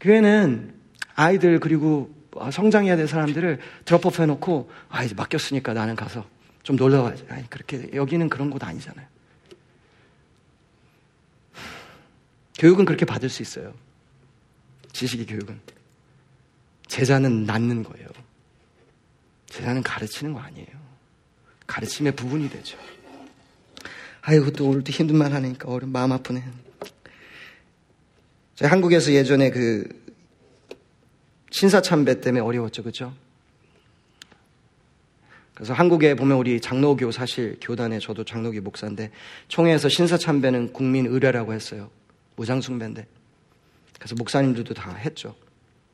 교회는 0.00 0.74
아이들 1.14 1.60
그리고 1.60 2.12
성장해야 2.50 2.96
될 2.96 3.06
사람들을 3.06 3.60
드롭업 3.84 4.18
해놓고 4.18 4.72
아 4.88 5.04
이제 5.04 5.14
맡겼으니까 5.14 5.72
나는 5.72 5.94
가서 5.94 6.26
좀 6.64 6.74
놀러 6.74 7.04
가야지. 7.04 7.24
아니 7.28 7.48
그렇게 7.48 7.90
여기는 7.94 8.28
그런 8.28 8.50
곳 8.50 8.64
아니잖아요. 8.64 9.06
교육은 12.60 12.84
그렇게 12.84 13.06
받을 13.06 13.30
수 13.30 13.40
있어요. 13.40 13.72
지식의 14.92 15.26
교육은 15.26 15.58
제자는 16.88 17.44
낳는 17.44 17.82
거예요. 17.82 18.06
제자는 19.46 19.82
가르치는 19.82 20.34
거 20.34 20.40
아니에요. 20.40 20.68
가르침의 21.66 22.14
부분이 22.16 22.50
되죠. 22.50 22.76
아이고 24.20 24.50
또 24.50 24.68
오늘도 24.68 24.92
힘든 24.92 25.16
말 25.16 25.32
하니까 25.32 25.70
어른 25.70 25.88
마음 25.88 26.12
아프네. 26.12 26.44
저희 28.56 28.68
한국에서 28.68 29.12
예전에 29.12 29.50
그 29.50 29.88
신사참배 31.50 32.20
때문에 32.20 32.44
어려웠죠, 32.44 32.82
그렇죠? 32.82 33.14
그래서 35.54 35.72
한국에 35.72 36.14
보면 36.14 36.36
우리 36.36 36.60
장로교 36.60 37.10
사실 37.10 37.56
교단에 37.62 38.00
저도 38.00 38.24
장로교 38.24 38.60
목사인데 38.60 39.10
총회에서 39.48 39.88
신사참배는 39.88 40.74
국민 40.74 41.06
의례라고 41.06 41.54
했어요. 41.54 41.90
무장숭배인데. 42.40 43.06
그래서 43.98 44.14
목사님들도 44.16 44.72
다 44.74 44.94
했죠. 44.94 45.36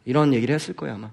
이런 0.05 0.33
얘기를 0.33 0.55
했을 0.55 0.75
거예요, 0.75 0.95
아마. 0.95 1.11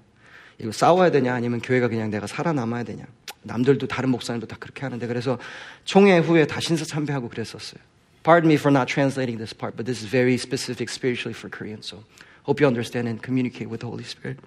이거 0.58 0.70
싸워야 0.70 1.10
되냐 1.10 1.34
아니면 1.34 1.60
교회가 1.60 1.88
그냥 1.88 2.10
내가 2.10 2.28
살아남아야 2.28 2.84
되냐. 2.84 3.04
남들도 3.42 3.88
다른 3.88 4.10
목사님도 4.10 4.46
다 4.46 4.56
그렇게 4.58 4.82
하는데 4.82 5.04
그래서 5.06 5.38
총회 5.84 6.18
후에 6.18 6.46
다 6.46 6.60
신사 6.60 6.84
참배하고 6.84 7.28
그랬었어요. 7.28 7.82
Pardon 8.22 8.50
me 8.50 8.54
for 8.54 8.72
not 8.74 8.90
translating 8.90 9.36
this 9.36 9.52
part, 9.54 9.76
but 9.76 9.84
this 9.84 10.02
is 10.02 10.10
very 10.10 10.34
specific 10.34 10.88
spiritually 10.88 11.36
for 11.36 11.50
Koreans. 11.50 11.90
So 11.90 12.04
hope 12.46 12.62
you 12.62 12.68
understand 12.68 13.08
and 13.08 13.20
communicate 13.20 13.68
with 13.68 13.80
the 13.80 13.90
Holy 13.90 14.06
Spirit. 14.06 14.40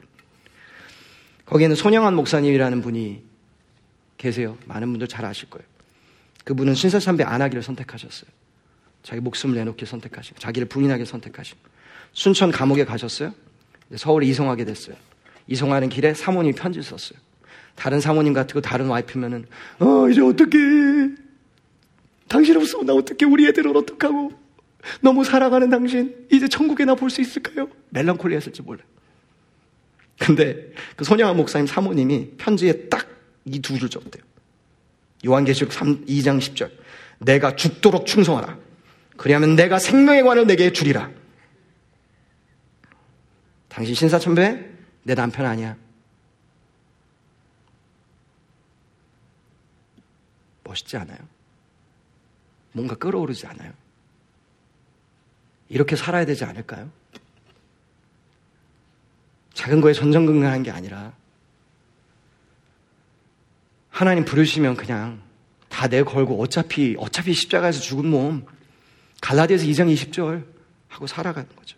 거기에는 1.46 1.76
손영한 1.76 2.16
목사님이라는 2.16 2.82
분이 2.82 3.24
계세요. 4.18 4.58
많은 4.66 4.90
분들 4.90 5.08
잘 5.08 5.26
아실 5.26 5.50
거예요. 5.50 5.68
그분은 6.46 6.74
신사 6.74 6.98
참배 6.98 7.24
안 7.24 7.42
하기를 7.42 7.62
선택하셨어요. 7.62 8.32
자기 9.08 9.22
목숨을 9.22 9.56
내놓기 9.56 9.86
선택하시고 9.86 10.38
자기를 10.38 10.68
부인하게 10.68 11.06
선택하시고 11.06 11.58
순천 12.12 12.52
감옥에 12.52 12.84
가셨어요. 12.84 13.34
서울에 13.96 14.28
이송하게 14.28 14.66
됐어요. 14.66 14.98
이송하는 15.48 15.88
길에 15.88 16.14
사모님이 16.14 16.56
편지를 16.56 16.84
썼어요. 16.84 17.18
다른 17.76 18.02
사모님 18.02 18.34
같고 18.34 18.60
다른 18.60 18.88
와이프면은 18.88 19.46
어 19.80 20.10
이제 20.10 20.20
어떻게 20.22 20.58
당신 22.28 22.58
없으면 22.58 22.86
나 22.88 22.94
어떻게 22.94 23.26
우리 23.26 23.48
애들은 23.48 23.74
어떡하고 23.78 24.34
너무 25.00 25.24
사랑하는 25.24 25.70
당신 25.70 26.28
이제 26.30 26.50
천국에 26.50 26.84
나 26.84 26.94
볼 26.96 27.10
수 27.10 27.22
있을까요? 27.22 27.70
멜랑콜리 27.92 28.36
했을지 28.36 28.62
몰라요. 28.62 28.86
근데 30.20 30.70
그 30.98 31.06
손양한 31.06 31.38
목사님 31.38 31.66
사모님이 31.66 32.32
편지에 32.38 32.90
딱 32.90 33.08
이 33.46 33.62
두 33.62 33.80
줄 33.80 33.90
적대요. 33.90 34.22
요한계시록 35.26 35.72
3, 35.72 36.04
2장 36.08 36.40
10절. 36.40 36.70
내가 37.20 37.56
죽도록 37.56 38.06
충성하라. 38.06 38.58
그리하면 39.18 39.56
내가 39.56 39.80
생명의 39.80 40.24
관을 40.24 40.46
내게 40.48 40.72
주리라. 40.72 41.10
당신 43.68 43.94
신사천배 43.96 44.66
내 45.04 45.16
남편 45.16 45.46
아니야. 45.46 45.76
멋있지 50.64 50.98
않아요? 50.98 51.18
뭔가 52.74 52.96
끌어오르지 52.96 53.48
않아요? 53.48 53.74
이렇게 55.70 55.96
살아야 55.96 56.26
되지 56.26 56.44
않을까요? 56.46 56.90
작은 59.54 59.82
거에 59.82 59.94
전전긍긍한 59.94 60.64
게 60.64 60.72
아니라 60.72 61.14
하나님 63.90 64.24
부르시면 64.26 64.76
그냥 64.76 65.22
다 65.70 65.88
내 65.88 66.04
걸고 66.04 66.42
어차피 66.42 66.96
어차피 67.00 67.34
십자가에서 67.34 67.80
죽은 67.80 68.06
몸 68.06 68.46
갈라디아서 69.22 69.66
2장 69.66 69.94
20절 69.94 70.44
하고 70.88 71.08
살아가는 71.08 71.48
거죠. 71.56 71.78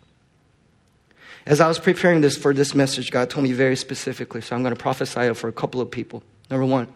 As 1.48 1.60
I 1.60 1.68
was 1.68 1.80
preparing 1.80 2.20
this 2.20 2.38
for 2.38 2.54
this 2.54 2.74
message, 2.74 3.10
God 3.10 3.30
told 3.30 3.48
me 3.48 3.54
very 3.54 3.74
specifically, 3.74 4.42
so 4.42 4.54
I'm 4.54 4.62
going 4.62 4.76
to 4.76 4.80
prophesy 4.80 5.32
for 5.32 5.48
a 5.48 5.52
couple 5.52 5.80
of 5.80 5.90
people. 5.90 6.22
Number 6.50 6.66
one, 6.66 6.86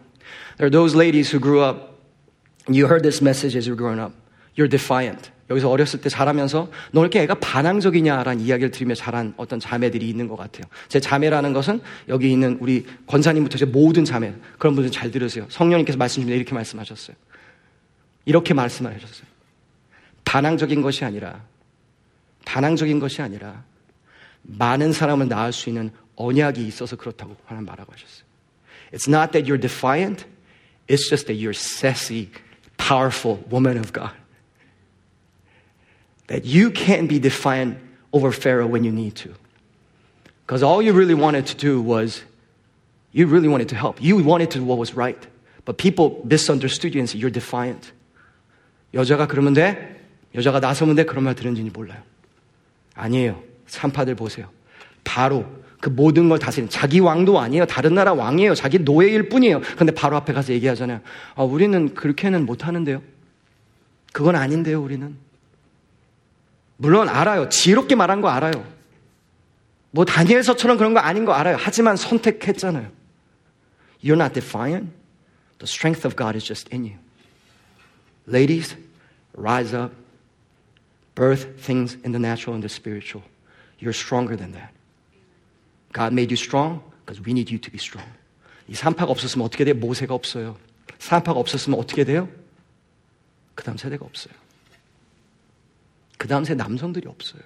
there 0.57 0.67
are 0.67 0.71
those 0.71 0.95
ladies 0.95 1.29
who 1.31 1.39
grew 1.39 1.61
up, 1.61 1.97
and 2.67 2.75
you 2.75 2.87
heard 2.87 3.03
this 3.03 3.21
message 3.21 3.55
as 3.55 3.65
you 3.65 3.73
were 3.73 3.77
growing 3.77 3.99
up. 3.99 4.13
You're 4.55 4.69
defiant. 4.69 5.31
여기서 5.49 5.69
어렸을 5.69 6.01
때 6.01 6.09
자라면서 6.09 6.71
너 6.91 7.01
이렇게 7.01 7.21
애가 7.21 7.35
반항적이냐라는 7.35 8.41
이야기를 8.41 8.71
들으며 8.71 8.95
자란 8.95 9.33
어떤 9.37 9.59
자매들이 9.59 10.07
있는 10.09 10.27
것 10.27 10.35
같아요. 10.37 10.63
제 10.87 10.99
자매라는 10.99 11.53
것은 11.53 11.81
여기 12.09 12.31
있는 12.31 12.57
우리 12.59 12.85
권사님부터 13.05 13.57
제 13.57 13.65
모든 13.65 14.05
자매 14.05 14.33
그런 14.57 14.73
분들 14.73 14.91
잘 14.91 15.11
들으세요. 15.11 15.45
성령님께서 15.49 15.97
말씀 15.97 16.23
주면 16.23 16.35
이렇게 16.35 16.55
말씀하셨어요. 16.55 17.15
이렇게 18.25 18.55
말씀을 18.55 18.95
하셨어요. 18.95 19.34
반항적인 20.25 20.81
것이 20.81 21.05
아니라 21.05 21.43
반항적인 22.45 22.99
것이 22.99 23.21
아니라 23.21 23.63
많은 24.43 24.91
사람을 24.91 25.27
낳을 25.27 25.53
수 25.53 25.69
있는 25.69 25.91
언약이 26.15 26.65
있어서 26.67 26.95
그렇다고 26.95 27.35
하나님 27.45 27.65
말하고 27.65 27.91
하셨어요. 27.93 28.25
It's 28.91 29.07
not 29.07 29.31
that 29.31 29.47
you're 29.49 29.59
defiant. 29.59 30.25
It's 30.87 31.09
just 31.09 31.27
that 31.27 31.35
you're 31.35 31.53
sassy, 31.53 32.29
powerful 32.77 33.43
woman 33.49 33.77
of 33.77 33.91
God. 33.91 34.13
That 36.27 36.45
you 36.45 36.69
can't 36.71 37.09
be 37.09 37.19
defiant 37.19 37.77
over 38.13 38.31
Pharaoh 38.31 38.67
when 38.67 38.83
you 38.83 38.91
need 38.91 39.15
to. 39.17 39.33
Because 40.45 40.63
all 40.63 40.81
you 40.81 40.93
really 40.93 41.15
wanted 41.15 41.47
to 41.47 41.55
do 41.55 41.81
was, 41.81 42.23
you 43.11 43.27
really 43.27 43.47
wanted 43.47 43.69
to 43.69 43.75
help. 43.75 44.01
You 44.01 44.17
wanted 44.23 44.51
to 44.51 44.59
do 44.59 44.65
what 44.65 44.77
was 44.77 44.95
right. 44.95 45.21
But 45.65 45.77
people 45.77 46.21
misunderstood 46.23 46.93
you 46.93 47.01
and 47.01 47.09
said, 47.09 47.19
you're 47.19 47.31
defiant. 47.31 47.91
여자가 48.93 49.27
그러면 49.27 49.55
돼? 49.55 49.94
여자가 50.35 50.59
나서면 50.59 50.95
돼? 50.95 51.05
그런 51.05 51.23
말 51.23 51.35
들은지 51.35 51.61
몰라요. 51.63 52.01
아니에요. 52.93 53.41
산파들 53.67 54.15
보세요. 54.15 54.49
바로 55.03 55.45
그 55.79 55.89
모든 55.89 56.29
걸 56.29 56.39
다스리는 56.39 56.69
자기 56.69 56.99
왕도 56.99 57.39
아니에요. 57.39 57.65
다른 57.65 57.93
나라 57.93 58.13
왕이에요. 58.13 58.55
자기 58.55 58.79
노예일 58.79 59.29
뿐이에요. 59.29 59.61
근데 59.77 59.93
바로 59.93 60.15
앞에 60.17 60.33
가서 60.33 60.53
얘기하잖아요. 60.53 61.01
아, 61.35 61.43
우리는 61.43 61.93
그렇게는 61.93 62.45
못 62.45 62.65
하는데요. 62.65 63.01
그건 64.11 64.35
아닌데요, 64.35 64.81
우리는. 64.81 65.15
물론 66.77 67.07
알아요. 67.09 67.49
지혜롭게 67.49 67.95
말한 67.95 68.21
거 68.21 68.29
알아요. 68.29 68.65
뭐 69.91 70.05
다니엘서처럼 70.05 70.77
그런 70.77 70.93
거 70.93 70.99
아닌 70.99 71.23
거 71.23 71.33
알아요. 71.33 71.55
하지만 71.59 71.95
선택했잖아요. 71.95 72.89
You're 74.03 74.19
not 74.19 74.33
defiant. 74.33 74.91
The 75.59 75.67
strength 75.67 76.05
of 76.05 76.15
God 76.15 76.35
is 76.35 76.45
just 76.45 76.69
in 76.73 76.83
you. 76.83 76.97
Ladies, 78.27 78.75
rise 79.33 79.75
up. 79.75 79.93
Birth 81.14 81.60
things 81.60 81.96
in 82.04 82.12
the 82.12 82.18
natural 82.18 82.54
and 82.54 82.62
the 82.62 82.68
spiritual. 82.68 83.22
You're 83.78 83.92
stronger 83.92 84.36
than 84.36 84.52
that. 84.52 84.72
God 85.92 86.12
made 86.12 86.30
you 86.30 86.36
strong 86.36 86.82
because 87.04 87.20
we 87.20 87.32
need 87.32 87.50
you 87.50 87.58
to 87.58 87.70
be 87.70 87.78
strong. 87.78 88.06
이 88.68 88.74
산파가 88.74 89.10
없었으면 89.10 89.44
어떻게 89.44 89.64
돼요? 89.64 89.74
모세가 89.74 90.14
없어요. 90.14 90.56
산파가 90.98 91.38
없었으면 91.38 91.78
어떻게 91.78 92.04
돼요? 92.04 92.28
그 93.54 93.64
다음 93.64 93.76
세대가 93.76 94.04
없어요. 94.06 94.32
그 96.18 96.28
다음 96.28 96.44
세대 96.44 96.62
남성들이 96.62 97.08
없어요. 97.08 97.42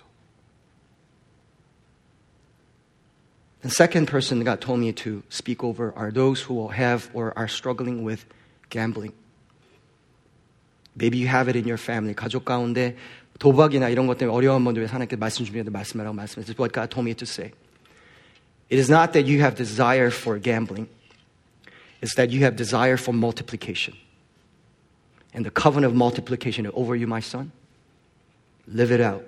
The 3.63 3.71
second 3.71 4.11
person 4.11 4.45
God 4.45 4.61
told 4.61 4.79
me 4.79 4.93
to 4.93 5.23
speak 5.31 5.65
over 5.65 5.95
are 5.97 6.13
those 6.13 6.43
who 6.43 6.69
have 6.69 7.09
or 7.15 7.33
are 7.35 7.49
struggling 7.49 8.05
with 8.05 8.27
gambling. 8.69 9.15
Maybe 10.95 11.17
you 11.17 11.29
have 11.29 11.49
it 11.49 11.57
in 11.57 11.65
your 11.65 11.81
family. 11.81 12.15
가족 12.15 12.45
가운데 12.45 12.97
도박이나 13.39 13.89
이런 13.89 14.07
것 14.07 14.19
때문에 14.19 14.35
어려운 14.35 14.65
분들 14.65 14.81
위해서 14.81 14.95
하나님께 14.95 15.17
말씀 15.17 15.45
주면서 15.45 15.71
말씀하라고 15.71 16.15
말씀했어요. 16.15 16.45
This 16.45 16.55
is 16.55 16.61
what 16.61 16.73
God 16.73 16.91
told 16.91 17.09
me 17.09 17.15
to 17.15 17.27
say. 17.27 17.53
It 18.71 18.79
is 18.79 18.91
not 18.91 19.13
that 19.13 19.29
you 19.31 19.41
have 19.41 19.57
desire 19.57 20.11
for 20.11 20.41
gambling. 20.41 20.89
It's 22.01 22.15
that 22.17 22.33
you 22.33 22.45
have 22.45 22.57
desire 22.57 22.97
for 22.97 23.13
multiplication. 23.13 23.95
And 25.35 25.45
the 25.45 25.51
covenant 25.51 25.93
of 25.93 25.97
multiplication 25.97 26.71
over 26.75 26.95
you, 26.95 27.07
my 27.07 27.21
son, 27.21 27.51
live 28.69 28.93
it 28.93 29.01
out 29.01 29.25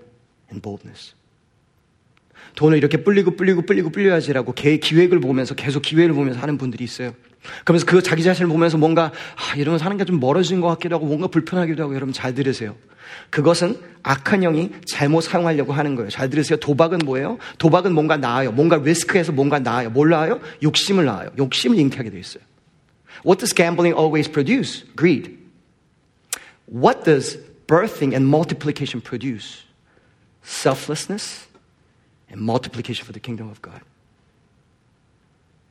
in 0.51 0.61
boldness. 0.61 1.15
돈을 2.56 2.78
이렇게 2.78 2.98
불리고 3.04 3.36
불리고 3.36 3.64
불리고 3.64 3.90
불려야지라고 3.90 4.54
기획을 4.54 5.20
보면서 5.20 5.56
계속 5.56 5.82
기회를 5.82 6.14
보면서 6.14 6.40
하는 6.40 6.58
분들이 6.58 6.84
있어요. 6.84 7.14
그러면서 7.66 7.86
그 7.86 8.04
자기 8.04 8.24
자신을 8.24 8.50
보면서 8.50 8.78
뭔가 8.78 9.12
아, 9.36 9.56
이러면 9.56 9.80
사는 9.80 9.98
게 9.98 10.06
좀 10.06 10.20
멀어진 10.20 10.62
것 10.62 10.68
같기도 10.68 10.96
하고 10.96 11.06
뭔가 11.06 11.28
불편하기도 11.28 11.82
하고 11.84 11.96
여러분 11.96 12.14
잘 12.14 12.36
들으세요. 12.36 12.76
그것은 13.30 13.78
악한 14.04 14.42
영이 14.42 14.72
잘못 14.86 15.22
사용하려고 15.22 15.74
하는 15.74 15.96
거예요. 15.96 16.10
잘 16.10 16.30
들으세요. 16.30 16.58
도박은 16.58 17.00
뭐예요? 17.06 17.38
도박은 17.58 17.94
뭔가 17.94 18.18
나아요. 18.18 18.52
뭔가 18.52 18.78
리스크해서 18.78 19.32
뭔가 19.32 19.60
나아요. 19.60 19.90
뭘 19.90 20.10
나아요? 20.10 20.40
욕심을 20.64 21.06
나아요. 21.06 21.30
욕심을 21.38 21.78
잉태하게 21.80 22.10
돼 22.10 22.20
있어요. 22.20 22.44
What 23.26 23.40
does 23.40 23.54
gambling 23.56 23.98
always 23.98 24.30
produce? 24.32 24.86
Greed. 24.96 25.38
What 26.68 27.04
does 27.04 27.38
birthing 27.68 28.14
and 28.14 28.28
multiplication 28.28 29.02
produce? 29.02 29.64
Selflessness 30.44 31.48
and 32.31 32.41
multiplication 32.41 33.05
for 33.05 33.13
the 33.13 33.21
kingdom 33.21 33.49
of 33.51 33.63
God. 33.63 33.81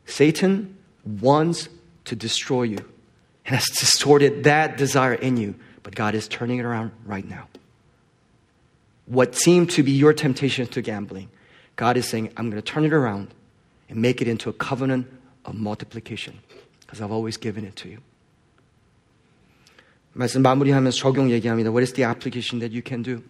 Satan 0.05 0.77
wants 1.03 1.69
to 2.05 2.15
destroy 2.15 2.63
you 2.63 2.77
and 3.45 3.55
has 3.55 3.65
distorted 3.65 4.43
that 4.43 4.77
desire 4.77 5.13
in 5.13 5.37
you, 5.37 5.55
but 5.83 5.95
God 5.95 6.15
is 6.15 6.27
turning 6.27 6.59
it 6.59 6.65
around 6.65 6.91
right 7.05 7.27
now. 7.27 7.47
What 9.05 9.35
seemed 9.35 9.69
to 9.71 9.83
be 9.83 9.91
your 9.91 10.13
temptation 10.13 10.65
to 10.67 10.81
gambling, 10.81 11.29
God 11.75 11.97
is 11.97 12.07
saying, 12.07 12.31
I'm 12.37 12.49
going 12.49 12.61
to 12.61 12.65
turn 12.65 12.85
it 12.85 12.93
around 12.93 13.33
and 13.89 14.01
make 14.01 14.21
it 14.21 14.27
into 14.27 14.49
a 14.49 14.53
covenant 14.53 15.07
of 15.45 15.55
multiplication 15.55 16.39
because 16.81 17.01
I've 17.01 17.11
always 17.11 17.37
given 17.37 17.65
it 17.65 17.75
to 17.77 17.89
you. 17.89 17.99
말씀 20.15 20.41
마무리하면서 20.41 20.97
적용 20.97 21.29
얘기합니다. 21.29 21.71
What 21.71 21.83
is 21.83 21.93
the 21.93 22.05
application 22.05 22.59
that 22.59 22.71
you 22.71 22.81
can 22.81 23.03
do? 23.03 23.21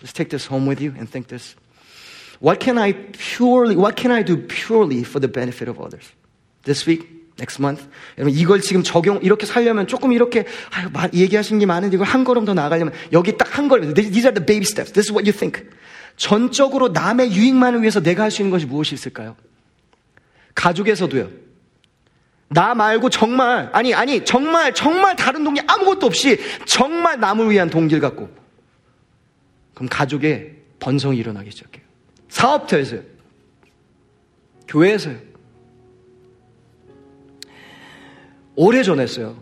Let's 0.00 0.14
take 0.14 0.30
this 0.30 0.46
home 0.46 0.66
with 0.66 0.80
you 0.80 0.94
and 0.96 1.08
think 1.08 1.28
this. 1.28 1.54
What 2.41 2.59
can 2.59 2.77
I 2.79 2.93
purely, 3.13 3.75
what 3.75 3.95
can 3.95 4.11
I 4.11 4.23
do 4.23 4.35
purely 4.35 5.01
for 5.01 5.19
the 5.19 5.31
benefit 5.31 5.69
of 5.69 5.79
others? 5.79 6.09
This 6.63 6.89
week, 6.89 7.05
next 7.37 7.59
month. 7.61 7.87
여러분, 8.17 8.35
이걸 8.35 8.61
지금 8.61 8.81
적용, 8.81 9.19
이렇게 9.21 9.45
살려면 9.45 9.85
조금 9.87 10.11
이렇게, 10.11 10.45
아유, 10.71 10.89
얘기하신 11.13 11.59
게 11.59 11.65
많은데 11.65 11.95
이걸 11.95 12.07
한 12.07 12.23
걸음 12.23 12.45
더 12.45 12.53
나가려면 12.53 12.93
여기 13.13 13.37
딱 13.37 13.57
한 13.57 13.67
걸음. 13.67 13.93
These 13.93 14.25
are 14.25 14.33
the 14.33 14.45
baby 14.45 14.63
steps. 14.63 14.91
This 14.91 15.09
is 15.09 15.11
what 15.11 15.29
you 15.29 15.37
think. 15.37 15.69
전적으로 16.15 16.89
남의 16.89 17.31
유익만을 17.31 17.81
위해서 17.81 18.01
내가 18.01 18.23
할 18.23 18.31
수 18.31 18.41
있는 18.41 18.51
것이 18.51 18.65
무엇이 18.65 18.95
있을까요? 18.95 19.35
가족에서도요. 20.55 21.29
나 22.49 22.75
말고 22.75 23.09
정말, 23.09 23.69
아니, 23.71 23.93
아니, 23.93 24.25
정말, 24.25 24.73
정말 24.73 25.15
다른 25.15 25.43
동기 25.43 25.61
아무것도 25.65 26.05
없이 26.05 26.37
정말 26.65 27.19
남을 27.19 27.49
위한 27.49 27.69
동기를 27.69 28.01
갖고. 28.01 28.29
그럼 29.73 29.87
가족에 29.89 30.57
번성이 30.79 31.23
시작해요. 31.23 31.90
사업터에서요. 32.31 33.01
교회에서요. 34.67 35.17
오래전에 38.55 39.03
했어요. 39.03 39.35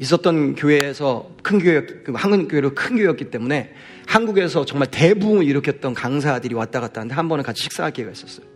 있었던 0.00 0.54
교회에서 0.54 1.30
큰 1.42 1.58
교회, 1.58 1.84
그 1.84 2.12
한국 2.14 2.48
교회로 2.48 2.74
큰 2.74 2.96
교회였기 2.96 3.30
때문에 3.30 3.74
한국에서 4.06 4.64
정말 4.64 4.90
대부흥을 4.90 5.44
일으켰던 5.44 5.94
강사들이 5.94 6.54
왔다 6.54 6.80
갔다 6.80 7.02
하는데 7.02 7.14
한 7.14 7.28
번은 7.28 7.44
같이 7.44 7.62
식사할 7.62 7.92
기회가 7.92 8.10
있었어요. 8.12 8.46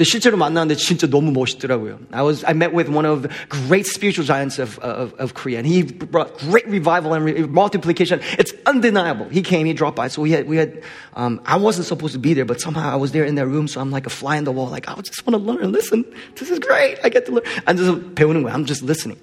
근데 0.00 0.08
실제로 0.08 0.38
만났는데 0.38 0.76
진짜 0.76 1.06
너무 1.06 1.30
멋있더라고요. 1.30 1.98
I 2.10 2.22
was 2.22 2.42
I 2.46 2.54
met 2.54 2.72
with 2.72 2.88
one 2.88 3.04
of 3.04 3.20
the 3.20 3.28
great 3.68 3.84
spiritual 3.84 4.24
giants 4.24 4.58
of 4.58 4.78
of, 4.78 5.12
of 5.20 5.34
Korea, 5.34 5.58
and 5.58 5.66
he 5.68 5.82
brought 5.82 6.38
great 6.38 6.66
revival 6.68 7.12
and 7.12 7.22
re- 7.22 7.44
multiplication. 7.44 8.20
It's 8.38 8.54
undeniable. 8.64 9.28
He 9.28 9.42
came, 9.42 9.66
he 9.66 9.74
dropped 9.74 9.96
by, 9.96 10.08
so 10.08 10.22
we 10.22 10.30
had 10.30 10.48
we 10.48 10.56
had. 10.56 10.82
Um, 11.12 11.42
I 11.44 11.58
wasn't 11.58 11.86
supposed 11.86 12.14
to 12.14 12.18
be 12.18 12.32
there, 12.32 12.46
but 12.46 12.62
somehow 12.62 12.90
I 12.90 12.96
was 12.96 13.12
there 13.12 13.24
in 13.24 13.34
their 13.34 13.46
room, 13.46 13.68
so 13.68 13.78
I'm 13.78 13.90
like 13.90 14.06
a 14.06 14.10
fly 14.10 14.38
in 14.38 14.44
the 14.44 14.52
wall. 14.52 14.70
Like 14.70 14.88
I 14.88 14.94
just 15.02 15.26
want 15.26 15.36
to 15.36 15.42
learn 15.44 15.62
and 15.62 15.70
listen. 15.70 16.06
This 16.36 16.50
is 16.50 16.60
great. 16.60 16.96
I 17.04 17.10
get 17.10 17.26
to 17.26 17.32
learn. 17.32 17.44
앉아서 17.66 18.14
배우는 18.14 18.42
거야. 18.42 18.54
I'm 18.54 18.64
just 18.64 18.80
listening. 18.82 19.18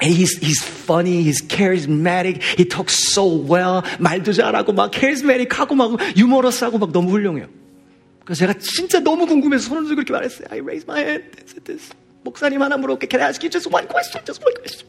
And 0.00 0.14
he's, 0.14 0.38
he's 0.38 0.62
funny, 0.62 1.24
he's 1.24 1.42
charismatic, 1.42 2.40
he 2.56 2.64
talks 2.64 2.94
so 3.12 3.26
well, 3.26 3.82
말도 3.98 4.32
잘하고 4.32 4.72
막 4.72 4.92
charismatic하고 4.92 5.74
막 5.74 5.98
유머러스하고 6.16 6.78
막 6.78 6.92
너무 6.92 7.10
훌륭해요. 7.10 7.48
그래서 8.23 8.39
제가 8.39 8.53
진짜 8.53 8.99
너무 8.99 9.25
궁금해서 9.25 9.67
손을 9.69 9.83
들고 9.83 9.95
그렇게 9.95 10.13
말했어요. 10.13 10.47
I 10.49 10.59
raise 10.59 10.85
my 10.87 11.01
hand. 11.01 11.31
This, 11.31 11.63
this. 11.63 11.93
목사님 12.23 12.61
하나 12.61 12.77
물어볼게. 12.77 13.07
Can 13.09 13.21
I 13.21 13.29
ask 13.29 13.43
you 13.43 13.51
just 13.51 13.69
one 13.69 13.87
question? 13.87 14.23
Just 14.25 14.41
one 14.43 14.55
question. 14.55 14.87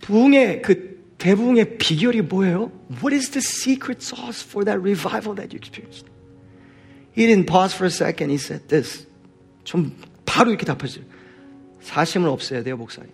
부흥의 0.00 0.62
그 0.62 0.96
대부흥의 1.18 1.78
비결이 1.78 2.22
뭐예요? 2.22 2.70
What 3.02 3.14
is 3.14 3.30
the 3.30 3.40
secret 3.40 4.04
sauce 4.04 4.44
for 4.44 4.64
that 4.64 4.78
revival 4.78 5.34
that 5.36 5.52
you 5.52 5.58
experienced? 5.58 6.06
He 7.16 7.26
didn't 7.26 7.46
pause 7.46 7.74
for 7.74 7.86
a 7.86 7.90
second. 7.90 8.30
He 8.30 8.36
said 8.36 8.68
this. 8.68 9.06
좀 9.64 9.96
바로 10.26 10.50
이렇게 10.50 10.66
답하죠. 10.66 11.00
사심을 11.80 12.28
없애야 12.28 12.62
돼요, 12.62 12.76
목사님. 12.76 13.10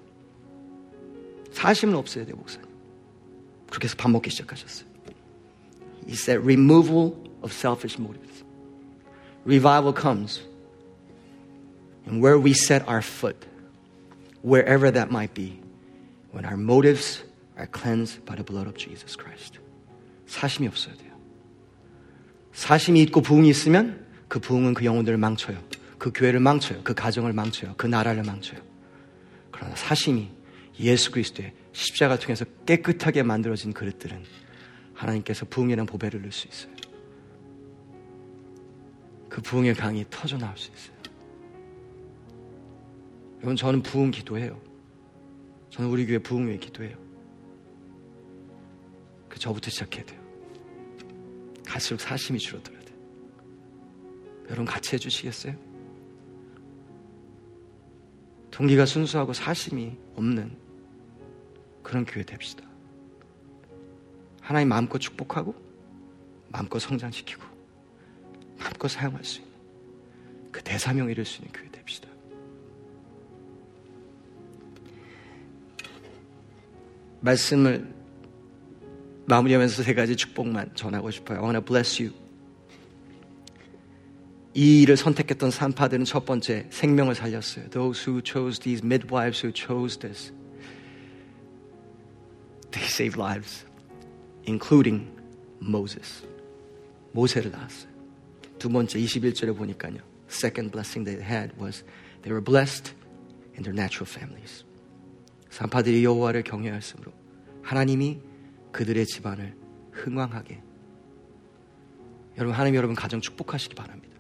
사심을 1.53 1.95
없애야 1.95 2.25
돼요, 2.25 2.37
목사님. 2.37 2.67
그렇게 3.71 3.85
해서 3.85 3.95
밥 3.97 4.11
먹기 4.11 4.31
시작하셨어요. 4.31 4.89
He 6.07 6.15
said 6.15 6.43
removal 6.43 7.15
of 7.43 7.53
selfish 7.53 8.01
motives. 8.01 8.32
Revival 9.45 9.93
comes 9.93 10.43
and 12.07 12.23
where 12.23 12.39
we 12.39 12.53
set 12.53 12.87
our 12.89 13.03
foot, 13.03 13.37
wherever 14.43 14.91
that 14.91 15.11
might 15.11 15.35
be, 15.35 15.61
when 16.33 16.45
our 16.45 16.57
motives 16.57 17.23
are 17.57 17.67
cleansed 17.67 18.25
by 18.25 18.35
the 18.35 18.45
blood 18.45 18.67
of 18.67 18.77
Jesus 18.77 19.17
Christ. 19.17 19.59
사심이 20.27 20.67
없어야 20.67 20.95
돼요. 20.97 21.13
사심이 22.53 23.01
있고 23.03 23.21
부흥이 23.21 23.49
있으면 23.49 24.07
그 24.29 24.39
부흥은 24.41 24.75
그 24.75 24.85
영혼들을 24.85 25.19
망쳐요. 25.19 25.59
그 25.99 26.11
교회를 26.13 26.41
망쳐요. 26.41 26.81
그 26.83 26.95
가정을 26.95 27.33
망쳐요. 27.33 27.75
그 27.77 27.87
나라를 27.87 28.23
망쳐요. 28.25 28.61
그러나 29.51 29.75
사심이 29.77 30.29
예수 30.81 31.11
그리스도의 31.11 31.53
십자가 31.73 32.19
통해서 32.19 32.45
깨끗하게 32.67 33.23
만들어진 33.23 33.73
그릇들은 33.73 34.23
하나님께서 34.95 35.47
부흥이라는 35.47 35.87
보배를 35.87 36.23
넣을 36.23 36.33
수 36.33 36.49
있어요. 36.49 36.73
그 39.33 39.41
부흥의 39.41 39.73
강이 39.73 40.05
터져 40.11 40.37
나올 40.37 40.55
수 40.59 40.71
있어요. 40.71 40.95
여러분, 43.39 43.57
저는 43.57 43.83
부흥 43.83 44.11
기도해요. 44.11 44.61
저는 45.71 45.89
우리 45.89 46.05
교회 46.05 46.19
부흥 46.19 46.51
위 46.51 46.59
기도해요. 46.59 46.99
그 49.31 49.39
저부터 49.39 49.71
시작해야 49.71 50.05
돼요. 50.05 50.21
갈수록 51.67 51.99
사심이 52.03 52.39
줄어들어야 52.39 52.79
돼요. 52.83 52.99
여러분 54.49 54.67
같이 54.67 54.97
해주시겠어요? 54.97 55.57
동기가 58.51 58.85
순수하고 58.85 59.33
사심이 59.33 59.97
없는 60.15 60.59
그런 61.83 62.05
교회 62.05 62.23
됩시다. 62.23 62.69
하나님 64.43 64.69
마음껏 64.69 64.99
축복하고 64.99 65.55
마음껏 66.51 66.79
성장시키고 66.79 67.52
마음껏 68.63 68.89
사용할 68.89 69.25
수 69.25 69.41
있는 69.41 69.53
그 70.51 70.63
대사명 70.63 71.11
이룰 71.11 71.25
수 71.25 71.41
있는 71.41 71.53
교회 71.53 71.69
됩시다. 71.71 72.09
말씀을 77.21 77.93
마무리하면서 79.27 79.83
세 79.83 79.95
가지 79.95 80.17
축복만 80.17 80.75
전하고 80.75 81.11
싶어요. 81.11 81.39
I 81.39 81.45
want 81.45 81.59
to 81.59 81.65
bless 81.65 82.03
you. 82.03 82.15
이 84.55 84.83
일을 84.83 84.97
선택했던 84.97 85.51
산파들은 85.51 86.05
첫 86.05 86.27
번째 86.27 86.67
생명을 86.71 87.15
살렸어요. 87.15 87.71
Those 87.71 88.03
who 88.07 88.21
chose 88.23 88.61
these 88.61 88.85
midwives 88.85 89.47
who 89.47 89.53
chose 89.55 89.99
this, 89.99 90.33
they 92.71 92.85
saved 92.87 93.19
lives, 93.19 93.65
including 94.47 95.09
Moses. 95.63 96.27
모세를 97.13 97.51
낳았어요. 97.51 97.92
두 98.63 98.69
번째 98.69 98.97
21절에 99.01 99.57
보니까요. 99.57 99.97
Second 100.29 100.71
blessing 100.71 101.05
they 101.05 101.21
had 101.21 101.53
was 101.61 101.83
they 102.23 102.31
were 102.31 102.41
blessed 102.41 102.95
in 103.57 103.65
their 103.65 103.75
natural 103.75 104.09
families. 104.09 104.65
산파들이 105.51 106.05
여호와를 106.05 106.45
경외하였으므로 106.45 107.13
하나님이 107.63 108.21
그들의 108.71 109.05
집안을 109.07 109.57
흥왕하게 109.91 110.63
여러분 112.39 112.55
하나님 112.55 112.77
여러분 112.77 112.95
가정 112.95 113.21
축복하시기 113.21 113.75
바랍니다. 113.75 114.17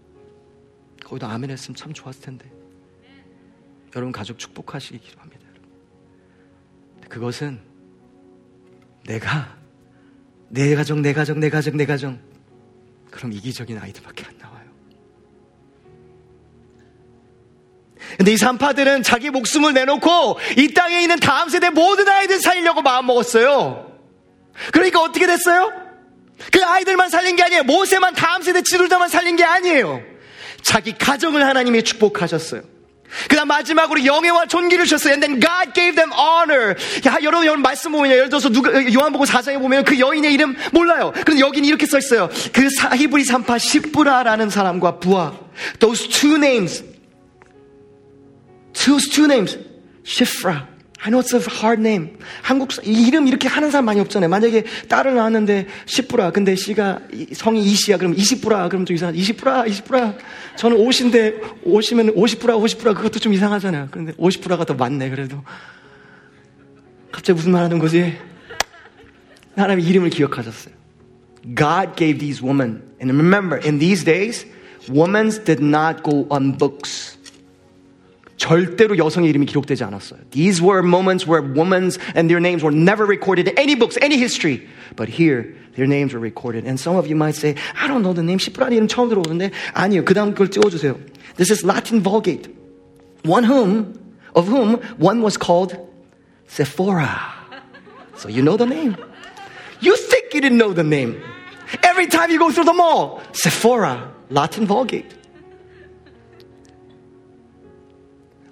거기도 1.05 1.29
아멘 1.29 1.49
했으면 1.49 1.77
참 1.77 1.93
좋았을 1.93 2.21
텐데 2.23 2.51
여러분 3.95 4.11
가족 4.11 4.41
축복하시기 4.41 4.99
기도합니다. 4.99 5.47
그것은 7.09 7.61
내가 9.07 9.57
내 10.49 10.75
가정 10.75 11.01
내 11.01 11.13
가정 11.13 11.39
내 11.39 11.49
가정 11.49 11.77
내 11.77 11.87
가정 11.87 12.33
그럼 13.13 13.33
이기적인 13.35 13.79
아이들밖에 13.79 14.25
안 14.25 14.32
근데 18.23 18.35
이 18.35 18.37
산파들은 18.37 19.03
자기 19.03 19.31
목숨을 19.31 19.75
내놓고 19.75 20.39
이 20.57 20.73
땅에 20.75 21.03
있는 21.03 21.19
다음 21.19 21.49
세대 21.49 21.71
모든 21.71 22.09
아이들 22.09 22.39
살리려고 22.39 22.81
마음 22.81 23.07
먹었어요. 23.07 23.91
그러니까 24.71 25.01
어떻게 25.01 25.27
됐어요? 25.27 25.73
그 26.53 26.65
아이들만 26.65 27.11
살린 27.11 27.35
게 27.35 27.43
아니에요. 27.43 27.65
모세만 27.65 28.15
다음 28.15 28.43
세대 28.43 28.63
지도자만 28.63 29.09
살린 29.09 29.35
게 29.35 29.43
아니에요. 29.43 30.03
자기 30.63 30.97
가정을 30.97 31.45
하나님이 31.45 31.83
축복하셨어요. 31.83 32.63
그 33.29 33.35
다음 33.35 33.49
마지막으로 33.49 34.05
영예와 34.05 34.47
존귀를 34.47 34.85
주셨어요. 34.85 35.15
And 35.15 35.27
then 35.27 35.41
God 35.41 35.73
gave 35.75 35.97
them 35.97 36.13
honor. 36.13 36.77
야, 37.05 37.19
여러분, 37.25 37.45
여러분 37.45 37.63
말씀 37.63 37.91
보면 37.91 38.09
예를 38.13 38.29
들어서 38.29 38.51
누가, 38.51 38.71
요한복음 38.73 39.27
4장에 39.27 39.59
보면 39.59 39.83
그 39.83 39.99
여인의 39.99 40.33
이름 40.33 40.55
몰라요. 40.71 41.11
그런데 41.13 41.41
여기는 41.41 41.69
이렇게 41.69 41.87
써 41.87 41.99
있어요. 41.99 42.31
그 42.53 42.71
사, 42.71 42.95
히브리 42.95 43.25
산파 43.25 43.59
시브라라는 43.59 44.49
사람과 44.49 45.01
부하. 45.01 45.33
Those 45.81 46.09
two 46.09 46.37
names. 46.37 46.92
Those 48.85 49.11
two 49.11 49.25
names. 49.27 49.59
시프라. 50.05 50.69
I 51.05 51.11
know 51.11 51.21
it's 51.21 51.35
a 51.35 51.41
hard 51.41 51.81
name. 51.81 52.17
한국 52.43 52.71
이름 52.85 53.27
이렇게 53.27 53.49
하는 53.49 53.71
사람 53.71 53.87
많이 53.87 54.01
없잖아요. 54.01 54.29
만약에 54.31 54.65
딸을 54.89 55.15
낳았는데 55.15 55.67
시프라 55.85 56.31
근데 56.31 56.55
씨가 56.55 57.01
성이 57.33 57.65
이시야 57.65 57.97
그럼 57.97 58.15
이시프라 58.15 58.69
그럼 58.69 58.85
좀 58.85 58.95
이상하. 58.95 59.13
이시프라 59.13 59.67
이시프라 59.67 60.15
저는 60.57 60.77
옷인데 60.77 61.41
옷이면 61.65 62.11
오시프라 62.15 62.57
오시프라 62.57 62.95
그것도 62.95 63.19
좀 63.19 63.33
이상하잖아요. 63.35 63.89
그런데 63.91 64.13
오시프라가 64.17 64.65
더 64.65 64.75
많네 64.75 65.11
그래도. 65.11 65.43
갑자기 67.11 67.37
무슨 67.37 67.53
말 67.53 67.65
하는 67.65 67.79
거지? 67.79 68.17
하나님의 69.57 69.85
이름을 69.85 70.11
기억하셨어요. 70.11 70.75
God 71.57 71.97
gave 71.97 72.19
these 72.19 72.43
women. 72.43 72.83
And 73.01 73.13
remember, 73.13 73.61
in 73.67 73.79
these 73.79 74.05
days, 74.05 74.47
women 74.89 75.31
did 75.45 75.63
not 75.63 76.03
go 76.05 76.27
on 76.31 76.57
books. 76.57 77.19
절대로 78.42 78.98
여성의 78.98 79.30
이름이 79.30 79.48
기록되지 79.48 79.84
않았어요. 79.84 80.20
These 80.32 80.62
were 80.62 80.84
moments 80.86 81.28
where 81.28 81.42
women's 81.42 81.98
and 82.16 82.30
their 82.30 82.40
names 82.40 82.64
were 82.64 82.72
never 82.72 83.06
recorded 83.06 83.50
in 83.50 83.58
any 83.58 83.76
books, 83.76 83.98
any 84.02 84.18
history. 84.18 84.68
But 84.96 85.10
here, 85.10 85.56
their 85.76 85.88
names 85.88 86.14
were 86.14 86.22
recorded. 86.22 86.66
And 86.66 86.80
some 86.80 86.96
of 86.96 87.08
you 87.08 87.16
might 87.16 87.36
say, 87.36 87.56
I 87.76 87.88
don't 87.88 88.04
know 88.04 88.14
the 88.14 88.24
name. 88.24 88.38
시프라니 88.38 88.76
이름 88.76 88.88
처음 88.88 89.10
들어보는데 89.10 89.52
아니요. 89.74 90.06
그 90.06 90.14
다음 90.14 90.36
걸 90.36 90.50
띄워주세요. 90.50 90.98
This 91.38 91.52
is 91.52 91.66
Latin 91.66 92.02
Vulgate. 92.02 92.48
One 93.26 93.44
whom, 93.44 93.98
of 94.36 94.48
whom 94.48 94.80
one 94.98 95.22
was 95.22 95.38
called 95.38 95.76
Sephora. 96.48 97.10
So 98.18 98.30
you 98.30 98.42
know 98.42 98.58
the 98.58 98.66
name. 98.66 98.96
You 99.82 99.96
think 99.96 100.34
you 100.34 100.42
didn't 100.42 100.58
know 100.58 100.74
the 100.74 100.84
name. 100.84 101.22
Every 101.84 102.08
time 102.08 102.32
you 102.32 102.40
go 102.40 102.52
through 102.52 102.66
the 102.66 102.74
mall, 102.74 103.22
Sephora, 103.34 104.12
Latin 104.30 104.66
Vulgate. 104.66 105.14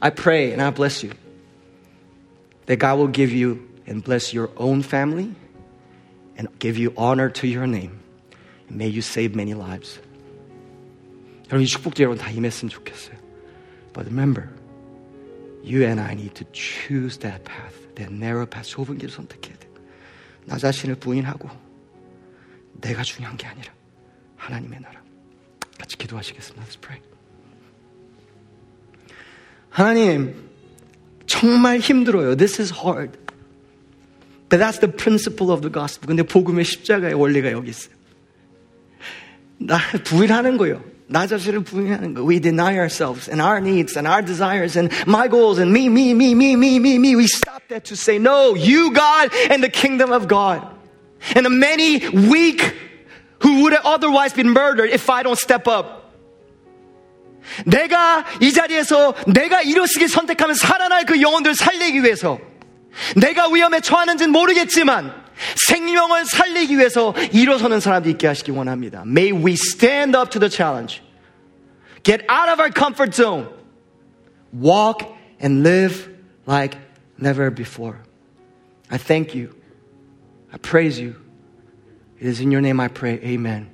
I 0.02 0.10
pray 0.10 0.52
and 0.52 0.62
I 0.62 0.70
bless 0.72 1.04
you 1.04 1.12
that 2.66 2.78
God 2.78 2.98
will 2.98 3.08
give 3.08 3.32
you 3.32 3.68
and 3.88 4.04
bless 4.04 4.34
your 4.34 4.50
own 4.58 4.82
family 4.82 5.34
and 6.38 6.48
give 6.60 6.78
you 6.78 6.94
honor 6.98 7.30
to 7.30 7.48
your 7.48 7.68
name. 7.68 8.00
And 8.68 8.78
may 8.78 8.88
you 8.88 9.02
save 9.02 9.36
many 9.36 9.54
lives. 9.54 10.00
여러분, 11.48 11.62
이 11.62 11.68
축복도 11.68 12.02
여러분 12.04 12.18
다 12.18 12.32
임했으면 12.32 12.70
좋겠어요. 12.70 13.16
But 13.94 14.08
remember, 14.08 14.50
you 15.64 15.84
and 15.84 16.02
I 16.02 16.14
need 16.14 16.34
to 16.36 16.46
choose 16.52 17.20
that 17.20 17.46
path, 17.46 17.76
that 17.96 18.12
narrow 18.12 18.46
path, 18.46 18.70
좁은 18.70 18.98
길을 18.98 19.12
선택해야 19.14 19.56
돼. 19.58 19.70
나 20.46 20.58
자신을 20.58 20.96
부인하고 20.96 21.50
내가 22.82 23.04
중요한 23.04 23.38
게 23.38 23.48
아니라 23.48 23.72
하나님의 24.38 24.82
나라. 24.82 25.02
같이 25.80 25.98
기도하시겠습니다. 25.98 26.66
Let's 26.66 26.82
pray. 26.82 27.02
하나님, 29.70 30.36
정말 31.28 31.80
힘들어요. 31.80 32.38
This 32.38 32.62
is 32.62 32.72
hard. 32.72 33.18
But 34.50 34.60
that's 34.60 34.80
the 34.80 34.92
principle 34.92 35.52
of 35.52 35.62
the 35.62 35.72
gospel. 35.72 36.08
근데 36.08 36.24
복음의 36.24 36.66
십자가의 36.66 37.14
원리가 37.14 37.52
여기 37.52 37.70
있어요. 37.72 37.94
나 39.58 39.78
부인하는 40.04 40.58
거예요. 40.58 40.84
나 41.08 41.28
자신을 41.28 41.64
부인하는 41.64 42.14
거. 42.14 42.24
We 42.24 42.40
deny 42.40 42.78
ourselves 42.78 43.30
and 43.30 43.42
our 43.42 43.60
needs 43.60 43.98
and 43.98 44.08
our 44.08 44.22
desires 44.22 44.78
and 44.78 44.94
my 45.08 45.28
goals 45.28 45.60
and 45.60 45.72
me, 45.72 45.88
me, 45.88 46.14
me, 46.14 46.34
me, 46.34 46.56
me, 46.56 46.80
me, 46.80 46.98
me. 46.98 47.16
We 47.16 47.28
stop 47.28 47.62
that 47.70 47.86
to 47.86 47.96
say, 47.96 48.18
no, 48.18 48.56
you, 48.56 48.92
God, 48.94 49.32
and 49.50 49.64
the 49.64 49.70
kingdom 49.70 50.12
of 50.12 50.28
God. 50.28 50.66
And 51.36 51.46
the 51.46 51.50
many 51.50 52.08
weak 52.10 52.62
who 53.42 53.64
would 53.64 53.74
have 53.74 53.86
otherwise 53.86 54.34
been 54.34 54.50
murdered 54.50 54.90
if 54.90 55.10
I 55.10 55.24
don't 55.24 55.38
step 55.38 55.68
up. 55.68 55.99
내가 57.66 58.26
이 58.42 58.52
자리에서 58.52 59.14
내가 59.28 59.62
일어서기 59.62 60.08
선택하면 60.08 60.56
살아날 60.56 61.06
그 61.06 61.22
영혼들을 61.22 61.56
살리기 61.56 62.04
위해서 62.04 62.40
내가 63.16 63.50
위험에 63.50 63.82
처하는지는 63.82 64.32
모르겠지만 64.32 65.14
생명을 65.68 66.26
살리기 66.26 66.78
위해서 66.78 67.14
일어서는 67.34 67.80
사람들이 67.80 68.14
있게 68.14 68.28
하시기 68.28 68.52
원합니다. 68.52 69.04
May 69.06 69.32
we 69.32 69.54
stand 69.54 70.18
up 70.18 70.30
to 70.32 70.40
the 70.40 70.50
challenge. 70.50 71.02
Get 72.04 72.26
out 72.30 72.50
of 72.50 72.60
our 72.60 72.72
comfort 72.72 73.16
zone. 73.16 73.50
Walk 74.54 75.06
and 75.42 75.64
live 75.64 76.10
like 76.48 76.78
never 77.20 77.52
before. 77.52 77.98
I 78.90 78.98
thank 78.98 79.36
you. 79.36 79.54
I 80.54 80.58
praise 80.58 81.00
you. 81.00 81.16
It 82.20 82.28
is 82.28 82.40
in 82.40 82.52
your 82.52 82.62
name 82.62 82.80
I 82.80 82.88
pray. 82.88 83.20
Amen. 83.24 83.70